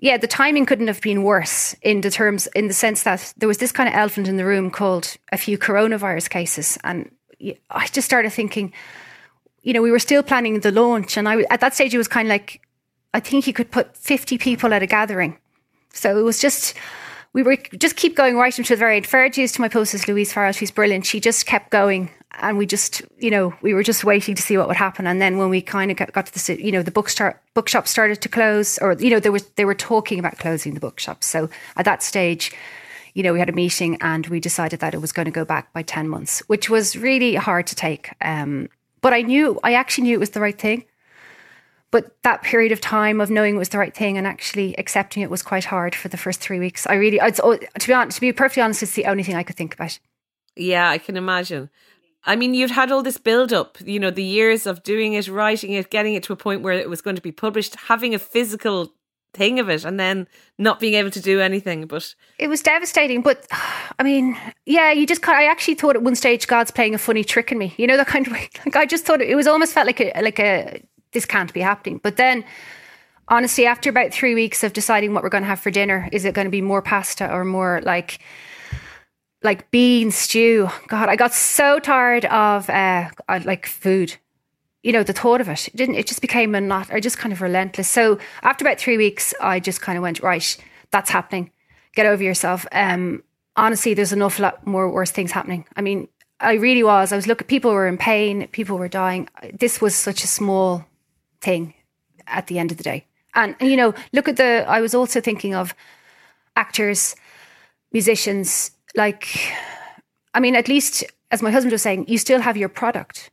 yeah, 0.00 0.16
the 0.16 0.26
timing 0.26 0.64
couldn't 0.64 0.86
have 0.86 1.02
been 1.02 1.22
worse 1.22 1.76
in 1.82 2.00
the 2.00 2.10
terms, 2.10 2.46
in 2.54 2.68
the 2.68 2.74
sense 2.74 3.02
that 3.02 3.34
there 3.36 3.48
was 3.48 3.58
this 3.58 3.72
kind 3.72 3.88
of 3.88 3.94
elephant 3.94 4.28
in 4.28 4.38
the 4.38 4.46
room 4.46 4.70
called 4.70 5.16
a 5.30 5.36
few 5.36 5.58
coronavirus 5.58 6.30
cases, 6.30 6.78
and 6.84 7.10
I 7.70 7.86
just 7.86 8.06
started 8.06 8.32
thinking, 8.32 8.72
you 9.62 9.72
know, 9.72 9.82
we 9.82 9.90
were 9.90 9.98
still 9.98 10.22
planning 10.22 10.60
the 10.60 10.72
launch, 10.72 11.16
and 11.16 11.28
I 11.28 11.42
at 11.50 11.60
that 11.60 11.74
stage 11.74 11.94
it 11.94 11.98
was 11.98 12.08
kind 12.08 12.28
of 12.28 12.30
like, 12.30 12.60
I 13.14 13.20
think 13.20 13.46
you 13.46 13.52
could 13.52 13.70
put 13.70 13.96
fifty 13.96 14.38
people 14.38 14.72
at 14.74 14.82
a 14.82 14.86
gathering, 14.86 15.38
so 15.92 16.18
it 16.18 16.22
was 16.22 16.40
just. 16.40 16.74
We 17.32 17.44
were 17.44 17.56
just 17.78 17.94
keep 17.94 18.16
going 18.16 18.36
right 18.36 18.58
until 18.58 18.74
the 18.76 18.80
very 18.80 18.96
end. 18.96 19.06
Fair 19.06 19.30
to 19.30 19.60
my 19.60 19.68
posters, 19.68 20.08
Louise 20.08 20.32
Farrell. 20.32 20.50
She's 20.50 20.72
brilliant. 20.72 21.06
She 21.06 21.20
just 21.20 21.46
kept 21.46 21.70
going, 21.70 22.10
and 22.40 22.58
we 22.58 22.66
just, 22.66 23.02
you 23.18 23.30
know, 23.30 23.54
we 23.62 23.72
were 23.72 23.84
just 23.84 24.02
waiting 24.02 24.34
to 24.34 24.42
see 24.42 24.58
what 24.58 24.66
would 24.66 24.76
happen. 24.76 25.06
And 25.06 25.22
then 25.22 25.38
when 25.38 25.48
we 25.48 25.62
kind 25.62 25.92
of 25.92 25.96
got, 25.96 26.12
got 26.12 26.26
to 26.26 26.32
the, 26.32 26.60
you 26.60 26.72
know, 26.72 26.82
the 26.82 26.90
bookstore 26.90 27.40
bookshop 27.54 27.86
started 27.86 28.20
to 28.22 28.28
close, 28.28 28.78
or 28.78 28.94
you 28.94 29.10
know, 29.10 29.20
there 29.20 29.30
was 29.30 29.44
they 29.50 29.64
were 29.64 29.76
talking 29.76 30.18
about 30.18 30.38
closing 30.38 30.74
the 30.74 30.80
bookshop. 30.80 31.22
So 31.22 31.48
at 31.76 31.84
that 31.84 32.02
stage, 32.02 32.50
you 33.14 33.22
know, 33.22 33.32
we 33.32 33.38
had 33.38 33.48
a 33.48 33.52
meeting 33.52 33.96
and 34.00 34.26
we 34.26 34.40
decided 34.40 34.80
that 34.80 34.92
it 34.92 35.00
was 35.00 35.12
going 35.12 35.26
to 35.26 35.30
go 35.30 35.44
back 35.44 35.72
by 35.72 35.82
ten 35.82 36.08
months, 36.08 36.40
which 36.48 36.68
was 36.68 36.96
really 36.96 37.36
hard 37.36 37.64
to 37.68 37.76
take. 37.76 38.10
Um, 38.22 38.68
but 39.00 39.12
I 39.12 39.22
knew, 39.22 39.58
I 39.62 39.74
actually 39.74 40.04
knew 40.04 40.14
it 40.14 40.20
was 40.20 40.30
the 40.30 40.40
right 40.40 40.58
thing. 40.58 40.84
But 41.90 42.22
that 42.22 42.42
period 42.42 42.70
of 42.70 42.80
time 42.80 43.20
of 43.20 43.30
knowing 43.30 43.56
it 43.56 43.58
was 43.58 43.70
the 43.70 43.78
right 43.78 43.94
thing 43.94 44.16
and 44.16 44.24
actually 44.26 44.76
accepting 44.78 45.24
it 45.24 45.30
was 45.30 45.42
quite 45.42 45.64
hard 45.64 45.94
for 45.94 46.08
the 46.08 46.16
first 46.16 46.40
three 46.40 46.60
weeks. 46.60 46.86
I 46.86 46.94
really, 46.94 47.18
it's, 47.20 47.40
to 47.40 47.86
be 47.86 47.92
honest, 47.92 48.16
to 48.16 48.20
be 48.20 48.32
perfectly 48.32 48.62
honest, 48.62 48.84
it's 48.84 48.94
the 48.94 49.06
only 49.06 49.24
thing 49.24 49.34
I 49.34 49.42
could 49.42 49.56
think 49.56 49.74
about. 49.74 49.98
Yeah, 50.54 50.88
I 50.88 50.98
can 50.98 51.16
imagine. 51.16 51.68
I 52.24 52.36
mean, 52.36 52.54
you'd 52.54 52.70
had 52.70 52.92
all 52.92 53.02
this 53.02 53.16
build 53.16 53.52
up, 53.52 53.78
you 53.84 53.98
know, 53.98 54.10
the 54.10 54.22
years 54.22 54.66
of 54.66 54.82
doing 54.82 55.14
it, 55.14 55.26
writing 55.26 55.72
it, 55.72 55.90
getting 55.90 56.14
it 56.14 56.22
to 56.24 56.32
a 56.32 56.36
point 56.36 56.62
where 56.62 56.74
it 56.74 56.88
was 56.88 57.00
going 57.00 57.16
to 57.16 57.22
be 57.22 57.32
published, 57.32 57.74
having 57.74 58.14
a 58.14 58.18
physical 58.18 58.92
thing 59.32 59.58
of 59.58 59.68
it, 59.68 59.84
and 59.84 59.98
then 59.98 60.26
not 60.58 60.80
being 60.80 60.94
able 60.94 61.10
to 61.10 61.20
do 61.20 61.40
anything. 61.40 61.86
But 61.86 62.14
it 62.38 62.48
was 62.48 62.62
devastating. 62.62 63.22
But 63.22 63.46
I 63.98 64.02
mean, 64.02 64.36
yeah, 64.66 64.92
you 64.92 65.06
just. 65.06 65.26
I 65.28 65.44
actually 65.44 65.74
thought 65.74 65.96
at 65.96 66.02
one 66.02 66.16
stage 66.16 66.46
God's 66.46 66.70
playing 66.70 66.94
a 66.94 66.98
funny 66.98 67.24
trick 67.24 67.52
on 67.52 67.58
me. 67.58 67.74
You 67.76 67.86
know, 67.86 67.96
that 67.96 68.06
kind 68.06 68.26
of 68.26 68.32
way. 68.32 68.48
Like 68.64 68.76
I 68.76 68.86
just 68.86 69.04
thought 69.04 69.20
it, 69.20 69.28
it 69.28 69.36
was 69.36 69.46
almost 69.46 69.72
felt 69.72 69.86
like 69.86 70.00
a 70.00 70.12
like 70.20 70.38
a 70.38 70.82
this 71.12 71.24
can't 71.24 71.52
be 71.52 71.60
happening. 71.60 72.00
But 72.02 72.16
then. 72.16 72.44
Honestly, 73.32 73.64
after 73.64 73.88
about 73.88 74.12
three 74.12 74.34
weeks 74.34 74.64
of 74.64 74.72
deciding 74.72 75.14
what 75.14 75.22
we're 75.22 75.28
going 75.28 75.44
to 75.44 75.48
have 75.48 75.60
for 75.60 75.70
dinner, 75.70 76.08
is 76.10 76.24
it 76.24 76.34
going 76.34 76.46
to 76.46 76.50
be 76.50 76.60
more 76.60 76.82
pasta 76.82 77.32
or 77.32 77.44
more 77.44 77.80
like 77.84 78.18
like 79.42 79.70
bean 79.70 80.10
stew. 80.10 80.68
God, 80.88 81.08
I 81.08 81.16
got 81.16 81.32
so 81.32 81.78
tired 81.78 82.24
of 82.26 82.68
uh, 82.68 83.08
like 83.28 83.66
food. 83.66 84.16
You 84.82 84.92
know, 84.92 85.02
the 85.02 85.12
thought 85.12 85.40
of 85.40 85.48
it, 85.48 85.68
it 85.68 85.76
didn't. 85.76 85.96
It 85.96 86.06
just 86.06 86.20
became 86.20 86.54
a 86.54 86.60
not. 86.60 86.90
I 86.92 87.00
just 87.00 87.18
kind 87.18 87.32
of 87.32 87.42
relentless. 87.42 87.88
So 87.88 88.18
after 88.42 88.64
about 88.64 88.78
three 88.78 88.96
weeks, 88.96 89.34
I 89.40 89.60
just 89.60 89.80
kind 89.80 89.98
of 89.98 90.02
went 90.02 90.20
right. 90.20 90.56
That's 90.90 91.10
happening. 91.10 91.50
Get 91.94 92.06
over 92.06 92.22
yourself. 92.22 92.66
Um, 92.72 93.22
honestly, 93.56 93.94
there's 93.94 94.12
an 94.12 94.22
awful 94.22 94.44
lot 94.44 94.66
more 94.66 94.90
worse 94.90 95.10
things 95.10 95.32
happening. 95.32 95.66
I 95.76 95.82
mean, 95.82 96.08
I 96.40 96.54
really 96.54 96.82
was. 96.82 97.12
I 97.12 97.16
was 97.16 97.26
looking. 97.26 97.46
People 97.46 97.72
were 97.72 97.86
in 97.86 97.98
pain. 97.98 98.48
People 98.48 98.78
were 98.78 98.88
dying. 98.88 99.28
This 99.52 99.80
was 99.80 99.94
such 99.94 100.24
a 100.24 100.26
small 100.26 100.86
thing 101.40 101.74
at 102.26 102.46
the 102.46 102.58
end 102.58 102.70
of 102.70 102.78
the 102.78 102.84
day. 102.84 103.06
And 103.34 103.54
you 103.60 103.76
know, 103.76 103.94
look 104.12 104.28
at 104.28 104.36
the. 104.36 104.64
I 104.66 104.80
was 104.80 104.94
also 104.94 105.20
thinking 105.20 105.54
of 105.54 105.74
actors, 106.56 107.14
musicians, 107.92 108.70
like, 108.94 109.26
I 110.34 110.40
mean, 110.40 110.56
at 110.56 110.68
least 110.68 111.04
as 111.30 111.42
my 111.42 111.50
husband 111.50 111.72
was 111.72 111.82
saying, 111.82 112.06
you 112.08 112.18
still 112.18 112.40
have 112.40 112.56
your 112.56 112.68
product. 112.68 113.30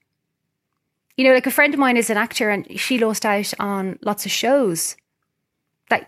You 1.17 1.25
know, 1.25 1.33
like 1.33 1.47
a 1.47 1.51
friend 1.51 1.73
of 1.73 1.79
mine 1.79 1.97
is 1.97 2.09
an 2.09 2.17
actor 2.17 2.49
and 2.49 2.79
she 2.79 2.99
lost 2.99 3.25
out 3.25 3.53
on 3.59 3.97
lots 4.03 4.25
of 4.25 4.31
shows. 4.31 4.95
Like, 5.89 6.07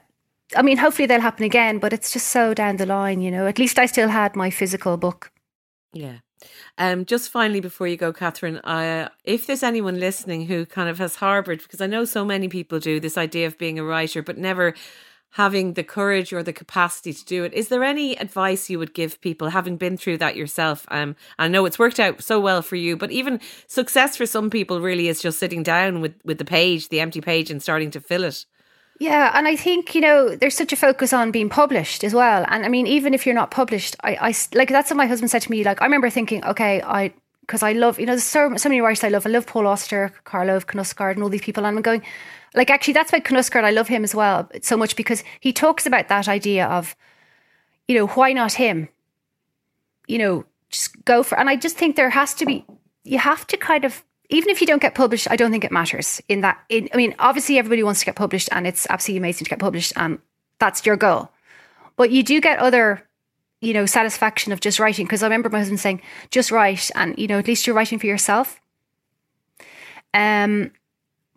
I 0.56 0.62
mean, 0.62 0.78
hopefully 0.78 1.08
they'll 1.08 1.20
happen 1.22 1.46
again, 1.46 1.80
but 1.80 1.94
it's 1.94 2.14
just 2.14 2.28
so 2.28 2.54
down 2.54 2.78
the 2.78 2.86
line, 2.86 3.22
you 3.22 3.32
know. 3.32 3.48
At 3.48 3.60
least 3.60 3.80
I 3.80 3.88
still 3.88 4.10
had 4.10 4.36
my 4.36 4.50
physical 4.52 4.98
book. 4.98 5.32
Yeah. 5.92 6.20
Um, 6.78 7.06
just 7.06 7.30
finally, 7.30 7.60
before 7.60 7.88
you 7.88 7.98
go, 7.98 8.14
Catherine, 8.14 8.58
uh, 8.60 9.10
if 9.24 9.48
there's 9.48 9.64
anyone 9.64 10.00
listening 10.00 10.46
who 10.46 10.66
kind 10.66 10.90
of 10.90 10.98
has 11.00 11.16
harboured, 11.16 11.62
because 11.62 11.82
I 11.82 11.88
know 11.88 12.06
so 12.06 12.24
many 12.24 12.48
people 12.48 12.80
do 12.80 13.00
this 13.00 13.18
idea 13.18 13.48
of 13.48 13.58
being 13.58 13.78
a 13.78 13.84
writer, 13.84 14.22
but 14.22 14.38
never 14.38 14.74
having 15.32 15.74
the 15.74 15.84
courage 15.84 16.34
or 16.34 16.42
the 16.42 16.54
capacity 16.54 17.14
to 17.14 17.26
do 17.26 17.44
it. 17.44 17.54
Is 17.54 17.68
there 17.68 17.84
any 17.84 18.16
advice 18.16 18.70
you 18.70 18.80
would 18.80 18.94
give 18.94 19.22
people 19.22 19.50
having 19.50 19.78
been 19.78 19.98
through 19.98 20.18
that 20.18 20.36
yourself? 20.36 20.86
Um, 20.90 21.16
I 21.38 21.48
know 21.48 21.66
it's 21.66 21.80
worked 21.80 22.00
out 22.00 22.24
so 22.24 22.40
well 22.40 22.62
for 22.62 22.76
you, 22.76 22.98
but 22.98 23.12
even 23.12 23.40
success 23.68 24.18
for 24.18 24.26
some 24.26 24.50
people 24.50 24.82
really 24.82 25.08
is 25.08 25.22
just 25.22 25.40
sitting 25.40 25.64
down 25.64 26.02
with, 26.02 26.16
with 26.24 26.40
the 26.40 26.46
page, 26.46 26.90
the 26.90 27.00
empty 27.00 27.22
page, 27.22 27.52
and 27.52 27.62
starting 27.62 27.92
to 27.92 28.02
fill 28.02 28.24
it. 28.24 28.46
Yeah, 29.00 29.32
and 29.34 29.48
I 29.48 29.56
think 29.56 29.96
you 29.96 30.02
know 30.02 30.36
there's 30.36 30.56
such 30.56 30.74
a 30.74 30.76
focus 30.76 31.14
on 31.14 31.32
being 31.32 31.48
published 31.48 32.04
as 32.04 32.14
well. 32.14 32.46
And 32.50 32.66
I 32.66 32.70
mean, 32.70 32.86
even 32.86 33.14
if 33.14 33.26
you're 33.26 33.34
not 33.34 33.50
published, 33.50 33.96
I, 34.04 34.16
I 34.16 34.34
like 34.54 34.68
that's 34.68 34.90
what 34.90 34.98
my 34.98 35.06
husband 35.06 35.32
said 35.32 35.42
to 35.44 35.52
me. 35.52 35.64
Like 35.64 35.82
I 35.82 35.86
remember 35.86 36.10
thinking, 36.10 36.44
okay, 36.44 36.82
I 36.82 37.14
because 37.42 37.64
I 37.64 37.72
love 37.72 37.98
you 37.98 38.06
know 38.06 38.12
there's 38.12 38.26
so 38.26 38.58
so 38.58 38.68
many 38.68 38.82
writers 38.82 39.06
I 39.06 39.08
love. 39.08 39.26
I 39.26 39.30
love 39.30 39.48
Paul 39.48 39.68
Auster, 39.68 40.12
Karl 40.26 40.48
Knausgaard, 40.48 41.14
and 41.14 41.24
all 41.24 41.30
these 41.30 41.42
people. 41.42 41.66
And 41.66 41.78
I'm 41.78 41.82
going, 41.82 42.02
like 42.56 42.70
actually 42.70 42.94
that's 42.94 43.12
why 43.12 43.20
Knausgaard, 43.20 43.64
I 43.64 43.72
love 43.72 43.88
him 43.88 44.04
as 44.04 44.16
well 44.16 44.50
so 44.62 44.78
much 44.78 44.96
because 44.96 45.24
he 45.40 45.54
talks 45.54 45.86
about 45.86 46.08
that 46.08 46.28
idea 46.28 46.66
of, 46.68 46.96
you 47.88 47.96
know, 47.96 48.08
why 48.08 48.34
not 48.34 48.54
him? 48.54 48.90
You 50.08 50.18
know, 50.18 50.46
just 50.70 51.04
go 51.06 51.24
for 51.24 51.38
and 51.40 51.50
I 51.50 51.56
just 51.56 51.78
think 51.78 51.96
there 51.96 52.10
has 52.10 52.34
to 52.36 52.46
be 52.46 52.66
you 53.04 53.20
have 53.20 53.48
to 53.48 53.58
kind 53.58 53.86
of 53.86 54.04
even 54.32 54.50
if 54.50 54.62
you 54.62 54.68
don't 54.68 54.82
get 54.82 54.94
published, 54.94 55.28
I 55.30 55.36
don't 55.36 55.52
think 55.52 55.64
it 55.64 55.72
matters 55.72 56.22
in 56.30 56.42
that 56.42 56.60
in, 56.70 56.90
I 56.94 56.98
mean, 56.98 57.16
obviously 57.20 57.58
everybody 57.58 57.84
wants 57.84 58.00
to 58.02 58.06
get 58.06 58.16
published 58.16 58.50
and 58.52 58.68
it's 58.68 58.86
absolutely 58.90 59.18
amazing 59.18 59.46
to 59.46 59.50
get 59.50 59.60
published 59.60 59.94
and 59.96 60.20
that's 60.60 60.86
your 60.86 60.98
goal. 60.98 61.30
But 61.96 62.12
you 62.12 62.24
do 62.24 62.40
get 62.40 62.60
other 62.60 63.04
you 63.62 63.74
know, 63.74 63.86
satisfaction 63.86 64.54
of 64.54 64.60
just 64.60 64.80
writing. 64.80 65.06
Because 65.06 65.24
I 65.24 65.26
remember 65.26 65.50
my 65.50 65.60
husband 65.60 65.80
saying, 65.80 66.02
just 66.32 66.52
write, 66.52 66.90
and 66.96 67.18
you 67.18 67.28
know, 67.28 67.40
at 67.40 67.48
least 67.48 67.68
you're 67.68 67.76
writing 67.76 68.00
for 68.00 68.08
yourself. 68.08 68.60
Um, 70.14 70.72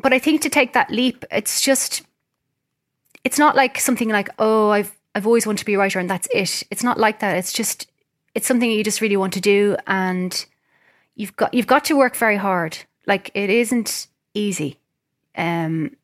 but 0.03 0.13
I 0.13 0.19
think 0.19 0.43
to 0.43 0.51
take 0.51 0.73
that 0.73 0.91
leap, 0.91 1.25
it's 1.31 1.61
just, 1.61 2.03
it's 3.25 3.39
not 3.39 3.57
like 3.57 3.79
something 3.79 4.09
like, 4.09 4.29
oh, 4.39 4.71
I've, 4.71 4.93
I've 5.15 5.27
always 5.27 5.47
wanted 5.47 5.59
to 5.61 5.65
be 5.65 5.75
a 5.75 5.79
writer 5.79 5.99
and 5.99 6.11
that's 6.11 6.29
it. 6.33 6.65
It's 6.71 6.83
not 6.83 6.99
like 6.99 7.21
that. 7.21 7.37
It's 7.37 7.53
just, 7.53 7.91
it's 8.35 8.47
something 8.47 8.71
you 8.71 8.83
just 8.83 9.01
really 9.01 9.17
want 9.17 9.33
to 9.35 9.41
do. 9.41 9.77
And 9.87 10.45
you've 11.15 11.37
got, 11.37 11.55
you've 11.55 11.67
got 11.67 11.85
to 11.87 11.97
work 11.97 12.17
very 12.17 12.37
hard. 12.37 12.79
Like 13.07 13.31
it 13.35 13.51
isn't 13.51 14.09
easy. 14.35 14.79
Um, 15.37 15.97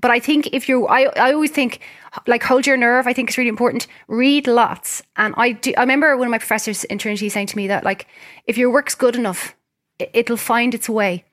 but 0.00 0.10
I 0.10 0.20
think 0.20 0.50
if 0.52 0.68
you're, 0.68 0.88
I, 0.90 1.04
I 1.16 1.32
always 1.32 1.50
think 1.50 1.80
like 2.26 2.42
hold 2.42 2.66
your 2.66 2.76
nerve. 2.76 3.06
I 3.06 3.12
think 3.12 3.30
it's 3.30 3.38
really 3.38 3.48
important. 3.48 3.86
Read 4.08 4.46
lots. 4.46 5.02
And 5.16 5.34
I 5.36 5.52
do, 5.52 5.72
I 5.76 5.80
remember 5.80 6.16
one 6.16 6.28
of 6.28 6.30
my 6.30 6.38
professors 6.38 6.84
in 6.84 6.98
Trinity 6.98 7.28
saying 7.28 7.48
to 7.48 7.56
me 7.56 7.66
that 7.68 7.82
like, 7.82 8.06
if 8.46 8.56
your 8.58 8.70
work's 8.70 8.94
good 8.94 9.16
enough, 9.16 9.56
it'll 9.98 10.36
find 10.36 10.74
its 10.74 10.88
way 10.88 11.24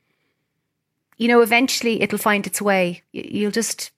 you 1.24 1.30
know, 1.30 1.40
eventually 1.40 2.02
it'll 2.02 2.18
find 2.18 2.46
its 2.46 2.62
way. 2.62 3.02
You'll 3.14 3.50
just, 3.50 3.92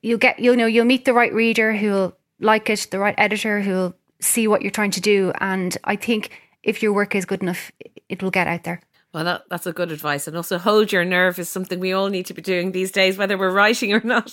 you'll 0.00 0.16
get, 0.16 0.38
you 0.38 0.56
know, 0.56 0.64
you'll 0.64 0.86
meet 0.86 1.04
the 1.04 1.12
right 1.12 1.30
reader 1.30 1.74
who'll 1.74 2.16
like 2.40 2.70
it, 2.70 2.88
the 2.90 2.98
right 2.98 3.14
editor 3.18 3.60
who'll 3.60 3.94
see 4.20 4.48
what 4.48 4.62
you're 4.62 4.70
trying 4.70 4.92
to 4.92 5.00
do. 5.02 5.34
And 5.38 5.76
I 5.84 5.96
think 5.96 6.30
if 6.62 6.82
your 6.82 6.94
work 6.94 7.14
is 7.14 7.26
good 7.26 7.42
enough, 7.42 7.70
it 8.08 8.22
will 8.22 8.30
get 8.30 8.46
out 8.46 8.64
there. 8.64 8.80
Well, 9.12 9.24
that, 9.24 9.42
that's 9.50 9.66
a 9.66 9.74
good 9.74 9.92
advice. 9.92 10.26
And 10.26 10.34
also, 10.34 10.56
hold 10.56 10.92
your 10.92 11.04
nerve 11.04 11.38
is 11.38 11.50
something 11.50 11.78
we 11.78 11.92
all 11.92 12.08
need 12.08 12.24
to 12.24 12.32
be 12.32 12.40
doing 12.40 12.72
these 12.72 12.90
days, 12.90 13.18
whether 13.18 13.36
we're 13.36 13.52
writing 13.52 13.92
or 13.92 14.00
not. 14.02 14.32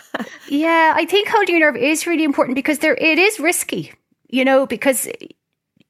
yeah, 0.50 0.92
I 0.94 1.06
think 1.06 1.28
holding 1.28 1.56
your 1.56 1.72
nerve 1.72 1.82
is 1.82 2.06
really 2.06 2.24
important 2.24 2.54
because 2.54 2.80
there 2.80 2.96
it 2.96 3.18
is 3.18 3.40
risky, 3.40 3.94
you 4.28 4.44
know, 4.44 4.66
because 4.66 5.08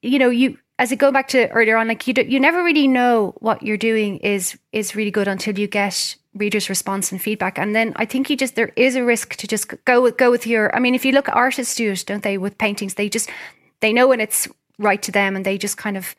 you 0.01 0.17
know 0.17 0.29
you 0.29 0.57
as 0.79 0.93
it 0.93 0.95
go 0.95 1.11
back 1.11 1.27
to 1.27 1.49
earlier 1.49 1.75
on, 1.75 1.89
like 1.89 2.07
you 2.07 2.13
do, 2.13 2.21
you 2.21 2.39
never 2.39 2.63
really 2.63 2.87
know 2.87 3.35
what 3.39 3.61
you're 3.61 3.77
doing 3.77 4.17
is 4.19 4.57
is 4.71 4.95
really 4.95 5.11
good 5.11 5.27
until 5.27 5.59
you 5.59 5.67
get 5.67 6.15
readers' 6.33 6.69
response 6.69 7.11
and 7.11 7.21
feedback. 7.21 7.59
And 7.59 7.75
then 7.75 7.91
I 7.97 8.05
think 8.05 8.29
you 8.29 8.37
just 8.37 8.55
there 8.55 8.71
is 8.77 8.95
a 8.95 9.03
risk 9.03 9.35
to 9.35 9.45
just 9.45 9.73
go 9.83 10.01
with 10.01 10.17
go 10.17 10.31
with 10.31 10.47
your. 10.47 10.73
I 10.73 10.79
mean, 10.79 10.95
if 10.95 11.03
you 11.03 11.11
look, 11.11 11.27
at 11.27 11.35
artists 11.35 11.75
do 11.75 11.91
it, 11.91 12.05
don't 12.07 12.23
they? 12.23 12.37
With 12.37 12.57
paintings, 12.57 12.93
they 12.93 13.09
just 13.09 13.29
they 13.81 13.91
know 13.91 14.07
when 14.07 14.21
it's 14.21 14.47
right 14.79 15.01
to 15.03 15.11
them, 15.11 15.35
and 15.35 15.45
they 15.45 15.57
just 15.57 15.75
kind 15.75 15.97
of 15.97 16.15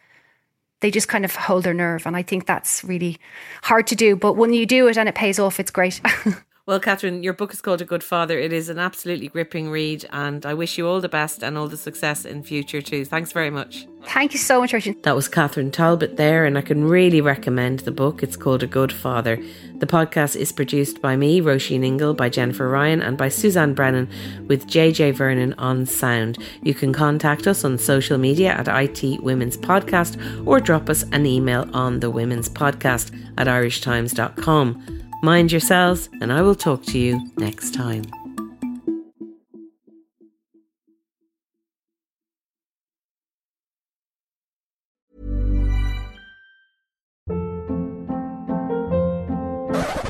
they 0.81 0.91
just 0.91 1.09
kind 1.09 1.25
of 1.25 1.35
hold 1.35 1.65
their 1.65 1.75
nerve. 1.75 2.07
And 2.07 2.15
I 2.15 2.23
think 2.23 2.45
that's 2.45 2.85
really 2.85 3.19
hard 3.63 3.87
to 3.87 3.97
do. 3.97 4.15
But 4.15 4.35
when 4.35 4.53
you 4.53 4.67
do 4.67 4.89
it 4.89 4.99
and 4.99 5.09
it 5.09 5.15
pays 5.15 5.39
off, 5.39 5.59
it's 5.59 5.71
great. 5.71 6.03
Well, 6.71 6.79
Catherine, 6.79 7.25
your 7.25 7.33
book 7.33 7.53
is 7.53 7.61
called 7.61 7.81
A 7.81 7.85
Good 7.85 8.05
Father. 8.05 8.39
It 8.39 8.53
is 8.53 8.69
an 8.69 8.79
absolutely 8.79 9.27
gripping 9.27 9.71
read, 9.71 10.07
and 10.13 10.47
I 10.47 10.55
wish 10.55 10.79
you 10.79 10.87
all 10.87 11.01
the 11.01 11.09
best 11.09 11.43
and 11.43 11.59
all 11.59 11.67
the 11.67 11.77
success 11.77 12.25
in 12.25 12.45
future 12.45 12.81
too. 12.81 13.05
Thanks 13.05 13.33
very 13.33 13.51
much. 13.51 13.89
Thank 14.05 14.35
you 14.35 14.39
so 14.39 14.61
much, 14.61 14.73
Richard. 14.73 15.03
That 15.03 15.17
was 15.17 15.27
Catherine 15.27 15.73
Talbot 15.73 16.17
there, 16.17 16.45
and 16.47 16.57
I 16.57 16.61
can 16.61 16.85
really 16.85 17.21
recommend 17.21 17.81
the 17.81 17.91
book. 17.91 18.23
It's 18.23 18.37
called 18.37 18.63
A 18.63 18.69
Good 18.69 18.93
Father. 18.93 19.43
The 19.79 19.87
podcast 19.89 20.37
is 20.37 20.53
produced 20.53 21.03
by 21.03 21.17
me, 21.17 21.41
Roisin 21.41 21.85
Ingle, 21.85 22.15
by 22.15 22.29
Jennifer 22.29 22.69
Ryan, 22.69 23.03
and 23.03 23.19
by 23.19 23.31
Suzanne 23.31 23.75
Brennan, 23.75 24.09
with 24.47 24.69
JJ 24.69 25.15
Vernon 25.15 25.55
on 25.55 25.87
sound. 25.87 26.39
You 26.63 26.75
can 26.75 26.93
contact 26.93 27.49
us 27.49 27.65
on 27.65 27.79
social 27.79 28.17
media 28.17 28.53
at 28.53 28.69
IT 28.69 29.25
Women's 29.25 29.57
Podcast 29.57 30.47
or 30.47 30.61
drop 30.61 30.89
us 30.89 31.03
an 31.11 31.27
email 31.27 31.69
on 31.73 31.99
the 31.99 32.11
Women's 32.11 32.49
Podcast 32.49 33.13
at 33.37 33.49
irishtimes.com. 33.49 35.00
Mind 35.23 35.53
yourselves, 35.53 36.09
and 36.21 36.33
I 36.33 36.41
will 36.43 36.55
talk 36.55 36.83
to 36.87 36.99
you 36.99 37.21
next 37.37 37.75
time. 37.75 38.05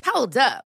Hold 0.04 0.36
up. 0.36 0.69